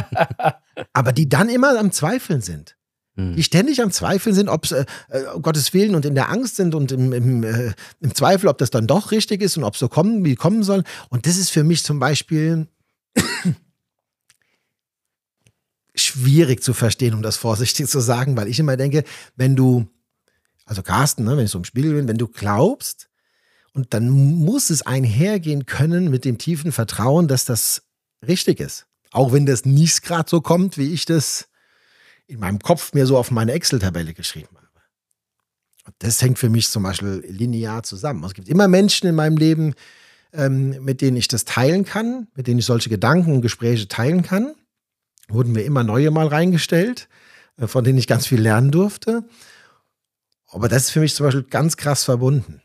aber 0.93 1.11
die 1.11 1.27
dann 1.27 1.49
immer 1.49 1.77
am 1.77 1.91
Zweifeln 1.91 2.41
sind. 2.41 2.77
Hm. 3.15 3.35
Die 3.35 3.43
ständig 3.43 3.81
am 3.81 3.91
Zweifeln 3.91 4.35
sind, 4.35 4.47
ob 4.47 4.65
es 4.65 4.71
äh, 4.73 4.85
äh, 5.09 5.23
Gottes 5.41 5.73
Willen 5.73 5.95
und 5.95 6.05
in 6.05 6.13
der 6.13 6.29
Angst 6.29 6.55
sind 6.55 6.75
und 6.75 6.91
im, 6.91 7.13
im, 7.13 7.43
äh, 7.43 7.73
im 7.99 8.13
Zweifel, 8.13 8.47
ob 8.47 8.59
das 8.59 8.69
dann 8.69 8.85
doch 8.85 9.11
richtig 9.11 9.41
ist 9.41 9.57
und 9.57 9.63
ob 9.63 9.73
es 9.73 9.79
so 9.79 9.89
kommen, 9.89 10.23
wie 10.23 10.35
kommen 10.35 10.61
soll. 10.61 10.83
Und 11.09 11.25
das 11.25 11.37
ist 11.37 11.49
für 11.49 11.63
mich 11.63 11.83
zum 11.83 11.99
Beispiel 11.99 12.67
schwierig 16.11 16.63
zu 16.63 16.73
verstehen, 16.73 17.13
um 17.13 17.21
das 17.21 17.37
vorsichtig 17.37 17.87
zu 17.87 17.99
sagen, 17.99 18.37
weil 18.37 18.47
ich 18.47 18.59
immer 18.59 18.77
denke, 18.77 19.03
wenn 19.35 19.55
du, 19.55 19.87
also 20.65 20.83
Carsten, 20.83 21.23
ne, 21.23 21.37
wenn 21.37 21.45
ich 21.45 21.51
so 21.51 21.57
im 21.57 21.65
Spiegel 21.65 21.93
bin, 21.93 22.07
wenn 22.07 22.17
du 22.17 22.27
glaubst, 22.27 23.07
und 23.73 23.93
dann 23.93 24.09
muss 24.09 24.69
es 24.69 24.81
einhergehen 24.81 25.65
können 25.65 26.09
mit 26.09 26.25
dem 26.25 26.37
tiefen 26.37 26.73
Vertrauen, 26.73 27.29
dass 27.29 27.45
das 27.45 27.83
richtig 28.27 28.59
ist. 28.59 28.85
Auch 29.11 29.31
wenn 29.31 29.45
das 29.45 29.63
nicht 29.63 30.03
gerade 30.03 30.29
so 30.29 30.41
kommt, 30.41 30.77
wie 30.77 30.93
ich 30.93 31.05
das 31.05 31.47
in 32.27 32.39
meinem 32.39 32.59
Kopf 32.59 32.93
mir 32.93 33.05
so 33.05 33.17
auf 33.17 33.31
meine 33.31 33.53
Excel-Tabelle 33.53 34.13
geschrieben 34.13 34.49
habe. 34.55 34.67
Und 35.85 35.95
das 35.99 36.21
hängt 36.21 36.37
für 36.37 36.49
mich 36.49 36.69
zum 36.69 36.83
Beispiel 36.83 37.23
linear 37.27 37.83
zusammen. 37.83 38.23
Es 38.25 38.33
gibt 38.33 38.49
immer 38.49 38.67
Menschen 38.67 39.07
in 39.07 39.15
meinem 39.15 39.37
Leben, 39.37 39.73
ähm, 40.33 40.83
mit 40.83 40.99
denen 40.99 41.15
ich 41.15 41.29
das 41.29 41.45
teilen 41.45 41.85
kann, 41.85 42.27
mit 42.35 42.47
denen 42.47 42.59
ich 42.59 42.65
solche 42.65 42.89
Gedanken 42.89 43.33
und 43.33 43.41
Gespräche 43.41 43.87
teilen 43.87 44.21
kann 44.21 44.53
wurden 45.29 45.51
mir 45.51 45.61
immer 45.61 45.83
neue 45.83 46.11
mal 46.11 46.27
reingestellt, 46.27 47.07
äh, 47.57 47.67
von 47.67 47.83
denen 47.83 47.97
ich 47.97 48.07
ganz 48.07 48.27
viel 48.27 48.41
lernen 48.41 48.71
durfte. 48.71 49.23
Aber 50.49 50.67
das 50.67 50.83
ist 50.83 50.89
für 50.91 50.99
mich 50.99 51.15
zum 51.15 51.25
Beispiel 51.25 51.43
ganz 51.43 51.77
krass 51.77 52.03
verbunden. 52.03 52.61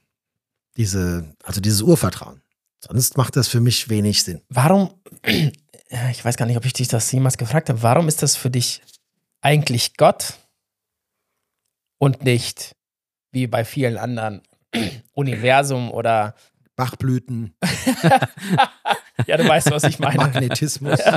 Diese, 0.76 1.34
also 1.42 1.60
dieses 1.60 1.82
Urvertrauen. 1.82 2.42
Sonst 2.80 3.16
macht 3.16 3.36
das 3.36 3.48
für 3.48 3.60
mich 3.60 3.88
wenig 3.88 4.22
Sinn. 4.22 4.42
Warum, 4.48 4.94
ich 5.24 6.24
weiß 6.24 6.36
gar 6.36 6.46
nicht, 6.46 6.56
ob 6.56 6.64
ich 6.64 6.72
dich 6.72 6.88
das 6.88 7.10
jemals 7.12 7.38
gefragt 7.38 7.68
habe, 7.68 7.82
warum 7.82 8.08
ist 8.08 8.22
das 8.22 8.36
für 8.36 8.50
dich 8.50 8.82
eigentlich 9.40 9.96
Gott 9.96 10.34
und 11.98 12.24
nicht 12.24 12.76
wie 13.32 13.46
bei 13.46 13.64
vielen 13.64 13.96
anderen 13.96 14.42
Universum 15.12 15.90
oder 15.90 16.34
Bachblüten. 16.76 17.54
ja, 19.26 19.36
du 19.36 19.48
weißt, 19.48 19.70
was 19.70 19.84
ich 19.84 19.98
meine. 19.98 20.18
Magnetismus. 20.18 21.00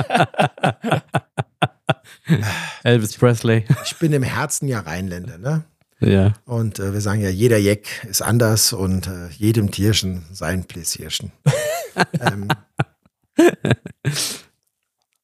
Elvis 2.82 3.16
Presley. 3.16 3.66
Ich 3.84 3.96
bin 3.96 4.12
im 4.12 4.22
Herzen 4.22 4.68
ja 4.68 4.80
Rheinländer, 4.80 5.38
ne? 5.38 5.64
Ja. 6.00 6.32
Und 6.46 6.78
äh, 6.78 6.94
wir 6.94 7.00
sagen 7.02 7.20
ja, 7.20 7.28
jeder 7.28 7.58
Jeck 7.58 8.04
ist 8.08 8.22
anders 8.22 8.72
und 8.72 9.06
äh, 9.06 9.28
jedem 9.28 9.70
Tierchen 9.70 10.24
sein 10.32 10.64
Pläsierchen. 10.64 11.30
ähm, 12.20 12.48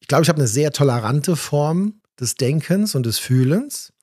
ich 0.01 0.07
glaube, 0.07 0.23
ich 0.23 0.29
habe 0.29 0.39
eine 0.39 0.49
sehr 0.49 0.73
tolerante 0.73 1.35
Form 1.35 2.03
des 2.21 2.35
Denkens 2.35 2.95
und 2.95 3.07
des 3.07 3.19
Fühlens, 3.19 3.95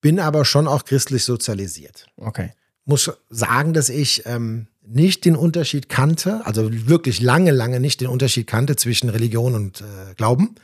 bin 0.00 0.18
aber 0.18 0.44
schon 0.44 0.66
auch 0.66 0.84
christlich 0.84 1.24
sozialisiert. 1.24 2.06
Okay. 2.16 2.50
muss 2.84 3.12
sagen, 3.30 3.72
dass 3.72 3.88
ich 3.88 4.26
ähm, 4.26 4.66
nicht 4.84 5.24
den 5.24 5.36
Unterschied 5.36 5.88
kannte, 5.88 6.44
also 6.44 6.68
wirklich 6.88 7.20
lange, 7.20 7.50
lange 7.52 7.78
nicht 7.80 8.00
den 8.00 8.08
Unterschied 8.08 8.46
kannte 8.46 8.76
zwischen 8.76 9.08
Religion 9.08 9.54
und 9.54 9.80
äh, 9.80 10.14
Glauben. 10.16 10.56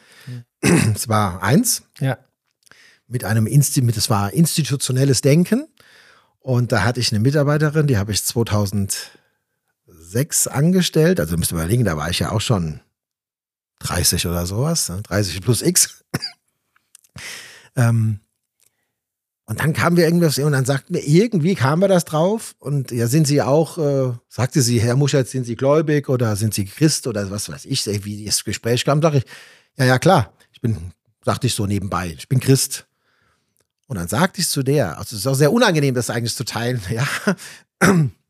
Es 0.60 1.08
war 1.08 1.42
eins 1.42 1.82
Ja. 2.00 2.18
mit 3.06 3.24
einem 3.24 3.46
Insti 3.46 3.80
mit, 3.80 3.96
das 3.96 4.10
war 4.10 4.32
institutionelles 4.32 5.20
Denken. 5.20 5.68
Und 6.40 6.72
da 6.72 6.82
hatte 6.84 6.98
ich 7.00 7.12
eine 7.12 7.20
Mitarbeiterin, 7.20 7.86
die 7.86 7.96
habe 7.98 8.12
ich 8.12 8.24
2006 8.24 9.08
angestellt. 10.48 11.20
Also 11.20 11.36
müsst 11.36 11.52
ihr 11.52 11.56
überlegen, 11.56 11.84
da 11.84 11.96
war 11.96 12.10
ich 12.10 12.18
ja 12.18 12.32
auch 12.32 12.40
schon 12.40 12.80
30 13.80 14.26
oder 14.26 14.46
sowas, 14.46 14.88
ne? 14.88 15.00
30 15.02 15.40
plus 15.40 15.62
X. 15.62 16.04
ähm, 17.76 18.20
und 19.48 19.60
dann 19.60 19.72
kamen 19.72 19.96
wir 19.96 20.04
irgendwas 20.04 20.38
und 20.38 20.52
dann 20.52 20.66
sagten 20.66 20.92
wir, 20.92 21.08
irgendwie 21.08 21.54
kam 21.54 21.80
wir 21.80 21.88
das 21.88 22.04
drauf. 22.04 22.54
Und 22.58 22.90
ja, 22.90 23.06
sind 23.06 23.26
Sie 23.26 23.40
auch, 23.40 23.78
äh, 23.78 24.12
sagte 24.28 24.60
sie, 24.60 24.78
Herr 24.78 24.94
Muschert, 24.94 25.26
sind 25.26 25.44
Sie 25.44 25.56
gläubig 25.56 26.10
oder 26.10 26.36
sind 26.36 26.52
Sie 26.52 26.66
Christ 26.66 27.06
oder 27.06 27.30
was 27.30 27.48
weiß 27.48 27.64
ich, 27.64 27.86
wie 28.04 28.26
das 28.26 28.44
Gespräch 28.44 28.84
kam, 28.84 29.00
sage 29.00 29.18
ich, 29.18 29.24
ja, 29.78 29.86
ja, 29.86 29.98
klar. 29.98 30.34
Ich 30.52 30.60
bin, 30.60 30.92
sagte 31.24 31.46
ich 31.46 31.54
so 31.54 31.66
nebenbei, 31.66 32.14
ich 32.18 32.28
bin 32.28 32.40
Christ. 32.40 32.86
Und 33.86 33.96
dann 33.96 34.06
sagte 34.06 34.42
ich 34.42 34.48
zu 34.48 34.62
der, 34.62 34.98
also 34.98 35.16
es 35.16 35.22
ist 35.22 35.26
auch 35.26 35.34
sehr 35.34 35.50
unangenehm, 35.50 35.94
das 35.94 36.10
eigentlich 36.10 36.36
zu 36.36 36.44
teilen, 36.44 36.82
ja, 36.90 37.06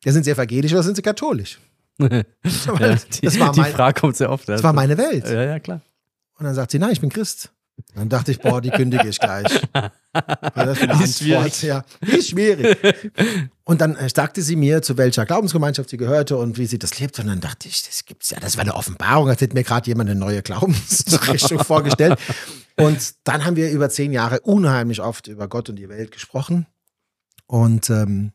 ja 0.05 0.13
sind 0.13 0.23
Sie 0.23 0.31
evangelisch 0.31 0.73
oder 0.73 0.85
sind 0.85 0.95
Sie 0.95 1.03
katholisch? 1.03 1.59
ja, 1.99 2.09
die, 2.09 3.21
das 3.23 3.41
war 3.41 3.51
die 3.51 3.61
mein- 3.61 3.73
Frage 3.73 4.01
kommt 4.01 4.17
sehr 4.17 4.31
oft. 4.31 4.49
Das 4.49 4.63
war 4.63 4.73
meine 4.73 4.97
Welt. 4.97 5.27
Ja, 5.27 5.43
ja, 5.43 5.59
klar. 5.59 5.81
Und 6.39 6.45
dann 6.45 6.55
sagt 6.55 6.71
sie, 6.71 6.79
nein, 6.79 6.93
ich 6.93 7.01
bin 7.01 7.11
Christ. 7.11 7.51
Dann 7.95 8.09
dachte 8.09 8.31
ich, 8.31 8.41
boah, 8.41 8.61
die 8.61 8.71
kündige 8.71 9.09
ich 9.09 9.19
gleich. 9.19 9.63
Das 10.55 10.79
Die 10.79 10.85
ist 11.05 11.23
Antwort, 11.23 11.63
Ja, 11.63 11.85
die 12.03 12.17
ist 12.17 12.31
schwierig. 12.31 12.77
Und 13.65 13.81
dann 13.81 13.97
äh, 13.97 14.09
sagte 14.09 14.43
sie 14.43 14.57
mir, 14.57 14.83
zu 14.83 14.97
welcher 14.97 15.27
Glaubensgemeinschaft 15.27 15.91
sie 15.91 15.97
gehörte 15.97 16.37
und 16.37 16.59
wie 16.59 16.67
sie 16.67 16.79
das 16.79 16.99
lebt. 16.99 17.19
Und 17.19 17.27
dann 17.27 17.41
dachte 17.41 17.69
ich, 17.69 17.83
das 17.85 18.05
gibt's 18.05 18.31
ja, 18.31 18.39
das 18.41 18.57
war 18.57 18.63
eine 18.63 18.75
Offenbarung. 18.75 19.29
Als 19.29 19.41
hätte 19.41 19.55
mir 19.55 19.65
gerade 19.65 19.89
jemand 19.89 20.11
eine 20.11 20.19
neue 20.19 20.43
Glaubensrichtung 20.43 21.59
vorgestellt. 21.65 22.19
Und 22.77 23.15
dann 23.25 23.45
haben 23.45 23.57
wir 23.57 23.71
über 23.71 23.91
zehn 23.91 24.13
Jahre 24.13 24.41
unheimlich 24.41 25.01
oft 25.01 25.27
über 25.27 25.49
Gott 25.49 25.69
und 25.69 25.77
die 25.77 25.89
Welt 25.89 26.13
gesprochen. 26.13 26.67
Und 27.47 27.91
ähm, 27.91 28.33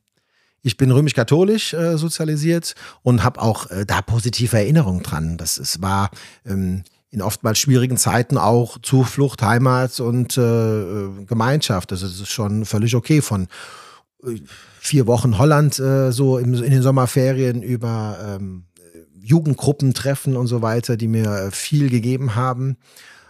ich 0.62 0.78
bin 0.78 0.92
römisch-katholisch 0.92 1.74
äh, 1.74 1.98
sozialisiert 1.98 2.74
und 3.02 3.24
habe 3.24 3.42
auch 3.42 3.70
äh, 3.70 3.86
da 3.86 4.02
positive 4.02 4.58
Erinnerungen 4.58 5.04
dran. 5.04 5.38
Das 5.38 5.58
es 5.58 5.82
war 5.82 6.10
ähm, 6.46 6.84
in 7.14 7.22
oftmals 7.22 7.60
schwierigen 7.60 7.96
Zeiten 7.98 8.40
auch 8.40 8.80
Zuflucht, 8.82 9.44
Heimat 9.44 10.00
und 10.00 10.36
äh, 10.36 10.42
äh, 10.42 11.26
Gemeinschaft. 11.26 11.92
Also 11.92 12.08
das 12.08 12.16
ist 12.20 12.30
schon 12.32 12.66
völlig 12.66 12.96
okay 12.96 13.22
von 13.22 13.48
äh, 14.26 14.42
vier 14.80 15.06
Wochen 15.06 15.38
Holland 15.38 15.78
äh, 15.80 16.12
so 16.12 16.40
im, 16.40 16.56
in 16.56 16.72
den 16.72 16.82
Sommerferien 16.82 17.62
über 17.62 18.18
ähm, 18.40 18.66
Jugendgruppentreffen 19.22 20.36
und 20.36 20.48
so 20.48 20.62
weiter, 20.64 20.98
die 20.98 21.08
mir 21.08 21.32
äh, 21.32 21.52
viel 21.52 21.90
gegeben 21.92 22.34
haben. 22.36 22.78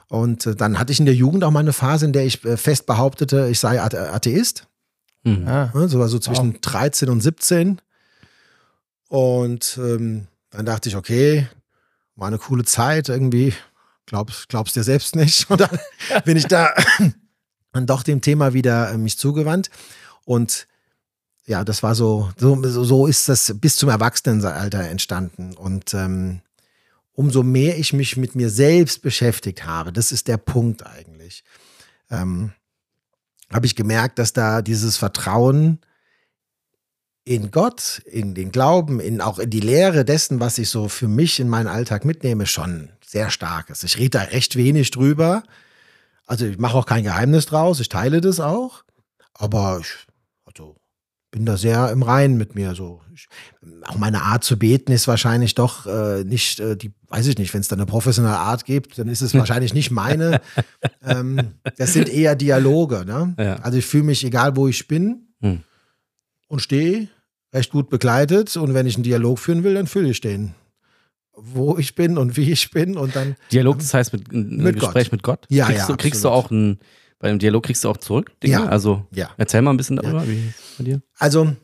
Und 0.07 0.45
äh, 0.45 0.55
dann 0.55 0.79
hatte 0.79 0.93
ich 0.93 0.99
in 1.01 1.05
der 1.05 1.15
Jugend 1.15 1.43
auch 1.43 1.51
mal 1.51 1.59
eine 1.59 1.73
Phase, 1.73 2.05
in 2.05 2.13
der 2.13 2.25
ich 2.25 2.43
äh, 2.45 2.55
fest 2.55 2.85
behauptete, 2.85 3.49
ich 3.51 3.59
sei 3.59 3.81
Athe- 3.81 4.11
Atheist. 4.13 4.65
Mhm. 5.25 5.43
Ne, 5.43 5.71
So 5.89 5.99
war 5.99 6.07
so 6.07 6.19
zwischen 6.19 6.61
13 6.61 7.09
und 7.09 7.19
17. 7.21 7.81
Und 9.09 9.77
ähm, 9.81 10.27
dann 10.51 10.65
dachte 10.65 10.87
ich, 10.89 10.95
okay, 10.95 11.47
war 12.15 12.27
eine 12.27 12.37
coole 12.37 12.63
Zeit 12.63 13.09
irgendwie. 13.09 13.53
Glaubst, 14.05 14.49
glaubst 14.49 14.75
dir 14.75 14.83
selbst 14.83 15.15
nicht. 15.15 15.47
Und 15.49 15.61
dann 15.61 15.79
bin 16.25 16.37
ich 16.37 16.47
da 16.47 16.73
dann 17.71 17.85
doch 17.85 18.03
dem 18.03 18.21
Thema 18.21 18.53
wieder 18.53 18.91
äh, 18.91 18.97
mich 18.97 19.17
zugewandt. 19.17 19.69
Und 20.25 20.67
ja, 21.45 21.63
das 21.63 21.83
war 21.83 21.95
so, 21.95 22.31
so, 22.37 22.61
so 22.63 23.07
ist 23.07 23.27
das 23.27 23.53
bis 23.59 23.75
zum 23.75 23.89
Erwachsenenalter 23.89 24.87
entstanden. 24.87 25.53
Und 25.55 25.93
ähm, 25.93 26.41
umso 27.13 27.43
mehr 27.43 27.77
ich 27.77 27.93
mich 27.93 28.17
mit 28.17 28.35
mir 28.35 28.49
selbst 28.49 29.01
beschäftigt 29.01 29.65
habe, 29.65 29.91
das 29.91 30.11
ist 30.11 30.27
der 30.27 30.37
Punkt 30.37 30.85
eigentlich, 30.85 31.43
ähm, 32.09 32.53
habe 33.51 33.65
ich 33.65 33.75
gemerkt, 33.75 34.19
dass 34.19 34.33
da 34.33 34.61
dieses 34.61 34.97
Vertrauen 34.97 35.79
in 37.25 37.51
Gott, 37.51 38.01
in 38.05 38.33
den 38.33 38.51
Glauben, 38.51 38.99
in 38.99 39.21
auch 39.21 39.39
in 39.39 39.49
die 39.49 39.61
Lehre 39.61 40.03
dessen, 40.03 40.39
was 40.39 40.57
ich 40.57 40.69
so 40.69 40.89
für 40.89 41.07
mich 41.07 41.39
in 41.39 41.47
meinen 41.47 41.67
Alltag 41.67 42.03
mitnehme, 42.05 42.45
schon 42.45 42.89
sehr 43.05 43.29
stark 43.29 43.69
ist. 43.69 43.83
Ich 43.83 43.97
rede 43.97 44.19
da 44.19 44.21
recht 44.23 44.55
wenig 44.55 44.91
drüber. 44.91 45.43
Also 46.25 46.45
ich 46.45 46.57
mache 46.57 46.77
auch 46.77 46.85
kein 46.85 47.03
Geheimnis 47.03 47.45
draus, 47.45 47.79
ich 47.79 47.89
teile 47.89 48.21
das 48.21 48.39
auch. 48.39 48.83
Aber 49.33 49.79
ich 49.81 50.07
also, 50.45 50.75
bin 51.31 51.45
da 51.45 51.57
sehr 51.57 51.91
im 51.91 52.03
Reinen 52.03 52.37
mit 52.37 52.55
mir. 52.55 52.75
So. 52.75 53.01
Ich, 53.13 53.27
auch 53.87 53.97
meine 53.97 54.23
Art 54.23 54.43
zu 54.43 54.59
beten 54.59 54.91
ist 54.91 55.07
wahrscheinlich 55.07 55.55
doch 55.55 55.85
äh, 55.85 56.23
nicht 56.23 56.59
äh, 56.59 56.75
die, 56.75 56.93
weiß 57.07 57.27
ich 57.27 57.37
nicht, 57.37 57.53
wenn 57.53 57.61
es 57.61 57.67
da 57.69 57.75
eine 57.75 57.85
professionelle 57.85 58.37
Art 58.37 58.65
gibt, 58.65 58.99
dann 58.99 59.07
ist 59.07 59.21
es 59.21 59.33
wahrscheinlich 59.37 59.73
nicht 59.73 59.91
meine. 59.91 60.41
ähm, 61.05 61.53
das 61.77 61.93
sind 61.93 62.09
eher 62.09 62.35
Dialoge. 62.35 63.05
Ne? 63.05 63.33
Ja. 63.37 63.55
Also 63.57 63.77
ich 63.77 63.85
fühle 63.85 64.03
mich, 64.03 64.25
egal 64.25 64.55
wo 64.55 64.67
ich 64.67 64.87
bin 64.87 65.27
Hm. 65.43 65.59
Und 66.53 66.59
stehe, 66.59 67.09
recht 67.51 67.71
gut 67.71 67.89
begleitet. 67.89 68.55
Und 68.55 68.75
wenn 68.75 68.85
ich 68.85 68.93
einen 68.95 69.03
Dialog 69.03 69.39
führen 69.39 69.63
will, 69.63 69.73
dann 69.73 69.87
fühle 69.87 70.09
ich 70.09 70.21
den. 70.21 70.53
Wo 71.35 71.79
ich 71.79 71.95
bin 71.95 72.19
und 72.19 72.37
wie 72.37 72.51
ich 72.51 72.69
bin 72.69 72.95
und 72.95 73.15
dann 73.15 73.35
Dialog, 73.51 73.79
das 73.79 73.93
heißt 73.93 74.13
mit, 74.13 74.31
ein 74.31 74.57
Mit 74.57 74.79
Gespräch 74.79 75.05
Gott. 75.05 75.11
mit 75.11 75.23
Gott? 75.23 75.45
Ja, 75.49 75.65
kriegst 75.65 75.79
ja, 75.79 75.87
Du, 75.87 75.97
kriegst 75.97 76.23
du 76.23 76.29
absolut. 76.29 76.45
auch 76.45 76.51
ein, 76.51 76.79
bei 77.17 77.29
dem 77.29 77.39
Dialog 77.39 77.63
kriegst 77.63 77.83
du 77.83 77.89
auch 77.89 77.97
zurück 77.97 78.39
Dinge? 78.41 78.53
Ja. 78.53 78.65
Also 78.65 79.07
ja. 79.11 79.31
erzähl 79.37 79.63
mal 79.63 79.71
ein 79.71 79.77
bisschen 79.77 79.95
darüber, 79.95 80.27
wie 80.27 80.49
ist 80.49 80.59
es 80.59 80.77
bei 80.77 80.83
dir? 80.83 81.01
Also, 81.17 81.55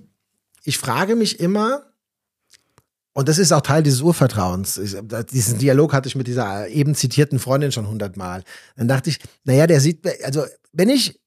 ich 0.63 0.79
frage 0.79 1.15
mich 1.15 1.39
immer, 1.39 1.83
und 3.13 3.29
das 3.29 3.37
ist 3.37 3.51
auch 3.51 3.61
Teil 3.61 3.83
dieses 3.83 4.01
Urvertrauens. 4.01 4.79
Ich, 4.79 4.95
diesen 5.31 5.59
Dialog 5.59 5.93
hatte 5.93 6.07
ich 6.09 6.15
mit 6.15 6.25
dieser 6.25 6.67
eben 6.69 6.95
zitierten 6.95 7.37
Freundin 7.37 7.71
schon 7.71 7.87
hundertmal. 7.87 8.43
Dann 8.75 8.87
dachte 8.87 9.11
ich, 9.11 9.19
naja, 9.43 9.67
der 9.67 9.81
sieht, 9.81 10.03
also, 10.25 10.45
wenn 10.73 10.89
ich 10.89 11.19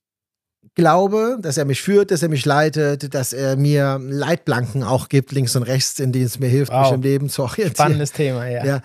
glaube, 0.75 1.39
dass 1.41 1.57
er 1.59 1.65
mich 1.65 1.83
führt, 1.83 2.11
dass 2.11 2.23
er 2.23 2.29
mich 2.29 2.45
leitet, 2.45 3.15
dass 3.15 3.33
er 3.33 3.57
mir 3.57 3.99
Leitplanken 4.01 4.83
auch 4.85 5.09
gibt, 5.09 5.33
links 5.33 5.55
und 5.57 5.65
rechts, 5.65 5.99
in 5.99 6.13
denen 6.13 6.27
es 6.27 6.39
mir 6.39 6.49
hilft, 6.49 6.73
Wow. 6.73 6.87
mich 6.87 6.93
im 6.95 7.03
Leben 7.03 7.29
zu 7.29 7.43
orientieren. 7.43 7.75
Spannendes 7.75 8.13
Thema, 8.13 8.47
ja. 8.47 8.65
Ja. 8.65 8.83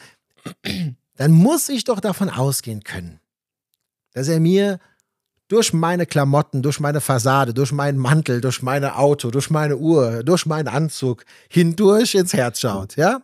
Dann 1.16 1.32
muss 1.32 1.70
ich 1.70 1.84
doch 1.84 2.00
davon 2.00 2.30
ausgehen 2.30 2.84
können, 2.84 3.20
dass 4.14 4.28
er 4.28 4.40
mir 4.40 4.80
durch 5.48 5.72
meine 5.72 6.06
Klamotten, 6.06 6.62
durch 6.62 6.80
meine 6.80 7.00
Fassade, 7.00 7.54
durch 7.54 7.72
meinen 7.72 7.98
Mantel, 7.98 8.42
durch 8.42 8.62
mein 8.62 8.84
Auto, 8.84 9.32
durch 9.32 9.50
meine 9.50 9.78
Uhr, 9.78 10.24
durch 10.24 10.46
meinen 10.46 10.68
Anzug 10.68 11.24
hindurch 11.50 12.16
ins 12.16 12.34
Herz 12.34 12.60
schaut, 12.60 12.98
ja? 12.98 13.22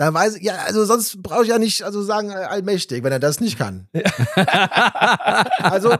Da 0.00 0.14
weiß 0.14 0.36
ich, 0.36 0.42
ja, 0.44 0.54
also 0.64 0.86
sonst 0.86 1.22
brauche 1.22 1.42
ich 1.42 1.50
ja 1.50 1.58
nicht 1.58 1.82
also 1.82 2.02
sagen 2.02 2.30
äh, 2.30 2.32
allmächtig, 2.32 3.04
wenn 3.04 3.12
er 3.12 3.18
das 3.18 3.38
nicht 3.38 3.58
kann. 3.58 3.86
also, 5.58 5.94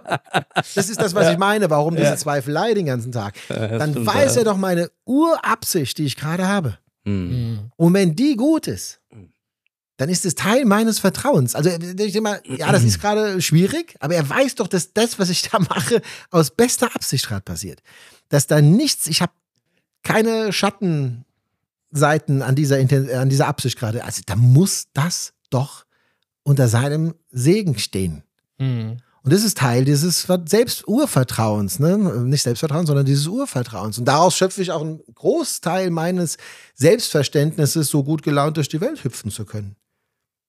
das 0.74 0.88
ist 0.88 0.98
das, 0.98 1.14
was 1.14 1.30
ich 1.30 1.36
meine, 1.36 1.68
warum 1.68 1.96
diese 1.96 2.08
Ja. 2.08 2.16
Zweifelei 2.16 2.72
den 2.72 2.86
ganzen 2.86 3.12
Tag. 3.12 3.34
Dann 3.50 3.90
stimmt, 3.90 4.06
weiß 4.06 4.36
ja. 4.36 4.40
er 4.40 4.44
doch 4.46 4.56
meine 4.56 4.90
Urabsicht, 5.04 5.98
die 5.98 6.06
ich 6.06 6.16
gerade 6.16 6.48
habe. 6.48 6.78
Hm. 7.04 7.28
Mhm. 7.28 7.58
Und 7.76 7.92
wenn 7.92 8.16
die 8.16 8.36
gut 8.36 8.68
ist, 8.68 9.02
dann 9.98 10.08
ist 10.08 10.24
es 10.24 10.34
Teil 10.34 10.64
meines 10.64 10.98
Vertrauens. 10.98 11.54
Also 11.54 11.68
ich 11.68 11.94
denke 11.94 12.22
mal, 12.22 12.40
ja, 12.46 12.72
das 12.72 12.84
ist 12.84 13.02
gerade 13.02 13.42
schwierig, 13.42 13.96
aber 14.00 14.14
er 14.14 14.26
weiß 14.26 14.54
doch, 14.54 14.68
dass 14.68 14.94
das, 14.94 15.18
was 15.18 15.28
ich 15.28 15.42
da 15.42 15.58
mache, 15.58 16.00
aus 16.30 16.52
bester 16.52 16.86
Absicht 16.94 17.28
gerade 17.28 17.42
passiert. 17.42 17.82
Dass 18.30 18.46
da 18.46 18.62
nichts, 18.62 19.08
ich 19.08 19.20
habe 19.20 19.32
keine 20.02 20.54
Schattenseiten 21.92 22.42
an 22.42 22.54
dieser, 22.54 22.76
an 23.20 23.28
dieser 23.28 23.48
Absicht 23.48 23.78
gerade. 23.78 24.04
Also 24.04 24.22
da 24.26 24.36
muss 24.36 24.86
das 24.92 25.32
doch 25.50 25.84
unter 26.42 26.68
seinem 26.68 27.14
Segen 27.30 27.78
stehen. 27.78 28.22
Mhm. 28.58 28.98
Und 29.22 29.32
das 29.34 29.44
ist 29.44 29.58
Teil 29.58 29.84
dieses 29.84 30.22
Ver- 30.22 30.42
Selbst-Urvertrauens, 30.46 31.78
ne? 31.78 31.98
Nicht 31.98 32.42
Selbstvertrauen, 32.42 32.86
sondern 32.86 33.04
dieses 33.04 33.26
Urvertrauens. 33.26 33.98
Und 33.98 34.06
daraus 34.06 34.34
schöpfe 34.34 34.62
ich 34.62 34.70
auch 34.72 34.80
einen 34.80 35.00
Großteil 35.14 35.90
meines 35.90 36.38
Selbstverständnisses, 36.74 37.88
so 37.88 38.02
gut 38.02 38.22
gelaunt 38.22 38.56
durch 38.56 38.68
die 38.70 38.80
Welt 38.80 39.04
hüpfen 39.04 39.30
zu 39.30 39.44
können. 39.44 39.76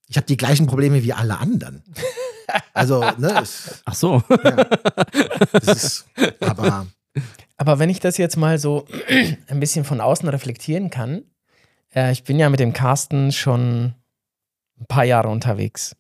Ich 0.08 0.16
habe 0.16 0.26
die 0.28 0.38
gleichen 0.38 0.68
Probleme 0.68 1.04
wie 1.04 1.12
alle 1.14 1.38
anderen. 1.38 1.84
Also, 2.74 3.02
ne, 3.18 3.42
es, 3.42 3.82
Ach 3.86 3.94
so. 3.96 4.24
ja, 4.44 4.62
ist, 5.66 6.06
aber 6.39 6.88
Aber 7.58 7.80
wenn 7.80 7.89
ich 7.89 8.00
das 8.00 8.18
jetzt 8.18 8.38
mal 8.38 8.58
so 8.58 8.86
ein 9.48 9.60
bisschen 9.60 9.84
von 9.84 10.00
außen 10.02 10.28
reflektieren 10.30 10.89
kann, 10.89 11.24
äh, 11.96 12.12
ich 12.12 12.24
bin 12.24 12.39
ja 12.39 12.50
mit 12.50 12.60
dem 12.60 12.74
Carsten 12.74 13.32
schon 13.32 13.96
ein 14.80 14.86
paar 14.88 15.04
Jahre 15.04 15.30
unterwegs. 15.30 15.96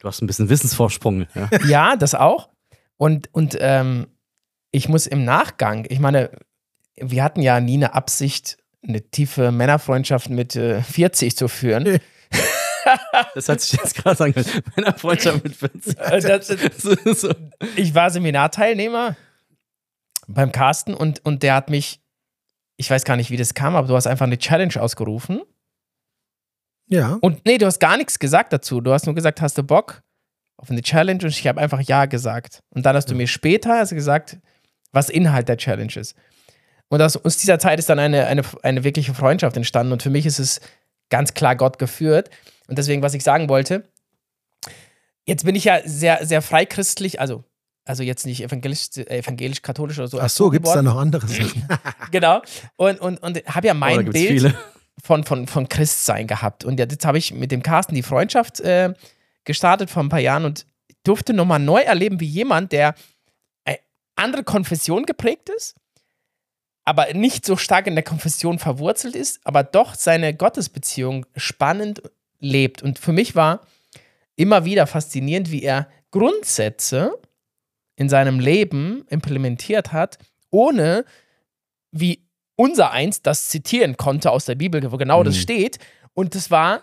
Du 0.00 0.08
hast 0.08 0.20
ein 0.20 0.26
bisschen 0.26 0.48
Wissensvorsprung. 0.48 1.26
Ja. 1.34 1.48
Ja, 1.66 1.96
das 1.96 2.14
auch. 2.14 2.50
Und, 2.96 3.32
und 3.32 3.56
ähm, 3.60 4.08
ich 4.70 4.88
muss 4.88 5.06
im 5.06 5.24
Nachgang, 5.24 5.86
ich 5.88 6.00
meine, 6.00 6.30
wir 6.96 7.24
hatten 7.24 7.42
ja 7.42 7.60
nie 7.60 7.74
eine 7.74 7.94
Absicht, 7.94 8.58
eine 8.86 9.00
tiefe 9.00 9.50
Männerfreundschaft 9.50 10.30
mit 10.30 10.56
äh, 10.56 10.82
40 10.82 11.36
zu 11.36 11.48
führen. 11.48 12.00
Das 13.34 13.48
hat 13.48 13.62
sich 13.62 13.80
jetzt 13.80 13.94
gerade 13.94 14.24
angehört. 14.24 14.62
Meiner 14.76 14.92
Freundschaft 14.92 15.42
mit 15.42 15.56
40. 15.56 15.98
Äh, 15.98 16.20
das, 16.20 16.48
so. 17.18 17.30
ich 17.76 17.94
war 17.94 18.10
Seminarteilnehmer 18.10 19.16
beim 20.28 20.52
Carsten 20.52 20.92
und, 20.92 21.24
und 21.24 21.42
der 21.42 21.54
hat 21.54 21.70
mich 21.70 22.03
ich 22.76 22.90
weiß 22.90 23.04
gar 23.04 23.16
nicht, 23.16 23.30
wie 23.30 23.36
das 23.36 23.54
kam, 23.54 23.76
aber 23.76 23.88
du 23.88 23.94
hast 23.94 24.06
einfach 24.06 24.26
eine 24.26 24.38
Challenge 24.38 24.80
ausgerufen. 24.80 25.42
Ja. 26.88 27.18
Und 27.20 27.44
nee, 27.46 27.58
du 27.58 27.66
hast 27.66 27.78
gar 27.78 27.96
nichts 27.96 28.18
gesagt 28.18 28.52
dazu. 28.52 28.80
Du 28.80 28.92
hast 28.92 29.06
nur 29.06 29.14
gesagt, 29.14 29.40
hast 29.40 29.56
du 29.56 29.62
Bock 29.62 30.02
auf 30.56 30.70
eine 30.70 30.82
Challenge? 30.82 31.22
Und 31.22 31.30
ich 31.30 31.46
habe 31.46 31.60
einfach 31.60 31.80
Ja 31.80 32.06
gesagt. 32.06 32.60
Und 32.70 32.84
dann 32.84 32.96
hast 32.96 33.10
du 33.10 33.14
mir 33.14 33.26
später 33.26 33.74
also 33.74 33.94
gesagt, 33.94 34.38
was 34.92 35.08
Inhalt 35.08 35.48
der 35.48 35.56
Challenge 35.56 35.92
ist. 35.94 36.14
Und 36.88 37.00
aus, 37.00 37.16
aus 37.16 37.36
dieser 37.36 37.58
Zeit 37.58 37.78
ist 37.78 37.88
dann 37.88 37.98
eine, 37.98 38.26
eine, 38.26 38.42
eine 38.62 38.84
wirkliche 38.84 39.14
Freundschaft 39.14 39.56
entstanden. 39.56 39.92
Und 39.92 40.02
für 40.02 40.10
mich 40.10 40.26
ist 40.26 40.38
es 40.38 40.60
ganz 41.10 41.34
klar 41.34 41.56
Gott 41.56 41.78
geführt. 41.78 42.30
Und 42.68 42.78
deswegen, 42.78 43.02
was 43.02 43.14
ich 43.14 43.24
sagen 43.24 43.48
wollte, 43.48 43.88
jetzt 45.26 45.44
bin 45.44 45.54
ich 45.54 45.64
ja 45.64 45.80
sehr, 45.84 46.24
sehr 46.26 46.42
freichristlich, 46.42 47.20
also, 47.20 47.44
also 47.84 48.02
jetzt 48.02 48.26
nicht 48.26 48.42
evangelisch- 48.44 48.98
äh, 48.98 49.18
evangelisch-katholisch 49.18 49.98
oder 49.98 50.08
so. 50.08 50.20
Ach 50.20 50.30
so, 50.30 50.50
gibt 50.50 50.66
es 50.66 50.72
da 50.72 50.82
noch 50.82 50.96
andere 50.96 51.26
Sachen? 51.28 51.68
Genau. 52.10 52.42
Und, 52.76 53.00
und, 53.00 53.18
und 53.22 53.44
habe 53.46 53.66
ja 53.66 53.72
Oh, 53.74 53.76
mein 53.76 53.98
gibt's 54.04 54.12
Bild 54.20 54.28
viele. 54.40 54.54
von, 55.02 55.24
von, 55.24 55.46
von 55.46 55.68
Christsein 55.68 56.26
gehabt. 56.26 56.64
Und 56.64 56.78
jetzt 56.78 57.04
habe 57.04 57.18
ich 57.18 57.32
mit 57.34 57.50
dem 57.50 57.62
Carsten 57.62 57.94
die 57.94 58.02
Freundschaft 58.02 58.60
äh, 58.60 58.94
gestartet 59.44 59.90
vor 59.90 60.02
ein 60.02 60.08
paar 60.08 60.20
Jahren 60.20 60.44
und 60.44 60.66
durfte 61.02 61.32
nochmal 61.34 61.58
neu 61.58 61.80
erleben, 61.80 62.20
wie 62.20 62.26
jemand, 62.26 62.72
der 62.72 62.94
eine 63.64 63.78
andere 64.16 64.44
Konfession 64.44 65.04
geprägt 65.04 65.50
ist, 65.54 65.74
aber 66.86 67.12
nicht 67.14 67.44
so 67.44 67.56
stark 67.56 67.86
in 67.86 67.94
der 67.94 68.04
Konfession 68.04 68.58
verwurzelt 68.58 69.14
ist, 69.16 69.40
aber 69.44 69.62
doch 69.64 69.94
seine 69.94 70.34
Gottesbeziehung 70.34 71.26
spannend 71.36 72.02
lebt. 72.40 72.82
Und 72.82 72.98
für 72.98 73.12
mich 73.12 73.34
war 73.34 73.60
immer 74.36 74.64
wieder 74.64 74.86
faszinierend, 74.86 75.50
wie 75.50 75.62
er 75.62 75.88
Grundsätze 76.10 77.18
in 77.96 78.08
seinem 78.08 78.40
Leben 78.40 79.04
implementiert 79.08 79.92
hat, 79.92 80.18
ohne 80.50 81.04
wie 81.92 82.26
unser 82.56 82.90
eins 82.92 83.22
das 83.22 83.48
zitieren 83.48 83.96
konnte 83.96 84.30
aus 84.30 84.44
der 84.44 84.54
Bibel, 84.54 84.90
wo 84.92 84.96
genau 84.96 85.22
das 85.22 85.36
Mhm. 85.36 85.40
steht. 85.40 85.78
Und 86.12 86.34
das 86.34 86.50
war, 86.50 86.82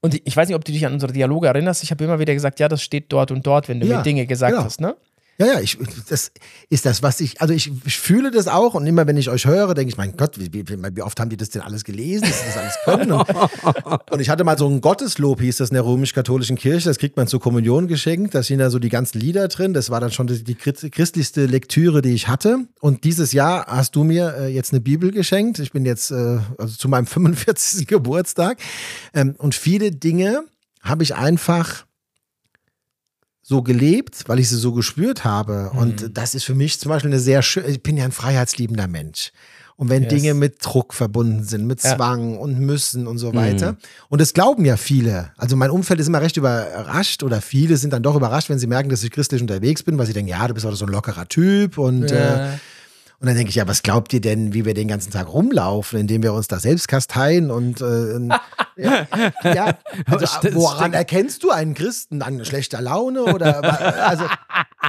und 0.00 0.20
ich 0.24 0.36
weiß 0.36 0.48
nicht, 0.48 0.56
ob 0.56 0.64
du 0.64 0.72
dich 0.72 0.86
an 0.86 0.92
unsere 0.92 1.12
Dialoge 1.12 1.48
erinnerst, 1.48 1.82
ich 1.82 1.90
habe 1.90 2.04
immer 2.04 2.18
wieder 2.18 2.34
gesagt, 2.34 2.60
ja, 2.60 2.68
das 2.68 2.82
steht 2.82 3.12
dort 3.12 3.30
und 3.30 3.46
dort, 3.46 3.68
wenn 3.68 3.80
du 3.80 3.86
Ja, 3.86 3.98
mir 3.98 4.02
Dinge 4.02 4.26
gesagt 4.26 4.54
ja. 4.54 4.62
hast, 4.64 4.80
ne? 4.80 4.96
Ja, 5.38 5.46
ja, 5.46 5.60
ich, 5.60 5.76
das 6.08 6.32
ist 6.70 6.86
das, 6.86 7.02
was 7.02 7.20
ich, 7.20 7.40
also 7.42 7.52
ich, 7.52 7.70
ich 7.84 7.98
fühle 7.98 8.30
das 8.30 8.48
auch 8.48 8.72
und 8.74 8.86
immer 8.86 9.06
wenn 9.06 9.18
ich 9.18 9.28
euch 9.28 9.46
höre, 9.46 9.74
denke 9.74 9.90
ich, 9.90 9.98
mein 9.98 10.16
Gott, 10.16 10.38
wie, 10.38 10.50
wie, 10.52 10.66
wie 10.66 11.02
oft 11.02 11.20
haben 11.20 11.28
die 11.28 11.36
das 11.36 11.50
denn 11.50 11.60
alles 11.62 11.84
gelesen, 11.84 12.22
dass 12.22 12.44
das 12.46 12.56
alles 12.56 12.78
können? 12.84 13.12
Und, 13.12 13.28
und 14.10 14.20
ich 14.20 14.30
hatte 14.30 14.44
mal 14.44 14.56
so 14.56 14.66
ein 14.68 14.80
Gotteslob, 14.80 15.40
hieß 15.40 15.58
das 15.58 15.70
in 15.70 15.74
der 15.74 15.84
römisch-katholischen 15.84 16.56
Kirche, 16.56 16.88
das 16.88 16.98
kriegt 16.98 17.16
man 17.16 17.26
zur 17.26 17.40
Kommunion 17.40 17.86
geschenkt, 17.86 18.34
da 18.34 18.42
sind 18.42 18.60
da 18.60 18.70
so 18.70 18.78
die 18.78 18.88
ganzen 18.88 19.18
Lieder 19.18 19.46
drin, 19.48 19.74
das 19.74 19.90
war 19.90 20.00
dann 20.00 20.10
schon 20.10 20.26
die, 20.26 20.42
die 20.42 20.54
christ- 20.54 20.90
christlichste 20.90 21.46
Lektüre, 21.46 22.02
die 22.02 22.14
ich 22.14 22.28
hatte. 22.28 22.60
Und 22.80 23.04
dieses 23.04 23.32
Jahr 23.32 23.66
hast 23.66 23.96
du 23.96 24.04
mir 24.04 24.34
äh, 24.38 24.46
jetzt 24.48 24.72
eine 24.72 24.80
Bibel 24.80 25.10
geschenkt, 25.10 25.58
ich 25.58 25.72
bin 25.72 25.84
jetzt 25.84 26.10
äh, 26.10 26.38
also 26.58 26.76
zu 26.76 26.88
meinem 26.88 27.06
45. 27.06 27.86
Geburtstag 27.86 28.58
ähm, 29.14 29.34
und 29.38 29.54
viele 29.54 29.90
Dinge 29.92 30.44
habe 30.82 31.02
ich 31.02 31.14
einfach 31.14 31.85
so 33.48 33.62
gelebt, 33.62 34.24
weil 34.26 34.40
ich 34.40 34.48
sie 34.48 34.56
so 34.56 34.72
gespürt 34.72 35.24
habe. 35.24 35.70
Mhm. 35.72 35.78
Und 35.78 36.18
das 36.18 36.34
ist 36.34 36.42
für 36.42 36.54
mich 36.54 36.80
zum 36.80 36.88
Beispiel 36.88 37.12
eine 37.12 37.20
sehr 37.20 37.42
schöne, 37.42 37.68
ich 37.68 37.80
bin 37.80 37.96
ja 37.96 38.04
ein 38.04 38.10
freiheitsliebender 38.10 38.88
Mensch. 38.88 39.30
Und 39.76 39.88
wenn 39.88 40.02
Yes. 40.04 40.14
Dinge 40.14 40.34
mit 40.34 40.56
Druck 40.64 40.94
verbunden 40.94 41.44
sind, 41.44 41.66
mit 41.66 41.80
Ja. 41.82 41.94
Zwang 41.94 42.38
und 42.38 42.58
Müssen 42.58 43.06
und 43.06 43.18
so 43.18 43.34
weiter. 43.34 43.76
Und 44.08 44.20
das 44.20 44.32
glauben 44.32 44.64
ja 44.64 44.76
viele. 44.76 45.30
Also 45.36 45.54
mein 45.54 45.70
Umfeld 45.70 46.00
ist 46.00 46.08
immer 46.08 46.22
recht 46.22 46.36
überrascht 46.38 47.22
oder 47.22 47.40
viele 47.40 47.76
sind 47.76 47.92
dann 47.92 48.02
doch 48.02 48.16
überrascht, 48.16 48.48
wenn 48.48 48.58
sie 48.58 48.66
merken, 48.66 48.88
dass 48.88 49.04
ich 49.04 49.10
christlich 49.12 49.42
unterwegs 49.42 49.82
bin, 49.82 49.96
weil 49.98 50.06
sie 50.06 50.14
denken, 50.14 50.30
ja, 50.30 50.48
du 50.48 50.54
bist 50.54 50.64
doch 50.66 50.74
so 50.74 50.86
ein 50.86 50.90
lockerer 50.90 51.28
Typ 51.28 51.78
und 51.78 52.10
äh, 52.10 52.48
und 53.18 53.26
dann 53.26 53.36
denke 53.36 53.48
ich, 53.48 53.56
ja, 53.56 53.66
was 53.66 53.82
glaubt 53.82 54.12
ihr 54.12 54.20
denn, 54.20 54.52
wie 54.52 54.64
wir 54.64 54.74
den 54.74 54.88
ganzen 54.88 55.10
Tag 55.10 55.32
rumlaufen, 55.32 55.98
indem 55.98 56.22
wir 56.22 56.34
uns 56.34 56.48
da 56.48 56.58
selbst 56.60 56.86
kasteien 56.88 57.50
und 57.50 57.80
äh, 57.80 58.18
ja, 58.76 59.06
ja, 59.42 59.78
also 60.06 60.26
stimmt. 60.26 60.54
woran 60.54 60.92
erkennst 60.92 61.42
du 61.42 61.50
einen 61.50 61.74
Christen? 61.74 62.22
An 62.22 62.44
schlechter 62.44 62.80
Laune 62.80 63.24
oder 63.24 63.62
also 64.06 64.24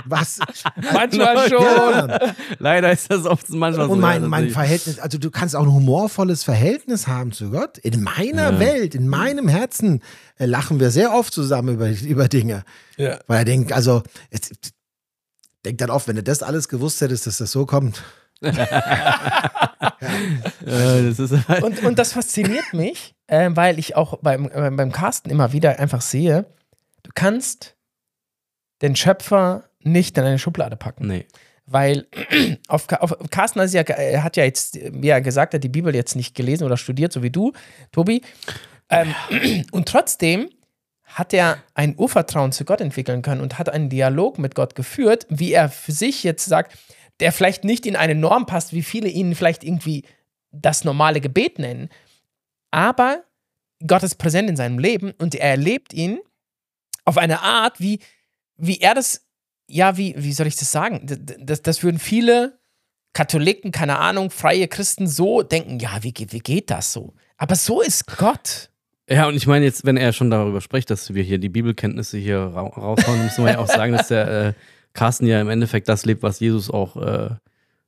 was? 0.06 0.40
Manchmal 0.94 1.50
schon. 1.50 1.62
Ja. 1.62 2.20
Leider 2.60 2.92
ist 2.92 3.10
das 3.10 3.26
oft 3.26 3.50
manchmal 3.50 3.88
so. 3.88 3.94
Und 3.94 4.00
mein, 4.00 4.24
ja, 4.24 4.28
mein 4.28 4.44
tatsächlich. 4.50 4.54
Verhältnis, 4.54 5.00
also 5.00 5.18
du 5.18 5.32
kannst 5.32 5.56
auch 5.56 5.64
ein 5.64 5.72
humorvolles 5.72 6.44
Verhältnis 6.44 7.08
haben 7.08 7.32
zu 7.32 7.52
Gott. 7.52 7.78
In 7.78 8.04
meiner 8.04 8.54
Ja. 8.54 8.60
Welt, 8.60 8.96
in 8.96 9.08
meinem 9.08 9.48
Herzen 9.48 10.02
äh, 10.38 10.46
lachen 10.46 10.80
wir 10.80 10.92
sehr 10.92 11.14
oft 11.14 11.34
zusammen 11.34 11.76
über, 11.76 11.90
über 11.90 12.28
Dinge. 12.28 12.64
Ja. 12.98 13.20
Weil 13.28 13.40
er 13.40 13.46
denkt, 13.46 13.74
also, 13.74 14.04
es, 14.30 14.52
denk 15.68 15.78
dann 15.80 15.90
oft, 15.90 16.08
wenn 16.08 16.16
du 16.16 16.24
das 16.24 16.42
alles 16.42 16.70
gewusst 16.70 17.02
hättest, 17.02 17.28
dass 17.28 17.38
das 17.38 17.52
so 17.52 17.66
kommt. 17.66 18.04
Äh, 20.66 21.04
das 21.04 21.20
ist 21.20 21.48
halt, 21.48 21.64
Und, 21.64 21.84
und 21.84 21.98
das 21.98 22.14
fasziniert 22.14 22.74
mich, 22.74 23.16
äh, 23.28 23.50
weil 23.54 23.80
ich 23.80 23.96
auch 23.96 24.20
beim, 24.20 24.46
äh, 24.54 24.70
beim 24.70 24.92
Carsten 24.92 25.30
immer 25.30 25.54
wieder 25.54 25.80
einfach 25.80 26.02
sehe, 26.02 26.46
du 27.04 27.12
kannst 27.16 27.76
den 28.82 28.96
Schöpfer 28.96 29.64
nicht 29.82 30.18
in 30.18 30.24
eine 30.24 30.40
Schublade 30.40 30.76
packen. 30.76 31.08
nee. 31.08 31.26
Weil 31.66 32.08
auf, 32.68 32.88
auf 32.92 33.16
Carsten 33.32 33.60
ist 33.60 33.74
ja, 33.74 33.82
er 33.82 34.24
hat 34.24 34.38
ja 34.38 34.44
jetzt, 34.44 34.76
wie 34.76 35.10
er 35.10 35.22
gesagt 35.22 35.54
hat, 35.54 35.64
die 35.64 35.70
Bibel 35.70 35.94
jetzt 35.96 36.16
nicht 36.16 36.36
gelesen 36.36 36.64
oder 36.64 36.78
studiert, 36.78 37.12
so 37.12 37.24
wie 37.24 37.32
du, 37.32 37.54
Tobi. 37.92 38.22
Ähm, 38.90 39.16
und 39.72 39.88
trotzdem 39.88 40.50
hat 41.18 41.34
er 41.34 41.58
ein 41.74 41.96
Urvertrauen 41.98 42.52
zu 42.52 42.64
Gott 42.64 42.80
entwickeln 42.80 43.24
können 43.24 43.42
und 43.42 43.58
hat 43.58 43.70
einen 43.70 43.90
Dialog 43.90 44.38
mit 44.38 44.54
Gott 44.54 44.76
geführt, 44.76 45.26
wie 45.30 45.52
er 45.52 45.70
für 45.70 45.92
sich 45.92 46.24
jetzt 46.24 46.46
sagt, 46.46 46.78
der 47.20 47.32
vielleicht 47.32 47.64
nicht 47.64 47.88
in 47.88 47.96
eine 47.96 48.14
Norm 48.14 48.46
passt, 48.46 48.72
wie 48.72 48.84
viele 48.84 49.10
ihn 49.10 49.34
vielleicht 49.34 49.64
irgendwie 49.64 50.04
das 50.52 50.84
normale 50.84 51.20
Gebet 51.20 51.58
nennen. 51.58 51.90
Aber 52.70 53.24
Gott 53.86 54.04
ist 54.04 54.16
präsent 54.16 54.48
in 54.48 54.56
seinem 54.56 54.78
Leben 54.78 55.12
und 55.18 55.34
er 55.34 55.50
erlebt 55.50 55.92
ihn 55.92 56.20
auf 57.04 57.18
eine 57.18 57.42
Art, 57.42 57.80
wie, 57.80 58.00
wie 58.56 58.80
er 58.80 58.94
das, 58.94 59.26
ja, 59.68 59.98
wie, 59.98 60.14
wie 60.18 60.34
soll 60.34 60.46
ich 60.46 60.56
das 60.56 60.72
sagen? 60.72 61.02
Das, 61.40 61.64
das 61.64 61.82
würden 61.82 61.98
viele 62.00 62.60
Katholiken, 63.14 63.72
keine 63.72 63.98
Ahnung, 63.98 64.30
freie 64.30 64.68
Christen 64.68 65.08
so 65.08 65.42
denken, 65.42 65.80
ja, 65.80 66.04
wie, 66.04 66.14
wie 66.16 66.40
geht 66.40 66.70
das 66.70 66.94
so? 66.94 67.16
Aber 67.38 67.56
so 67.56 67.82
ist 67.82 68.06
Gott. 68.06 68.70
Ja, 69.10 69.28
und 69.28 69.36
ich 69.36 69.48
meine 69.48 69.64
jetzt, 69.66 69.86
wenn 69.86 69.96
er 69.98 70.12
schon 70.14 70.30
darüber 70.30 70.60
spricht, 70.62 70.90
dass 70.90 71.14
wir 71.14 71.24
hier 71.24 71.38
die 71.38 71.50
Bibelkenntnisse 71.50 72.18
hier 72.18 72.40
ra 72.40 72.62
raushauen, 72.64 73.24
müssen 73.24 73.46
wir 73.46 73.54
ja 73.54 73.60
auch 73.60 73.68
sagen, 73.68 73.94
dass 73.94 74.10
der 74.10 74.48
äh, 74.48 74.54
Carsten 74.94 75.28
ja 75.28 75.40
im 75.40 75.50
Endeffekt 75.50 75.88
das 75.88 76.06
lebt, 76.06 76.24
was 76.24 76.40
Jesus 76.40 76.70
auch 76.70 76.98
äh, 76.98 77.30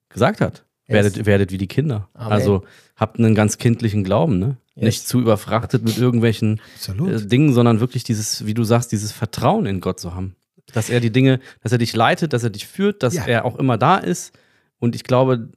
gesagt 0.09 0.39
hat. 0.41 0.65
Yes. 0.87 0.95
Werdet, 0.95 1.25
werdet 1.25 1.51
wie 1.51 1.57
die 1.57 1.67
Kinder. 1.67 2.09
Amen. 2.13 2.31
Also 2.31 2.63
habt 2.95 3.19
einen 3.19 3.35
ganz 3.35 3.57
kindlichen 3.57 4.03
Glauben, 4.03 4.39
ne? 4.39 4.57
Yes. 4.75 4.85
Nicht 4.85 5.07
zu 5.09 5.19
überfrachtet 5.19 5.83
mit 5.83 5.97
irgendwelchen 5.97 6.61
äh, 6.87 7.19
Dingen, 7.27 7.53
sondern 7.53 7.81
wirklich 7.81 8.05
dieses, 8.05 8.45
wie 8.45 8.53
du 8.53 8.63
sagst, 8.63 8.91
dieses 8.93 9.11
Vertrauen 9.11 9.65
in 9.65 9.81
Gott 9.81 9.99
zu 9.99 10.15
haben. 10.15 10.35
Dass 10.73 10.89
er 10.89 10.99
die 11.01 11.11
Dinge, 11.11 11.41
dass 11.61 11.73
er 11.73 11.79
dich 11.79 11.93
leitet, 11.95 12.31
dass 12.31 12.43
er 12.43 12.49
dich 12.49 12.65
führt, 12.65 13.03
dass 13.03 13.15
Ja. 13.15 13.25
er 13.25 13.45
auch 13.45 13.57
immer 13.59 13.77
da 13.77 13.97
ist. 13.97 14.31
Und 14.79 14.95
ich 14.95 15.03
glaube, 15.03 15.49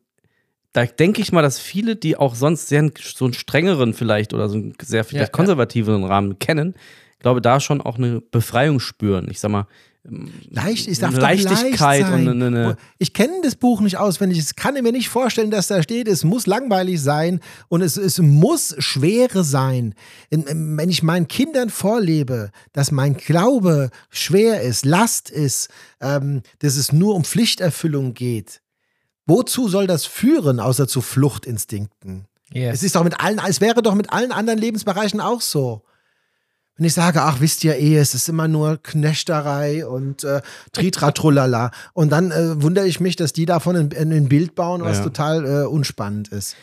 da 0.72 0.84
denke 0.86 1.20
ich 1.20 1.32
mal, 1.32 1.42
dass 1.42 1.58
viele, 1.58 1.96
die 1.96 2.16
auch 2.16 2.34
sonst 2.34 2.68
sehr 2.68 2.90
so 3.02 3.24
einen 3.26 3.34
strengeren 3.34 3.94
vielleicht 3.94 4.32
oder 4.34 4.48
so 4.48 4.56
einen 4.56 4.74
sehr 4.82 5.04
vielleicht 5.04 5.28
ja. 5.32 5.36
konservativeren 5.36 6.04
Rahmen 6.04 6.38
kennen, 6.38 6.74
glaube 7.18 7.40
da 7.40 7.60
schon 7.60 7.80
auch 7.80 7.98
eine 7.98 8.20
Befreiung 8.20 8.80
spüren. 8.80 9.28
Ich 9.30 9.40
sag 9.40 9.50
mal, 9.50 9.66
Leicht, 10.50 10.88
ich 10.88 10.98
darf 10.98 11.16
Leichtigkeit 11.16 12.00
leicht 12.00 12.06
sein. 12.08 12.26
und 12.28 12.42
eine, 12.42 12.76
Ich 12.98 13.12
kenne 13.14 13.34
das 13.44 13.54
Buch 13.54 13.80
nicht 13.80 13.98
auswendig. 13.98 14.38
Ich 14.40 14.56
kann 14.56 14.74
mir 14.74 14.90
nicht 14.90 15.08
vorstellen, 15.08 15.52
dass 15.52 15.68
da 15.68 15.80
steht, 15.80 16.08
es 16.08 16.24
muss 16.24 16.48
langweilig 16.48 17.00
sein 17.00 17.38
und 17.68 17.82
es, 17.82 17.96
es 17.96 18.18
muss 18.18 18.74
Schwere 18.78 19.44
sein. 19.44 19.94
In- 20.28 20.42
in- 20.42 20.76
Wenn 20.76 20.90
ich 20.90 21.04
meinen 21.04 21.28
Kindern 21.28 21.70
vorlebe, 21.70 22.50
dass 22.72 22.90
mein 22.90 23.16
Glaube 23.16 23.90
schwer 24.10 24.62
ist, 24.62 24.84
Last 24.84 25.30
ist, 25.30 25.68
ähm, 26.00 26.42
dass 26.58 26.74
es 26.74 26.90
nur 26.92 27.14
um 27.14 27.22
Pflichterfüllung 27.22 28.12
geht, 28.14 28.60
wozu 29.26 29.68
soll 29.68 29.86
das 29.86 30.04
führen, 30.06 30.60
außer 30.60 30.88
zu 30.88 31.00
Fluchtinstinkten? 31.00 32.26
Es 32.54 32.82
ist 32.82 32.96
doch 32.96 33.04
mit 33.04 33.18
allen, 33.20 33.40
es 33.48 33.60
wäre 33.60 33.82
doch 33.82 33.94
mit 33.94 34.12
allen 34.12 34.30
anderen 34.32 34.58
Lebensbereichen 34.58 35.20
auch 35.20 35.40
so. 35.40 35.82
Wenn 36.76 36.86
ich 36.86 36.94
sage, 36.94 37.22
ach, 37.22 37.40
wisst 37.40 37.64
ihr 37.64 37.76
eh, 37.76 37.96
es 37.96 38.14
ist 38.14 38.28
immer 38.28 38.48
nur 38.48 38.78
Knechterei 38.82 39.86
und 39.86 40.24
äh, 40.24 40.40
Tritratrullala. 40.72 41.70
und 41.92 42.10
dann 42.10 42.30
äh, 42.30 42.62
wundere 42.62 42.86
ich 42.86 42.98
mich, 43.00 43.16
dass 43.16 43.32
die 43.32 43.46
davon 43.46 43.76
ein, 43.76 43.92
ein 43.94 44.28
Bild 44.28 44.54
bauen, 44.54 44.82
was 44.82 44.98
Ja. 44.98 45.04
total 45.04 45.44
äh, 45.46 45.66
unspannend 45.66 46.28
ist. 46.28 46.56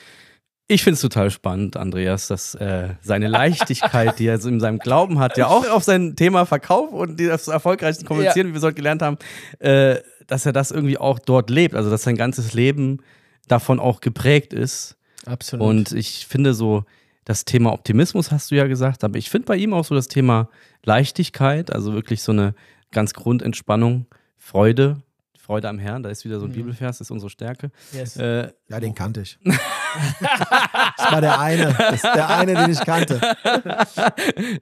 Ich 0.67 0.83
finde 0.83 0.95
es 0.95 1.01
total 1.01 1.31
spannend, 1.31 1.77
Andreas, 1.77 2.27
dass 2.27 2.53
äh, 2.55 2.89
seine 3.01 3.27
Leichtigkeit, 3.27 4.19
die 4.19 4.27
er 4.27 4.39
so 4.39 4.49
in 4.49 4.59
seinem 4.59 4.77
Glauben 4.77 5.17
hat, 5.17 5.35
ja 5.37 5.47
auch 5.47 5.67
auf 5.67 5.83
sein 5.83 6.15
Thema 6.15 6.45
Verkauf 6.45 6.91
und 6.91 7.19
das 7.19 7.47
erfolgreichste 7.47 8.05
Kommunizieren, 8.05 8.47
wie 8.49 8.51
wir 8.53 8.57
es 8.57 8.63
heute 8.63 8.75
gelernt 8.75 9.01
haben, 9.01 9.17
äh, 9.57 9.95
dass 10.29 10.45
er 10.45 10.53
das 10.53 10.71
irgendwie 10.71 10.97
auch 10.97 11.19
dort 11.19 11.49
lebt. 11.49 11.75
Also, 11.75 11.89
dass 11.89 12.03
sein 12.03 12.15
ganzes 12.15 12.53
Leben 12.53 12.99
davon 13.47 13.79
auch 13.79 13.99
geprägt 14.01 14.53
ist. 14.53 14.95
Absolut. 15.25 15.65
Und 15.67 15.91
ich 15.91 16.25
finde 16.27 16.53
so, 16.53 16.85
das 17.25 17.45
Thema 17.45 17.73
Optimismus 17.73 18.31
hast 18.31 18.49
du 18.51 18.55
ja 18.55 18.65
gesagt, 18.67 19.03
aber 19.03 19.17
ich 19.17 19.29
finde 19.29 19.45
bei 19.47 19.55
ihm 19.57 19.73
auch 19.73 19.85
so 19.85 19.93
das 19.93 20.07
Thema 20.07 20.49
Leichtigkeit, 20.83 21.71
also 21.73 21.93
wirklich 21.93 22.21
so 22.23 22.31
eine 22.31 22.55
ganz 22.91 23.13
Grundentspannung, 23.13 24.07
Freude, 24.37 25.01
Freude 25.37 25.67
am 25.69 25.77
Herrn, 25.79 26.03
da 26.03 26.09
ist 26.09 26.25
wieder 26.25 26.39
so 26.39 26.45
ein 26.45 26.51
Mhm. 26.51 26.55
Bibelvers, 26.55 26.97
das 26.99 27.07
ist 27.07 27.11
unsere 27.11 27.29
Stärke. 27.29 27.71
Yes. 27.91 28.17
Äh, 28.17 28.51
Ja, 28.69 28.79
den 28.79 28.95
kannte 28.95 29.21
ich. 29.21 29.37
das 29.45 31.11
war 31.11 31.21
der 31.21 31.39
eine. 31.39 31.73
Das 31.77 31.95
ist 31.95 32.03
der 32.03 32.29
eine, 32.29 32.55
den 32.55 32.71
ich 32.71 32.79
kannte. 32.81 33.19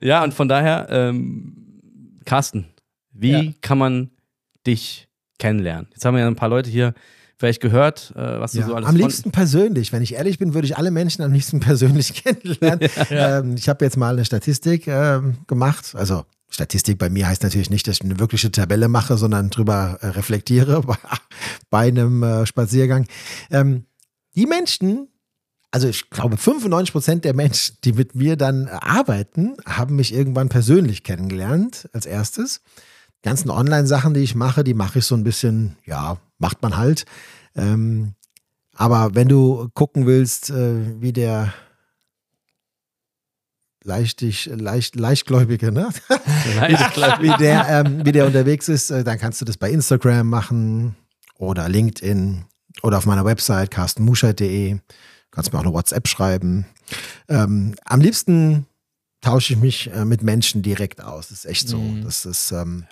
ja, 0.02 0.24
und 0.24 0.34
von 0.34 0.48
daher, 0.48 0.88
ähm, 0.90 1.80
Carsten, 2.26 2.68
wie 3.12 3.32
Ja. 3.32 3.44
kann 3.62 3.78
man 3.78 4.12
dich 4.66 5.07
kennenlernen? 5.38 5.88
Jetzt 5.92 6.06
haben 6.06 6.16
wir 6.16 6.22
ja 6.22 6.28
ein 6.28 6.36
paar 6.36 6.50
Leute 6.50 6.70
hier 6.70 6.94
vielleicht 7.38 7.62
gehört, 7.62 8.14
äh, 8.16 8.40
was 8.40 8.54
du 8.54 8.60
Ja, 8.60 8.68
so 8.68 8.76
alles 8.76 8.90
am 8.90 8.96
liebsten 8.96 9.32
persönlich. 9.32 9.94
Wenn 9.94 10.02
ich 10.02 10.16
ehrlich 10.16 10.40
bin, 10.40 10.54
würde 10.54 10.66
ich 10.66 10.78
alle 10.78 10.92
Menschen 10.92 11.24
am 11.24 11.32
liebsten 11.32 11.60
persönlich 11.62 12.24
kennenlernen. 12.24 12.90
Ähm, 13.10 13.56
ich 13.56 13.70
habe 13.70 13.86
jetzt 13.86 13.98
mal 13.98 14.14
eine 14.14 14.26
Statistik 14.26 14.88
ähm, 14.88 15.38
gemacht. 15.48 15.94
Also 15.96 16.26
Statistik 16.50 16.98
bei 16.98 17.10
mir 17.10 17.28
heißt 17.28 17.44
natürlich 17.44 17.70
nicht, 17.70 17.88
dass 17.88 17.98
ich 17.98 18.04
eine 18.04 18.20
wirkliche 18.20 18.52
Tabelle 18.52 18.88
mache, 18.88 19.18
sondern 19.18 19.50
drüber 19.50 19.98
äh, 20.02 20.08
reflektiere 20.08 20.82
bei, 20.86 20.98
bei 21.70 21.88
einem 21.88 22.24
äh, 22.24 22.46
Spaziergang. 22.46 23.08
Ähm, 23.52 23.86
die 24.36 24.46
Menschen, 24.46 25.10
also 25.72 25.88
ich 25.88 26.10
glaube 26.10 26.38
95 26.38 26.92
Prozent 26.92 27.26
der 27.26 27.34
Menschen, 27.34 27.78
die 27.84 27.94
mit 27.94 28.16
mir 28.16 28.36
dann 28.36 28.68
arbeiten, 28.68 29.56
haben 29.66 29.96
mich 29.96 30.14
irgendwann 30.14 30.50
persönlich 30.50 31.04
kennengelernt 31.04 31.90
als 31.94 32.06
erstes. 32.06 32.62
Ganzen 33.24 33.50
Online-Sachen, 33.50 34.14
die 34.14 34.22
ich 34.22 34.36
mache, 34.36 34.64
die 34.64 34.74
mache 34.74 35.00
ich 35.00 35.06
so 35.06 35.16
ein 35.16 35.24
bisschen, 35.24 35.78
ja, 35.86 36.18
macht 36.38 36.62
man 36.62 36.78
halt. 36.78 37.06
Ähm, 37.56 38.14
aber 38.76 39.16
wenn 39.16 39.28
du 39.28 39.70
gucken 39.74 40.06
willst, 40.06 40.50
äh, 40.52 41.02
wie 41.02 41.14
der 41.14 41.54
leichtig, 43.84 44.50
leicht, 44.54 44.96
leichtgläubige, 44.96 45.72
ne? 45.72 45.90
Wie, 46.10 47.38
der, 47.38 47.68
ähm, 47.70 48.06
wie 48.06 48.12
der 48.12 48.26
unterwegs 48.26 48.68
ist, 48.68 48.92
äh, 48.92 49.04
dann 49.04 49.18
kannst 49.18 49.40
du 49.40 49.46
das 49.46 49.58
bei 49.58 49.72
Instagram 49.72 50.28
machen 50.30 50.96
oder 51.36 51.70
LinkedIn 51.70 52.44
oder 52.84 52.98
auf 52.98 53.06
meiner 53.06 53.24
Website 53.26 53.72
carstenmuschert.de. 53.72 54.78
Kannst 55.32 55.54
mir 55.54 55.60
auch 55.60 55.64
eine 55.64 55.74
WhatsApp 55.74 56.08
schreiben. 56.08 56.66
Ähm, 57.30 57.76
am 57.86 58.02
liebsten 58.02 58.66
tausche 59.22 59.54
ich 59.54 59.60
mich 59.60 59.92
äh, 59.92 60.06
mit 60.06 60.22
Menschen 60.24 60.62
direkt 60.62 61.02
aus. 61.04 61.30
Das 61.30 61.40
ist 61.40 61.46
echt 61.46 61.68
so. 61.68 61.78
Mhm. 61.78 62.04
Das 62.04 62.26
ist, 62.26 62.52
ähm, 62.52 62.86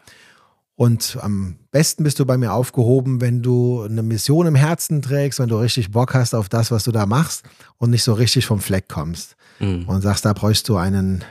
und 0.76 1.18
am 1.22 1.58
besten 1.72 2.04
bist 2.04 2.20
du 2.20 2.26
bei 2.26 2.38
mir 2.38 2.52
aufgehoben, 2.54 3.22
wenn 3.22 3.42
du 3.42 3.84
eine 3.84 4.04
Mission 4.04 4.46
im 4.48 4.56
Herzen 4.56 5.02
trägst, 5.02 5.40
wenn 5.40 5.48
du 5.50 5.58
richtig 5.58 5.92
Bock 5.92 6.14
hast 6.14 6.34
auf 6.36 6.50
das, 6.50 6.70
was 6.72 6.84
du 6.84 6.92
da 6.92 7.06
machst 7.06 7.44
und 7.78 7.92
nicht 7.92 8.04
so 8.04 8.14
richtig 8.14 8.46
vom 8.46 8.60
Fleck 8.60 8.88
kommst 8.90 9.36
Mhm. 9.60 9.88
und 9.88 10.02
sagst, 10.02 10.26
da 10.26 10.34
bräuchst 10.34 10.68
du 10.68 10.76
einen 10.76 11.24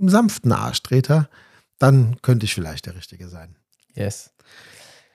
sanften 0.00 0.50
Arschtreter, 0.50 1.28
dann 1.78 2.16
könnte 2.22 2.44
ich 2.46 2.54
vielleicht 2.54 2.86
der 2.86 2.96
Richtige 2.96 3.28
sein. 3.28 3.54
yes. 3.94 4.30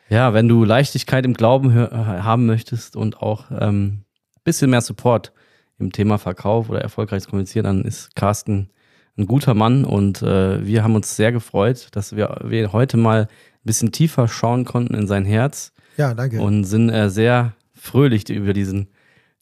Ja, 0.09 0.33
wenn 0.33 0.47
du 0.47 0.63
Leichtigkeit 0.63 1.25
im 1.25 1.33
Glauben 1.33 1.69
äh, 1.77 1.89
haben 1.91 2.45
möchtest 2.45 2.95
und 2.95 3.21
auch 3.21 3.51
ein 3.51 3.57
ähm, 3.61 4.03
bisschen 4.45 4.69
mehr 4.69 4.79
Support 4.79 5.33
im 5.79 5.91
Thema 5.91 6.17
Verkauf 6.17 6.69
oder 6.69 6.81
erfolgreiches 6.81 7.27
Kommunizieren, 7.27 7.65
dann 7.65 7.81
ist 7.83 8.15
Carsten 8.15 8.69
ein 9.17 9.25
guter 9.25 9.53
Mann 9.53 9.83
und 9.83 10.21
äh, 10.21 10.65
wir 10.65 10.83
haben 10.83 10.95
uns 10.95 11.15
sehr 11.15 11.31
gefreut, 11.31 11.87
dass 11.91 12.15
wir, 12.15 12.39
wir 12.43 12.71
heute 12.71 12.97
mal 12.97 13.21
ein 13.23 13.27
bisschen 13.63 13.91
tiefer 13.91 14.27
schauen 14.27 14.63
konnten 14.63 14.93
in 14.93 15.07
sein 15.07 15.25
Herz 15.25 15.73
Ja, 15.97 16.13
danke. 16.13 16.39
und 16.39 16.65
sind 16.65 16.89
äh, 16.89 17.09
sehr 17.09 17.53
fröhlich 17.73 18.29
über 18.29 18.53
diesen 18.53 18.89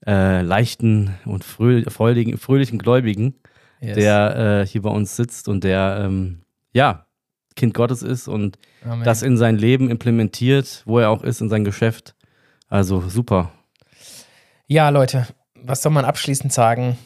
äh, 0.06 0.42
leichten 0.42 1.16
und 1.26 1.44
fröh 1.44 1.84
freudigen, 1.90 2.38
fröhlichen 2.38 2.80
Gläubigen, 2.80 3.36
yes. 3.82 3.96
der 3.96 4.62
äh, 4.62 4.68
hier 4.68 4.82
bei 4.82 4.90
uns 4.90 5.16
sitzt 5.16 5.50
und 5.50 5.64
der 5.64 6.04
ähm, 6.06 6.42
ja 6.74 7.06
Kind 7.56 7.74
Gottes 7.74 8.02
ist 8.02 8.28
und 8.28 8.58
Amen. 8.84 9.04
das 9.04 9.24
in 9.24 9.38
sein 9.38 9.58
Leben 9.58 9.90
implementiert, 9.90 10.84
wo 10.86 11.00
er 11.00 11.10
auch 11.10 11.24
ist, 11.24 11.42
in 11.42 11.50
sein 11.50 11.64
Geschäft. 11.64 12.16
Also 12.68 13.02
super. 13.08 13.52
Ja, 14.68 14.90
Leute, 14.90 15.28
was 15.68 15.82
soll 15.82 15.92
man 15.92 16.06
abschließend 16.06 16.54
sagen? 16.54 16.98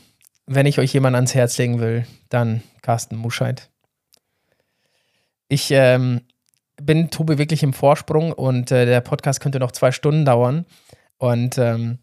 Wenn 0.46 0.66
ich 0.66 0.80
euch 0.80 0.94
jemand 0.94 1.16
ans 1.16 1.36
Herz 1.36 1.58
legen 1.58 1.80
will, 1.80 2.06
dann 2.30 2.64
Carsten 2.82 3.16
Muscheid. 3.16 3.70
Ich 5.48 5.70
ähm, 5.72 6.22
bin 6.82 7.10
Tobi 7.10 7.38
wirklich 7.38 7.64
im 7.64 7.74
Vorsprung 7.74 8.32
und 8.32 8.72
äh, 8.72 8.86
der 8.86 9.02
Podcast 9.02 9.42
könnte 9.42 9.60
noch 9.60 9.72
zwei 9.72 9.92
Stunden 9.92 10.26
dauern. 10.26 10.66
Und 11.18 11.58
ähm, 11.58 12.00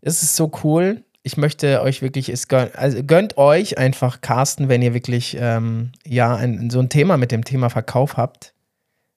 es 0.00 0.22
ist 0.22 0.36
so 0.36 0.50
cool. 0.64 1.04
Ich 1.22 1.36
möchte 1.36 1.82
euch 1.82 2.00
wirklich, 2.00 2.30
es 2.30 2.48
gönnt, 2.48 2.74
also 2.76 3.02
gönnt 3.02 3.36
euch 3.36 3.76
einfach 3.76 4.20
Carsten, 4.20 4.68
wenn 4.68 4.82
ihr 4.82 4.94
wirklich 4.94 5.36
ähm, 5.38 5.92
ja 6.06 6.34
ein, 6.34 6.70
so 6.70 6.80
ein 6.80 6.88
Thema 6.88 7.16
mit 7.16 7.32
dem 7.32 7.44
Thema 7.44 7.68
Verkauf 7.68 8.16
habt. 8.16 8.54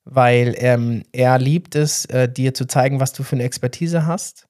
Weil 0.06 0.54
ähm, 0.58 1.04
er 1.14 1.40
liebt 1.40 1.76
es, 1.76 2.06
äh, 2.06 2.28
dir 2.28 2.54
zu 2.54 2.66
zeigen, 2.66 3.00
was 3.00 3.14
du 3.14 3.24
für 3.24 3.38
eine 3.38 3.44
Expertise 3.44 4.06
hast. 4.06 4.48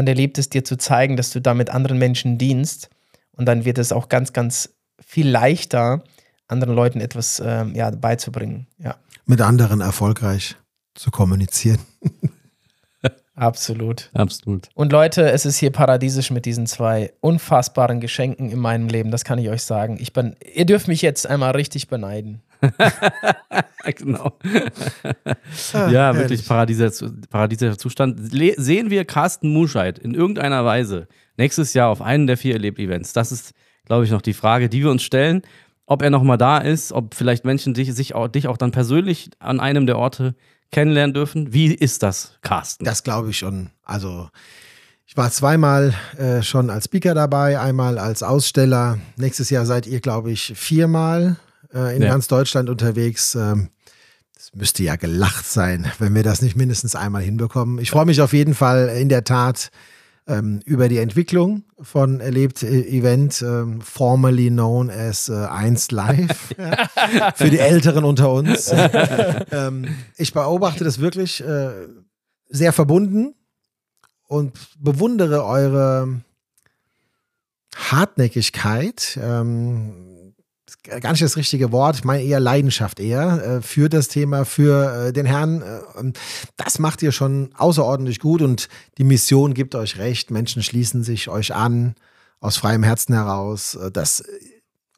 Und 0.00 0.08
er 0.08 0.14
liebt 0.14 0.38
es, 0.38 0.48
dir 0.48 0.64
zu 0.64 0.78
zeigen, 0.78 1.18
dass 1.18 1.30
du 1.30 1.40
damit 1.40 1.68
anderen 1.68 1.98
Menschen 1.98 2.38
dienst. 2.38 2.88
Und 3.32 3.44
dann 3.44 3.66
wird 3.66 3.76
es 3.76 3.92
auch 3.92 4.08
ganz, 4.08 4.32
ganz 4.32 4.70
viel 4.98 5.28
leichter, 5.28 6.02
anderen 6.48 6.74
Leuten 6.74 7.02
etwas 7.02 7.38
ähm, 7.44 7.74
ja, 7.74 7.90
beizubringen. 7.90 8.66
Ja, 8.78 8.96
Mit 9.26 9.42
anderen 9.42 9.82
erfolgreich 9.82 10.56
zu 10.94 11.10
kommunizieren. 11.10 11.80
absolut. 13.34 14.08
Absolut. 14.14 14.70
Und 14.72 14.90
Leute, 14.90 15.32
es 15.32 15.44
ist 15.44 15.58
hier 15.58 15.70
paradiesisch 15.70 16.30
mit 16.30 16.46
diesen 16.46 16.66
zwei 16.66 17.12
unfassbaren 17.20 18.00
Geschenken 18.00 18.50
in 18.50 18.58
meinem 18.58 18.88
Leben. 18.88 19.10
Das 19.10 19.24
kann 19.24 19.38
ich 19.38 19.50
euch 19.50 19.64
sagen. 19.64 19.98
Ich 20.00 20.14
bin, 20.14 20.34
ihr 20.54 20.64
dürft 20.64 20.88
mich 20.88 21.02
jetzt 21.02 21.26
einmal 21.26 21.50
richtig 21.50 21.88
beneiden. 21.88 22.40
genau. 23.96 24.38
Ah, 25.72 25.90
ja, 25.90 26.12
herrlich. 26.12 26.20
wirklich 26.20 26.46
paradiesischer, 27.30 27.78
Zustand. 27.78 28.32
Le 28.32 28.54
sehen 28.56 28.90
wir 28.90 29.04
Carsten 29.04 29.52
Muscheid 29.52 29.98
in 29.98 30.14
irgendeiner 30.14 30.64
Weise 30.64 31.08
nächstes 31.36 31.74
Jahr 31.74 31.88
auf 31.88 32.02
einem 32.02 32.26
der 32.26 32.36
vier 32.36 32.54
Erleb-Events? 32.54 33.12
Das 33.12 33.32
ist, 33.32 33.52
glaube 33.84 34.04
ich, 34.04 34.10
noch 34.10 34.22
die 34.22 34.34
Frage, 34.34 34.68
die 34.68 34.82
wir 34.82 34.90
uns 34.90 35.02
stellen. 35.02 35.42
Ob 35.86 36.02
er 36.02 36.10
nochmal 36.10 36.38
da 36.38 36.58
ist, 36.58 36.92
ob 36.92 37.14
vielleicht 37.14 37.44
Menschen 37.44 37.74
dich, 37.74 37.92
sich 37.94 38.14
auch, 38.14 38.28
dich 38.28 38.46
auch 38.46 38.56
dann 38.56 38.70
persönlich 38.70 39.30
an 39.40 39.58
einem 39.58 39.86
der 39.86 39.98
Orte 39.98 40.36
kennenlernen 40.70 41.14
dürfen. 41.14 41.52
Wie 41.52 41.74
ist 41.74 42.02
das, 42.02 42.38
Carsten? 42.42 42.84
Das 42.84 43.02
glaube 43.02 43.30
ich 43.30 43.38
schon. 43.38 43.70
Also 43.82 44.28
ich 45.06 45.16
war 45.16 45.28
zweimal 45.32 45.92
äh, 46.16 46.42
schon 46.42 46.70
als 46.70 46.84
Speaker 46.84 47.14
dabei, 47.14 47.58
einmal 47.58 47.98
als 47.98 48.22
Aussteller. 48.22 48.98
Nächstes 49.16 49.50
Jahr 49.50 49.66
seid 49.66 49.88
ihr, 49.88 50.00
glaube 50.00 50.30
ich, 50.30 50.52
viermal 50.54 51.36
äh, 51.74 51.96
in 51.96 52.02
Ja. 52.02 52.08
ganz 52.08 52.28
Deutschland 52.28 52.68
unterwegs. 52.70 53.34
Ähm, 53.34 53.68
das 54.34 54.52
müsste 54.54 54.82
ja 54.82 54.96
gelacht 54.96 55.46
sein, 55.46 55.90
wenn 55.98 56.14
wir 56.14 56.22
das 56.22 56.40
nicht 56.42 56.56
mindestens 56.56 56.94
einmal 56.96 57.22
hinbekommen. 57.22 57.78
Ich 57.78 57.90
freue 57.90 58.06
mich 58.06 58.20
auf 58.20 58.32
jeden 58.32 58.54
Fall 58.54 58.88
in 58.88 59.08
der 59.08 59.22
Tat 59.24 59.70
ähm, 60.26 60.60
über 60.64 60.88
die 60.88 60.98
Entwicklung 60.98 61.64
von 61.80 62.20
Erlebt 62.20 62.62
äh, 62.62 62.82
Event, 62.88 63.42
ähm, 63.42 63.80
formerly 63.80 64.48
known 64.48 64.88
as 64.90 65.28
äh, 65.28 65.34
1 65.46 65.90
Live, 65.90 66.54
ja, 66.58 67.32
für 67.34 67.50
die 67.50 67.58
Älteren 67.58 68.04
unter 68.04 68.30
uns. 68.30 68.70
ähm, 69.50 69.88
ich 70.16 70.32
beobachte 70.32 70.84
das 70.84 71.00
wirklich 71.00 71.42
äh, 71.44 71.70
sehr 72.48 72.72
verbunden 72.72 73.34
und 74.28 74.52
bewundere 74.78 75.44
eure 75.44 76.20
Hartnäckigkeit. 77.74 79.18
Ähm, 79.22 79.92
gar 80.82 81.12
nicht 81.12 81.22
das 81.22 81.36
richtige 81.36 81.72
Wort, 81.72 81.96
ich 81.96 82.04
meine 82.04 82.22
eher 82.22 82.40
Leidenschaft 82.40 83.00
eher 83.00 83.42
äh, 83.42 83.62
für 83.62 83.88
das 83.88 84.08
Thema, 84.08 84.44
für 84.44 85.08
äh, 85.08 85.12
den 85.12 85.26
Herrn. 85.26 85.62
Äh, 85.62 86.12
das 86.56 86.78
macht 86.78 87.02
ihr 87.02 87.12
schon 87.12 87.50
außerordentlich 87.56 88.20
gut 88.20 88.42
und 88.42 88.68
die 88.98 89.04
Mission 89.04 89.54
gibt 89.54 89.74
euch 89.74 89.98
recht. 89.98 90.30
Menschen 90.30 90.62
schließen 90.62 91.02
sich 91.02 91.28
euch 91.28 91.54
an 91.54 91.94
aus 92.40 92.56
freiem 92.56 92.82
Herzen 92.82 93.14
heraus. 93.14 93.78
Das 93.92 94.24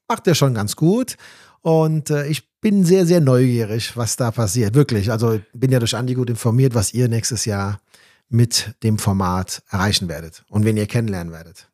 macht 0.07 0.27
ihr 0.29 0.37
schon 0.37 0.55
ganz 0.55 0.77
gut. 0.77 1.17
Und 1.61 2.11
ich 2.11 2.49
bin 2.61 2.85
sehr, 2.85 3.05
sehr 3.05 3.21
neugierig, 3.21 3.97
was 3.97 4.15
da 4.15 4.31
passiert. 4.31 4.77
Wirklich. 4.77 5.11
Also 5.11 5.41
bin 5.53 5.73
ja 5.73 5.81
durch 5.81 5.97
Andi 5.97 6.15
gut 6.15 6.31
informiert, 6.31 6.77
was 6.77 6.95
ihr 6.95 7.09
nächstes 7.09 7.45
Jahr 7.45 7.81
mit 8.29 8.75
dem 8.85 8.99
Format 8.99 9.65
erreichen 9.71 10.09
werdet 10.09 10.45
und 10.49 10.65
wen 10.65 10.77
ihr 10.77 10.87
kennenlernen 10.87 11.33
werdet. 11.33 11.69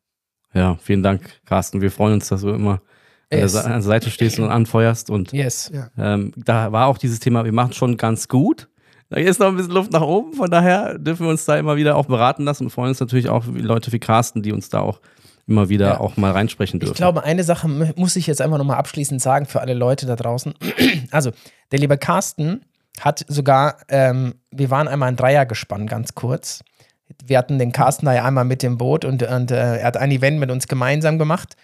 Ja, 0.53 0.77
vielen 0.81 1.03
Dank, 1.03 1.41
Carsten. 1.45 1.81
Wir 1.81 1.91
freuen 1.91 2.15
uns, 2.15 2.29
dass 2.29 2.41
du 2.41 2.49
immer 2.49 2.81
Yes. 3.31 3.55
An 3.55 3.71
der 3.71 3.81
Seite 3.81 4.09
stehst 4.09 4.39
und 4.39 4.49
anfeuerst. 4.49 5.09
Und 5.09 5.31
Yes. 5.33 5.71
ähm, 5.97 6.31
da 6.35 6.71
war 6.71 6.87
auch 6.87 6.97
dieses 6.97 7.19
Thema, 7.19 7.45
wir 7.45 7.51
machen 7.53 7.73
schon 7.73 7.97
ganz 7.97 8.27
gut. 8.27 8.67
Da 9.09 9.17
ist 9.17 9.39
noch 9.39 9.47
ein 9.47 9.55
bisschen 9.55 9.71
Luft 9.73 9.91
nach 9.91 10.01
oben, 10.01 10.33
von 10.33 10.51
daher 10.51 10.97
dürfen 10.99 11.25
wir 11.25 11.29
uns 11.31 11.43
da 11.45 11.57
immer 11.57 11.75
wieder 11.77 11.95
auch 11.95 12.05
beraten 12.05 12.43
lassen 12.43 12.65
und 12.65 12.69
freuen 12.69 12.89
uns 12.89 12.99
natürlich 12.99 13.27
auch 13.29 13.45
wie 13.47 13.61
Leute 13.61 13.91
wie 13.91 13.97
Carsten, 13.99 14.43
die 14.43 14.51
uns 14.51 14.69
da 14.69 14.81
auch 14.81 14.99
immer 15.47 15.67
wieder 15.67 15.87
Ja. 15.87 15.99
auch 15.99 16.15
mal 16.15 16.31
reinsprechen 16.31 16.79
dürfen. 16.79 16.91
Ich 16.93 16.97
glaube, 16.97 17.23
eine 17.23 17.43
Sache 17.43 17.67
mu- 17.67 17.91
muss 17.95 18.15
ich 18.15 18.27
jetzt 18.27 18.39
einfach 18.39 18.59
nochmal 18.59 18.77
abschließend 18.77 19.19
sagen 19.19 19.47
für 19.47 19.61
alle 19.61 19.73
Leute 19.73 20.05
da 20.05 20.15
draußen. 20.15 20.53
Also, 21.11 21.31
der 21.71 21.79
liebe 21.79 21.97
Carsten 21.97 22.65
hat 22.99 23.25
sogar, 23.27 23.77
ähm, 23.87 24.35
wir 24.51 24.69
waren 24.69 24.87
einmal 24.87 25.09
ein 25.09 25.15
Dreier 25.15 25.47
gespannt, 25.47 25.89
ganz 25.89 26.13
kurz. 26.13 26.63
Wir 27.25 27.39
hatten 27.39 27.57
den 27.57 27.71
Carsten 27.71 28.05
da 28.05 28.13
ja 28.13 28.25
einmal 28.25 28.45
mit 28.45 28.61
dem 28.61 28.77
Boot 28.77 29.05
und, 29.05 29.23
und 29.23 29.49
äh, 29.49 29.77
er 29.77 29.85
hat 29.87 29.97
ein 29.97 30.11
Event 30.11 30.39
mit 30.39 30.51
uns 30.51 30.67
gemeinsam 30.67 31.17
gemacht. 31.17 31.55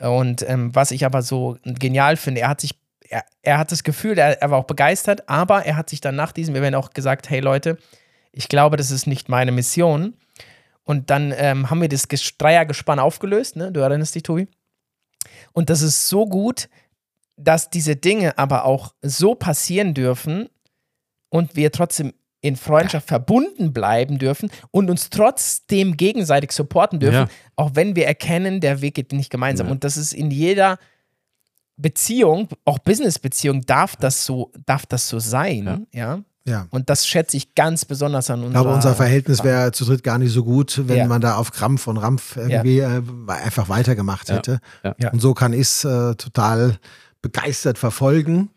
Und 0.00 0.48
ähm, 0.48 0.74
was 0.74 0.90
ich 0.90 1.04
aber 1.04 1.22
so 1.22 1.56
genial 1.64 2.16
finde, 2.16 2.42
er 2.42 2.48
hat 2.48 2.60
sich, 2.60 2.78
er, 3.08 3.24
er 3.42 3.58
hat 3.58 3.70
das 3.72 3.84
Gefühl, 3.84 4.18
er, 4.18 4.40
er 4.42 4.50
war 4.50 4.58
auch 4.58 4.64
begeistert, 4.64 5.28
aber 5.28 5.64
er 5.64 5.76
hat 5.76 5.88
sich 5.90 6.00
dann 6.00 6.16
nach 6.16 6.32
diesem 6.32 6.56
Event 6.56 6.76
auch 6.76 6.90
gesagt, 6.90 7.30
hey 7.30 7.40
Leute, 7.40 7.78
ich 8.32 8.48
glaube, 8.48 8.76
das 8.76 8.90
ist 8.90 9.06
nicht 9.06 9.28
meine 9.28 9.52
Mission. 9.52 10.14
Und 10.82 11.10
dann 11.10 11.32
ähm, 11.36 11.70
haben 11.70 11.80
wir 11.80 11.88
das 11.88 12.10
Ges- 12.10 12.34
Dreiergespann 12.36 12.98
aufgelöst, 12.98 13.56
ne? 13.56 13.72
Du 13.72 13.80
erinnerst 13.80 14.14
dich, 14.14 14.24
Tobi? 14.24 14.48
Und 15.52 15.70
das 15.70 15.80
ist 15.80 16.08
so 16.08 16.26
gut, 16.26 16.68
dass 17.36 17.70
diese 17.70 17.96
Dinge 17.96 18.36
aber 18.36 18.64
auch 18.64 18.94
so 19.00 19.34
passieren 19.34 19.94
dürfen 19.94 20.48
und 21.30 21.56
wir 21.56 21.72
trotzdem 21.72 22.12
in 22.44 22.56
Freundschaft 22.56 23.08
verbunden 23.08 23.72
bleiben 23.72 24.18
dürfen 24.18 24.50
und 24.70 24.90
uns 24.90 25.08
trotzdem 25.08 25.96
gegenseitig 25.96 26.52
supporten 26.52 27.00
dürfen, 27.00 27.14
Ja. 27.14 27.28
auch 27.56 27.70
wenn 27.74 27.96
wir 27.96 28.06
erkennen, 28.06 28.60
der 28.60 28.82
Weg 28.82 28.94
geht 28.96 29.12
nicht 29.12 29.30
gemeinsam. 29.30 29.68
Ja. 29.68 29.72
Und 29.72 29.82
das 29.82 29.96
ist 29.96 30.12
in 30.12 30.30
jeder 30.30 30.78
Beziehung, 31.76 32.48
auch 32.64 32.78
Business-Beziehung, 32.78 33.62
darf 33.62 33.96
das 33.96 34.24
so, 34.26 34.52
darf 34.66 34.86
das 34.86 35.08
so 35.08 35.18
sein, 35.18 35.86
ja. 35.92 36.20
Ja. 36.46 36.66
Und 36.68 36.90
das 36.90 37.06
schätze 37.06 37.38
ich 37.38 37.54
ganz 37.54 37.86
besonders 37.86 38.28
an 38.28 38.40
Ich 38.40 38.46
unserer. 38.48 38.62
glaube, 38.64 38.76
unser 38.76 38.94
Verhältnis 38.94 39.42
wäre 39.42 39.72
zu 39.72 39.86
dritt 39.86 40.02
gar 40.04 40.18
nicht 40.18 40.30
so 40.30 40.44
gut, 40.44 40.82
wenn 40.86 40.98
Ja. 40.98 41.06
man 41.06 41.22
da 41.22 41.36
auf 41.36 41.50
Krampf 41.52 41.86
und 41.86 41.96
Rampf 41.96 42.36
irgendwie 42.36 42.80
äh, 42.80 43.00
einfach 43.26 43.70
weitergemacht 43.70 44.28
Ja. 44.28 44.34
hätte. 44.36 44.60
Ja. 44.84 44.94
Ja. 45.00 45.10
Und 45.12 45.20
so 45.20 45.32
kann 45.32 45.54
ich 45.54 45.60
es 45.62 45.84
äh, 45.84 46.14
total 46.16 46.76
begeistert 47.22 47.78
verfolgen, 47.78 48.50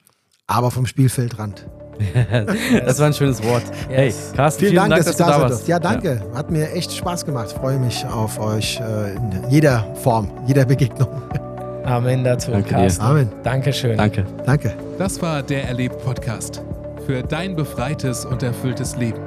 aber 0.48 0.70
vom 0.72 0.86
Spielfeldrand. 0.86 1.66
Das 2.86 3.00
war 3.00 3.08
ein 3.08 3.14
schönes 3.14 3.44
Wort. 3.44 3.64
Hey. 3.90 4.14
Carsten, 4.36 4.66
Vielen, 4.66 4.76
Dank, 4.76 4.96
dass, 4.96 5.06
dass 5.06 5.18
du 5.18 5.24
da 5.24 5.42
warst. 5.42 5.68
Ja, 5.68 5.80
danke. 5.80 6.22
Hat 6.34 6.52
mir 6.52 6.72
echt 6.72 6.94
Spaß 6.94 7.26
gemacht. 7.26 7.52
Freue 7.52 7.80
mich 7.80 8.06
auf 8.06 8.40
euch 8.40 8.80
äh, 8.80 9.16
in 9.16 9.50
jeder 9.50 9.84
Form, 9.96 10.30
jeder 10.46 10.66
Begegnung. 10.66 11.10
Amen 11.86 12.24
dazu, 12.24 12.52
Danke 12.52 12.70
dir. 12.70 12.76
Carsten. 12.76 13.04
Amen. 13.04 13.30
Dankeschön. 13.44 13.98
Danke. 13.98 14.26
Danke. 14.46 14.74
Das 14.98 15.22
war 15.22 15.42
der 15.42 15.66
Erlebt-Podcast. 15.66 16.62
Für 17.06 17.24
dein 17.24 17.56
befreites 17.56 18.26
und 18.26 18.44
erfülltes 18.44 18.98
Leben. 18.98 19.22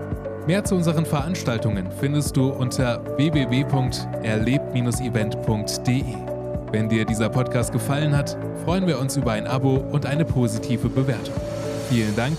Mehr 0.47 0.62
zu 0.64 0.75
unseren 0.75 1.07
Veranstaltungen 1.07 1.89
findest 2.01 2.37
du 2.37 2.51
unter 2.51 3.01
www.erlebt-event.de. 3.16 6.05
Wenn 6.73 6.89
dir 6.89 7.05
dieser 7.05 7.29
Podcast 7.31 7.73
gefallen 7.73 8.16
hat, 8.16 8.37
freuen 8.64 8.87
wir 8.87 9.01
uns 9.01 9.16
über 9.16 9.33
ein 9.33 9.47
Abo 9.47 9.77
und 9.77 10.07
eine 10.07 10.25
positive 10.25 10.89
Bewertung. 10.89 11.35
Vielen 11.89 12.14
Dank 12.14 12.39